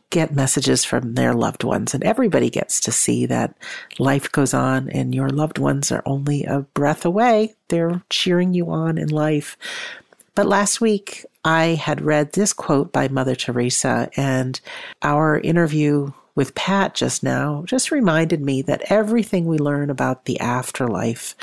get 0.09 0.33
messages 0.33 0.85
from 0.85 1.15
their 1.15 1.33
loved 1.33 1.63
ones. 1.63 1.93
And 1.93 2.03
everybody 2.03 2.49
gets 2.49 2.79
to 2.81 2.91
see 2.91 3.25
that 3.25 3.55
life 3.99 4.31
goes 4.31 4.53
on 4.53 4.89
and 4.89 5.13
your 5.13 5.29
loved 5.29 5.57
ones 5.57 5.91
are 5.91 6.03
only 6.05 6.45
a 6.45 6.61
breath 6.61 7.05
away. 7.05 7.55
They're 7.67 8.01
cheering 8.09 8.53
you 8.53 8.69
on 8.69 8.97
in 8.97 9.09
life. 9.09 9.57
But 10.33 10.45
last 10.45 10.79
week, 10.79 11.25
I 11.43 11.75
had 11.75 12.01
read 12.01 12.33
this 12.33 12.53
quote 12.53 12.93
by 12.93 13.07
Mother 13.07 13.35
Teresa, 13.35 14.09
and 14.15 14.59
our 15.01 15.39
interview 15.39 16.11
with 16.35 16.53
Pat 16.53 16.93
just 16.93 17.23
now 17.23 17.63
just 17.65 17.89
reminded 17.89 18.41
me 18.41 18.61
that 18.61 18.91
everything 18.91 19.45
we 19.45 19.57
learn 19.57 19.89
about 19.89 20.25
the 20.25 20.39
afterlife 20.39 21.35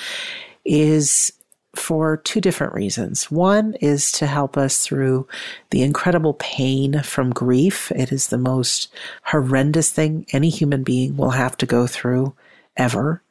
is 0.65 1.33
for 1.77 2.17
two 2.19 2.41
different 2.41 2.75
reasons. 2.75 3.31
One 3.31 3.75
is 3.81 4.13
to 4.13 4.27
help 4.27 4.57
us 4.57 4.85
through 4.85 5.27
the 5.71 5.83
incredible 5.83 6.35
pain 6.35 7.03
from 7.03 7.33
grief. 7.33 7.91
It 7.93 8.13
is 8.13 8.29
the 8.29 8.39
most 8.39 8.93
horrendous 9.25 9.91
thing 9.91 10.27
any 10.33 10.51
human 10.51 10.83
being 10.83 11.17
will 11.17 11.31
have 11.31 11.57
to 11.59 11.67
go 11.67 11.87
through 11.87 12.35
ever. 12.77 13.23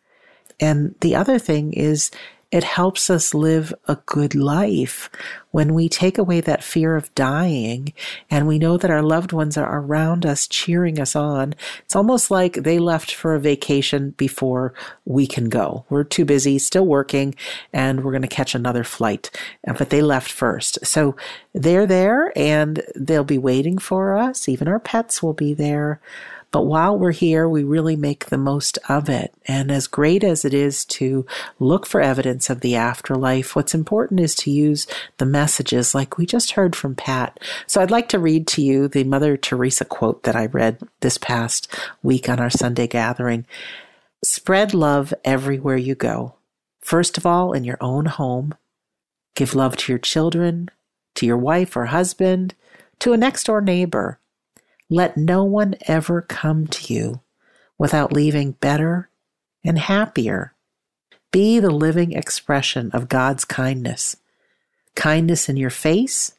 And 0.60 0.96
the 1.02 1.16
other 1.16 1.40
thing 1.40 1.74
is 1.74 2.12
it 2.54 2.64
helps 2.64 3.10
us 3.10 3.34
live 3.34 3.74
a 3.88 3.96
good 4.06 4.36
life 4.36 5.10
when 5.50 5.74
we 5.74 5.90
take 5.90 6.20
away 6.20 6.40
that 6.40 6.64
fear 6.64 6.96
of 6.96 7.14
dying 7.16 7.92
and 8.30 8.46
we 8.46 8.60
know 8.60 8.78
that 8.78 8.92
our 8.92 9.02
loved 9.02 9.34
ones 9.34 9.58
are 9.58 9.80
around 9.80 10.24
us 10.24 10.48
cheering 10.48 11.00
us 11.00 11.16
on. 11.16 11.56
It's 11.84 11.96
almost 11.96 12.30
like 12.30 12.54
they 12.54 12.78
left 12.78 13.12
for 13.12 13.34
a 13.34 13.40
vacation 13.40 14.12
before 14.12 14.72
we 15.04 15.26
can 15.26 15.50
go. 15.50 15.84
We're 15.90 16.04
too 16.04 16.26
busy, 16.26 16.60
still 16.60 16.86
working, 16.86 17.34
and 17.74 18.04
we're 18.04 18.12
going 18.12 18.22
to 18.22 18.28
catch 18.28 18.54
another 18.54 18.84
flight. 18.84 19.32
But 19.66 19.90
they 19.90 20.04
left 20.04 20.32
first. 20.32 20.86
So 20.86 21.16
they're 21.56 21.88
there 21.88 22.32
and 22.38 22.84
they'll 22.96 23.24
be 23.24 23.40
waiting 23.40 23.80
for 23.80 24.16
us. 24.16 24.48
Even 24.48 24.68
our 24.68 24.80
pets 24.80 25.24
will 25.24 25.34
be 25.34 25.56
there. 25.56 26.00
But 26.54 26.68
while 26.68 27.00
we're 27.00 27.12
here, 27.12 27.50
we 27.50 27.64
really 27.64 27.96
make 27.96 28.28
the 28.28 28.38
most 28.38 28.78
of 28.88 29.10
it. 29.10 29.34
And 29.48 29.72
as 29.72 29.88
great 29.88 30.24
as 30.24 30.46
it 30.46 30.54
is 30.54 30.86
to 30.86 31.26
look 31.58 31.88
for 31.88 32.00
evidence 32.00 32.48
of 32.48 32.62
the 32.62 32.76
afterlife, 32.76 33.56
what's 33.56 33.74
important 33.74 34.20
is 34.20 34.36
to 34.36 34.52
use 34.52 34.86
the 35.18 35.26
messages 35.26 35.96
like 35.96 36.20
we 36.20 36.28
just 36.28 36.52
heard 36.52 36.76
from 36.76 36.94
Pat. 36.94 37.40
So 37.66 37.82
I'd 37.82 37.90
like 37.90 38.08
to 38.10 38.20
read 38.20 38.46
to 38.50 38.62
you 38.62 38.88
the 38.88 39.04
Mother 39.04 39.36
Teresa 39.36 39.84
quote 39.84 40.22
that 40.24 40.36
I 40.36 40.46
read 40.46 40.78
this 41.00 41.18
past 41.18 41.74
week 42.04 42.30
on 42.30 42.40
our 42.40 42.52
Sunday 42.52 42.86
gathering. 42.86 43.48
Spread 44.24 44.76
love 44.76 45.12
everywhere 45.26 45.78
you 45.78 45.96
go. 45.96 46.36
First 46.82 47.18
of 47.18 47.26
all, 47.26 47.54
in 47.54 47.64
your 47.64 47.80
own 47.82 48.06
home. 48.06 48.54
Give 49.36 49.56
love 49.56 49.76
to 49.78 49.92
your 49.92 49.98
children, 49.98 50.70
to 51.16 51.26
your 51.26 51.38
wife 51.38 51.76
or 51.76 51.88
husband, 51.88 52.54
to 53.00 53.12
a 53.12 53.18
next 53.18 53.46
door 53.46 53.60
neighbor. 53.60 54.20
Let 54.90 55.18
no 55.18 55.44
one 55.44 55.76
ever 55.88 56.22
come 56.22 56.68
to 56.68 56.94
you 56.94 57.22
without 57.78 58.14
leaving 58.14 58.52
better 58.52 59.10
and 59.64 59.80
happier. 59.80 60.54
Be 61.32 61.60
the 61.60 61.72
living 61.72 62.12
expression 62.12 62.92
of 62.92 63.10
God's 63.10 63.46
kindness. 63.46 64.18
Kindness 64.96 65.50
in 65.50 65.58
your 65.58 65.72
face, 65.72 66.34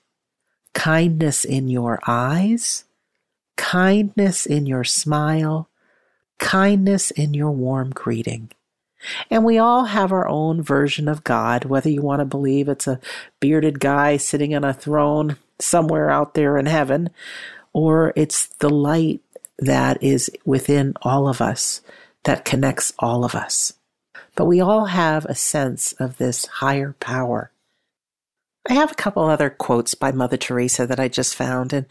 kindness 0.72 1.45
in 1.45 1.68
your 1.68 1.99
eyes, 2.07 2.84
kindness 3.57 4.47
in 4.47 4.66
your 4.66 4.84
smile, 4.84 5.68
kindness 6.38 7.11
in 7.11 7.34
your 7.34 7.51
warm 7.51 7.90
greeting. 7.90 8.51
And 9.30 9.45
we 9.45 9.59
all 9.59 9.86
have 9.86 10.12
our 10.12 10.28
own 10.28 10.62
version 10.62 11.09
of 11.09 11.24
God, 11.24 11.64
whether 11.64 11.90
you 11.90 12.03
want 12.03 12.20
to 12.20 12.24
believe 12.24 12.68
it's 12.68 12.86
a 12.86 13.01
bearded 13.40 13.80
guy 13.80 14.16
sitting 14.16 14.55
on 14.55 14.64
a 14.64 14.72
throne 14.72 15.36
somewhere 15.59 16.11
out 16.11 16.34
there 16.34 16.57
in 16.57 16.66
heaven, 16.66 17.11
or 17.75 18.14
it's 18.16 18.47
the 18.47 18.70
light 18.70 19.20
that 19.59 20.03
is 20.03 20.31
within 20.47 20.95
all 21.03 21.29
of 21.29 21.43
us 21.43 21.83
that 22.22 22.45
connects 22.45 22.93
all 22.99 23.25
of 23.25 23.35
us. 23.35 23.75
But 24.37 24.47
we 24.47 24.61
all 24.61 24.87
have 24.87 25.27
a 25.27 25.35
sense 25.35 25.93
of 25.95 26.16
this 26.16 26.47
higher 26.47 26.95
power. 26.99 27.51
I 28.68 28.75
have 28.75 28.91
a 28.91 28.97
couple 28.97 29.25
other 29.25 29.51
quotes 29.51 29.95
by 29.95 30.11
Mother 30.12 30.39
Teresa 30.39 30.87
that 30.87 30.99
I 30.99 31.09
just 31.09 31.35
found, 31.35 31.72
and 31.72 31.87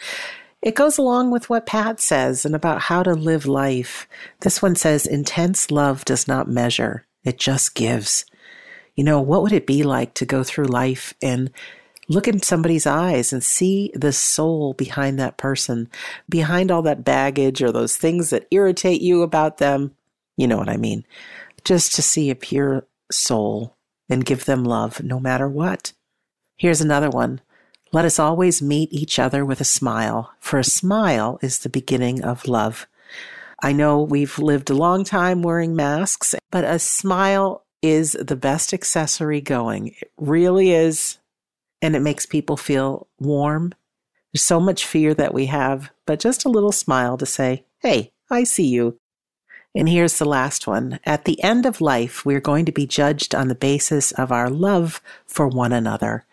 it 0.61 0.75
goes 0.75 0.97
along 0.97 1.29
with 1.29 1.49
what 1.49 1.67
Pat 1.67 1.99
says 1.99 2.45
and 2.45 2.55
about 2.55 2.81
how 2.81 3.03
to 3.03 3.13
live 3.13 3.45
life. 3.45 4.07
This 4.39 4.61
one 4.61 4.75
says, 4.75 5.05
intense 5.05 5.69
love 5.69 6.03
does 6.05 6.27
not 6.27 6.49
measure, 6.49 7.05
it 7.23 7.37
just 7.37 7.75
gives. 7.75 8.25
You 8.95 9.03
know, 9.03 9.21
what 9.21 9.43
would 9.43 9.53
it 9.53 9.67
be 9.67 9.83
like 9.83 10.13
to 10.15 10.25
go 10.25 10.43
through 10.43 10.65
life 10.65 11.13
and 11.21 11.51
look 12.07 12.27
in 12.27 12.41
somebody's 12.41 12.85
eyes 12.85 13.31
and 13.31 13.43
see 13.43 13.91
the 13.93 14.13
soul 14.13 14.73
behind 14.73 15.19
that 15.19 15.37
person, 15.37 15.89
behind 16.29 16.71
all 16.71 16.81
that 16.83 17.03
baggage 17.03 17.61
or 17.61 17.71
those 17.71 17.95
things 17.95 18.29
that 18.29 18.47
irritate 18.51 19.01
you 19.01 19.21
about 19.21 19.57
them? 19.57 19.95
You 20.37 20.47
know 20.47 20.57
what 20.57 20.69
I 20.69 20.77
mean. 20.77 21.05
Just 21.63 21.95
to 21.95 22.01
see 22.01 22.29
a 22.29 22.35
pure 22.35 22.85
soul 23.11 23.75
and 24.09 24.25
give 24.25 24.45
them 24.45 24.63
love 24.63 25.03
no 25.03 25.19
matter 25.19 25.47
what. 25.47 25.93
Here's 26.57 26.81
another 26.81 27.09
one. 27.09 27.41
Let 27.91 28.05
us 28.05 28.19
always 28.19 28.61
meet 28.61 28.91
each 28.91 29.19
other 29.19 29.45
with 29.45 29.61
a 29.61 29.65
smile, 29.65 30.33
for 30.39 30.57
a 30.57 30.63
smile 30.63 31.37
is 31.41 31.59
the 31.59 31.69
beginning 31.69 32.23
of 32.23 32.47
love. 32.47 32.87
I 33.61 33.71
know 33.71 34.01
we've 34.01 34.39
lived 34.39 34.69
a 34.69 34.75
long 34.75 35.03
time 35.03 35.41
wearing 35.41 35.75
masks, 35.75 36.35
but 36.51 36.63
a 36.63 36.79
smile 36.79 37.63
is 37.81 38.13
the 38.13 38.35
best 38.35 38.73
accessory 38.73 39.41
going. 39.41 39.89
It 39.89 40.11
really 40.17 40.71
is. 40.71 41.19
And 41.83 41.95
it 41.95 41.99
makes 41.99 42.25
people 42.25 42.57
feel 42.57 43.07
warm. 43.19 43.73
There's 44.31 44.43
so 44.43 44.59
much 44.59 44.87
fear 44.87 45.13
that 45.13 45.33
we 45.33 45.47
have, 45.47 45.91
but 46.07 46.19
just 46.19 46.45
a 46.45 46.49
little 46.49 46.71
smile 46.71 47.17
to 47.17 47.25
say, 47.25 47.65
Hey, 47.81 48.13
I 48.31 48.45
see 48.45 48.67
you. 48.67 48.97
And 49.75 49.89
here's 49.89 50.17
the 50.17 50.25
last 50.25 50.65
one. 50.65 50.99
At 51.03 51.25
the 51.25 51.41
end 51.43 51.65
of 51.65 51.81
life, 51.81 52.25
we're 52.25 52.39
going 52.39 52.65
to 52.65 52.71
be 52.71 52.87
judged 52.87 53.35
on 53.35 53.47
the 53.47 53.55
basis 53.55 54.11
of 54.13 54.31
our 54.31 54.49
love 54.49 55.01
for 55.27 55.47
one 55.47 55.73
another. 55.73 56.25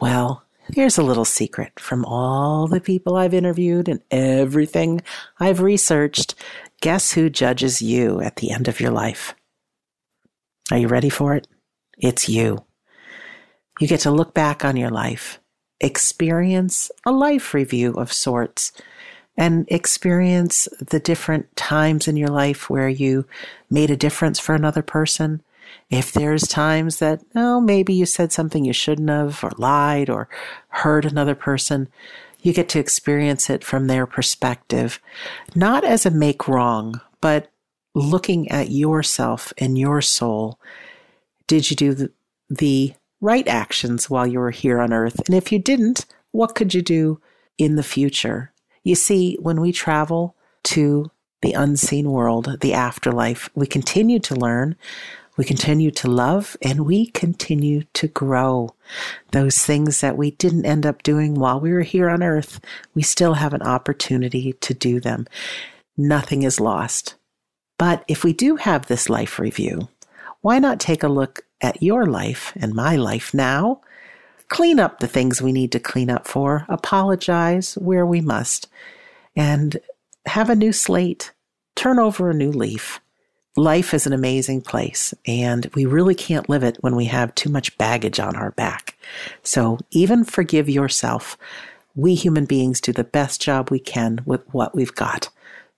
Well, 0.00 0.44
Here's 0.72 0.98
a 0.98 1.02
little 1.02 1.24
secret 1.24 1.80
from 1.80 2.04
all 2.04 2.68
the 2.68 2.80
people 2.80 3.16
I've 3.16 3.34
interviewed 3.34 3.88
and 3.88 4.00
everything 4.10 5.02
I've 5.40 5.60
researched. 5.60 6.36
Guess 6.80 7.12
who 7.12 7.28
judges 7.28 7.82
you 7.82 8.20
at 8.20 8.36
the 8.36 8.52
end 8.52 8.68
of 8.68 8.78
your 8.78 8.92
life? 8.92 9.34
Are 10.70 10.78
you 10.78 10.86
ready 10.86 11.08
for 11.08 11.34
it? 11.34 11.48
It's 11.98 12.28
you. 12.28 12.64
You 13.80 13.88
get 13.88 14.00
to 14.00 14.12
look 14.12 14.34
back 14.34 14.64
on 14.64 14.76
your 14.76 14.90
life, 14.90 15.40
experience 15.80 16.90
a 17.04 17.10
life 17.10 17.52
review 17.52 17.94
of 17.94 18.12
sorts, 18.12 18.70
and 19.36 19.66
experience 19.68 20.68
the 20.80 21.00
different 21.00 21.56
times 21.56 22.06
in 22.06 22.16
your 22.16 22.28
life 22.28 22.70
where 22.70 22.88
you 22.88 23.26
made 23.68 23.90
a 23.90 23.96
difference 23.96 24.38
for 24.38 24.54
another 24.54 24.82
person 24.82 25.42
if 25.90 26.12
there's 26.12 26.46
times 26.46 26.98
that, 26.98 27.22
oh, 27.34 27.60
maybe 27.60 27.92
you 27.92 28.06
said 28.06 28.32
something 28.32 28.64
you 28.64 28.72
shouldn't 28.72 29.10
have, 29.10 29.42
or 29.42 29.52
lied, 29.56 30.08
or 30.08 30.28
hurt 30.68 31.04
another 31.04 31.34
person, 31.34 31.88
you 32.42 32.52
get 32.52 32.68
to 32.70 32.78
experience 32.78 33.50
it 33.50 33.64
from 33.64 33.86
their 33.86 34.06
perspective, 34.06 35.00
not 35.54 35.84
as 35.84 36.06
a 36.06 36.10
make 36.10 36.48
wrong, 36.48 37.00
but 37.20 37.50
looking 37.94 38.48
at 38.50 38.70
yourself 38.70 39.52
and 39.58 39.76
your 39.76 40.00
soul. 40.00 40.58
Did 41.46 41.70
you 41.70 41.76
do 41.76 41.94
the, 41.94 42.12
the 42.48 42.94
right 43.20 43.46
actions 43.46 44.08
while 44.08 44.26
you 44.26 44.38
were 44.38 44.50
here 44.50 44.80
on 44.80 44.92
earth? 44.92 45.20
And 45.26 45.34
if 45.34 45.52
you 45.52 45.58
didn't, 45.58 46.06
what 46.32 46.54
could 46.54 46.74
you 46.74 46.82
do 46.82 47.20
in 47.58 47.76
the 47.76 47.82
future? 47.82 48.52
You 48.82 48.94
see, 48.94 49.36
when 49.40 49.60
we 49.60 49.72
travel 49.72 50.36
to 50.64 51.10
the 51.42 51.52
unseen 51.52 52.10
world, 52.10 52.58
the 52.60 52.74
afterlife, 52.74 53.48
we 53.54 53.66
continue 53.66 54.18
to 54.20 54.34
learn. 54.34 54.76
We 55.36 55.44
continue 55.44 55.90
to 55.92 56.10
love 56.10 56.56
and 56.60 56.84
we 56.84 57.06
continue 57.06 57.84
to 57.94 58.08
grow. 58.08 58.74
Those 59.30 59.58
things 59.58 60.00
that 60.00 60.18
we 60.18 60.32
didn't 60.32 60.66
end 60.66 60.84
up 60.84 61.02
doing 61.02 61.34
while 61.34 61.60
we 61.60 61.72
were 61.72 61.80
here 61.82 62.10
on 62.10 62.22
earth, 62.22 62.60
we 62.94 63.02
still 63.02 63.34
have 63.34 63.54
an 63.54 63.62
opportunity 63.62 64.52
to 64.54 64.74
do 64.74 65.00
them. 65.00 65.26
Nothing 65.96 66.42
is 66.42 66.60
lost. 66.60 67.14
But 67.78 68.04
if 68.06 68.22
we 68.22 68.34
do 68.34 68.56
have 68.56 68.86
this 68.86 69.08
life 69.08 69.38
review, 69.38 69.88
why 70.40 70.58
not 70.58 70.80
take 70.80 71.02
a 71.02 71.08
look 71.08 71.40
at 71.60 71.82
your 71.82 72.06
life 72.06 72.52
and 72.56 72.74
my 72.74 72.96
life 72.96 73.34
now? 73.34 73.80
Clean 74.48 74.80
up 74.80 74.98
the 74.98 75.08
things 75.08 75.40
we 75.40 75.52
need 75.52 75.72
to 75.72 75.80
clean 75.80 76.10
up 76.10 76.26
for, 76.26 76.66
apologize 76.68 77.74
where 77.74 78.06
we 78.06 78.20
must, 78.20 78.68
and 79.36 79.76
have 80.26 80.50
a 80.50 80.56
new 80.56 80.72
slate, 80.72 81.32
turn 81.76 81.98
over 81.98 82.30
a 82.30 82.34
new 82.34 82.50
leaf 82.50 83.00
life 83.56 83.92
is 83.92 84.06
an 84.06 84.12
amazing 84.12 84.60
place 84.60 85.12
and 85.26 85.68
we 85.74 85.84
really 85.84 86.14
can't 86.14 86.48
live 86.48 86.62
it 86.62 86.76
when 86.80 86.94
we 86.94 87.06
have 87.06 87.34
too 87.34 87.50
much 87.50 87.76
baggage 87.78 88.20
on 88.20 88.36
our 88.36 88.52
back. 88.52 88.96
So 89.42 89.78
even 89.90 90.24
forgive 90.24 90.68
yourself. 90.68 91.36
We 91.94 92.14
human 92.14 92.44
beings 92.44 92.80
do 92.80 92.92
the 92.92 93.04
best 93.04 93.40
job 93.40 93.70
we 93.70 93.80
can 93.80 94.20
with 94.24 94.42
what 94.52 94.74
we've 94.74 94.94
got. 94.94 95.28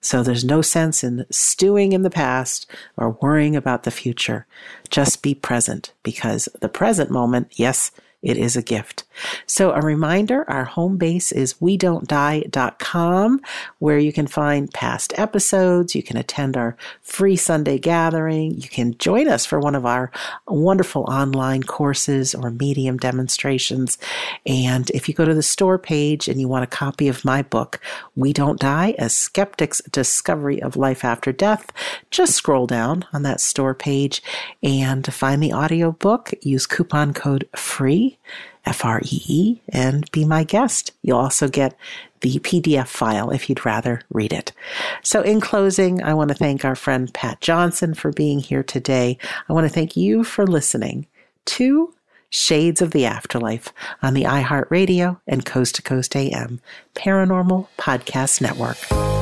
So 0.03 0.23
there's 0.23 0.45
no 0.45 0.63
sense 0.63 1.05
in 1.05 1.25
stewing 1.31 1.93
in 1.93 2.03
the 2.03 2.11
past 2.11 2.69
or 2.97 3.17
worrying 3.23 3.55
about 3.55 3.85
the 3.85 3.91
future. 3.93 4.47
Just 4.91 5.23
be 5.23 5.35
present 5.35 5.93
because 6.03 6.49
the 6.61 6.69
present 6.69 7.11
moment, 7.11 7.53
yes, 7.53 7.93
it 8.21 8.37
is 8.37 8.57
a 8.57 8.63
gift. 8.63 9.05
So 9.47 9.73
a 9.73 9.81
reminder, 9.81 10.49
our 10.49 10.65
home 10.65 10.97
base 10.97 11.33
is 11.33 11.61
we 11.61 11.77
don't 11.77 12.07
die.com 12.07 13.41
where 13.79 13.99
you 13.99 14.13
can 14.13 14.27
find 14.27 14.73
past 14.73 15.13
episodes. 15.17 15.95
You 15.95 16.03
can 16.03 16.17
attend 16.17 16.57
our 16.57 16.77
free 17.01 17.37
Sunday 17.37 17.79
gathering. 17.79 18.55
You 18.55 18.69
can 18.69 18.97
join 18.99 19.29
us 19.29 19.47
for 19.47 19.59
one 19.59 19.75
of 19.75 19.87
our 19.87 20.11
wonderful 20.47 21.03
online 21.05 21.63
courses 21.63 22.35
or 22.35 22.51
medium 22.51 22.97
demonstrations. 22.97 23.99
And 24.47 24.91
if 24.91 25.09
you 25.09 25.15
go 25.15 25.25
to 25.25 25.35
the 25.35 25.43
store 25.43 25.79
page 25.79 26.29
and 26.29 26.41
you 26.41 26.49
want 26.49 26.65
a 26.65 26.69
copy 26.69 27.09
of 27.09 27.25
my 27.25 27.43
book, 27.43 27.81
We 28.17 28.33
Don't 28.33 28.61
Die, 28.61 28.95
A 28.99 29.09
Skeptic's 29.09 29.83
Discovery 29.91 30.63
of 30.63 30.77
Life 30.77 31.05
After 31.05 31.33
Death, 31.33 31.73
just 32.11 32.35
scroll 32.35 32.67
down 32.67 33.05
on 33.13 33.23
that 33.23 33.41
store 33.41 33.75
page 33.75 34.23
and 34.63 35.13
find 35.13 35.43
the 35.43 35.53
audio 35.53 35.93
book. 35.93 36.33
Use 36.43 36.67
coupon 36.67 37.13
code 37.13 37.49
FREE 37.55 38.19
F 38.65 38.85
R 38.85 39.01
E 39.05 39.23
E, 39.27 39.61
and 39.69 40.11
be 40.13 40.25
my 40.25 40.45
guest. 40.45 40.93
You'll 41.03 41.19
also 41.19 41.49
get 41.49 41.77
the 42.21 42.39
PDF 42.39 42.87
file 42.87 43.31
if 43.31 43.49
you'd 43.49 43.67
rather 43.67 44.03
read 44.11 44.33
it. 44.33 44.53
So, 45.03 45.23
in 45.23 45.41
closing, 45.41 46.03
I 46.03 46.15
want 46.15 46.29
to 46.29 46.35
thank 46.35 46.65
our 46.65 46.77
friend 46.77 47.13
Pat 47.13 47.41
Johnson 47.41 47.95
for 47.95 48.13
being 48.13 48.39
here 48.39 48.63
today. 48.63 49.19
I 49.49 49.53
want 49.53 49.67
to 49.67 49.73
thank 49.73 49.97
you 49.97 50.25
for 50.25 50.47
listening 50.47 51.07
to 51.47 51.93
Shades 52.31 52.81
of 52.81 52.93
the 52.93 53.05
Afterlife 53.05 53.73
on 54.03 54.15
the 54.15 54.23
iHeartRadio 54.23 55.21
and 55.27 55.45
Coast 55.45 55.75
to 55.77 55.83
Coast 55.83 56.17
AM 56.17 56.61
Paranormal 56.95 57.69
Podcast 57.79 58.41
Network. 58.41 59.22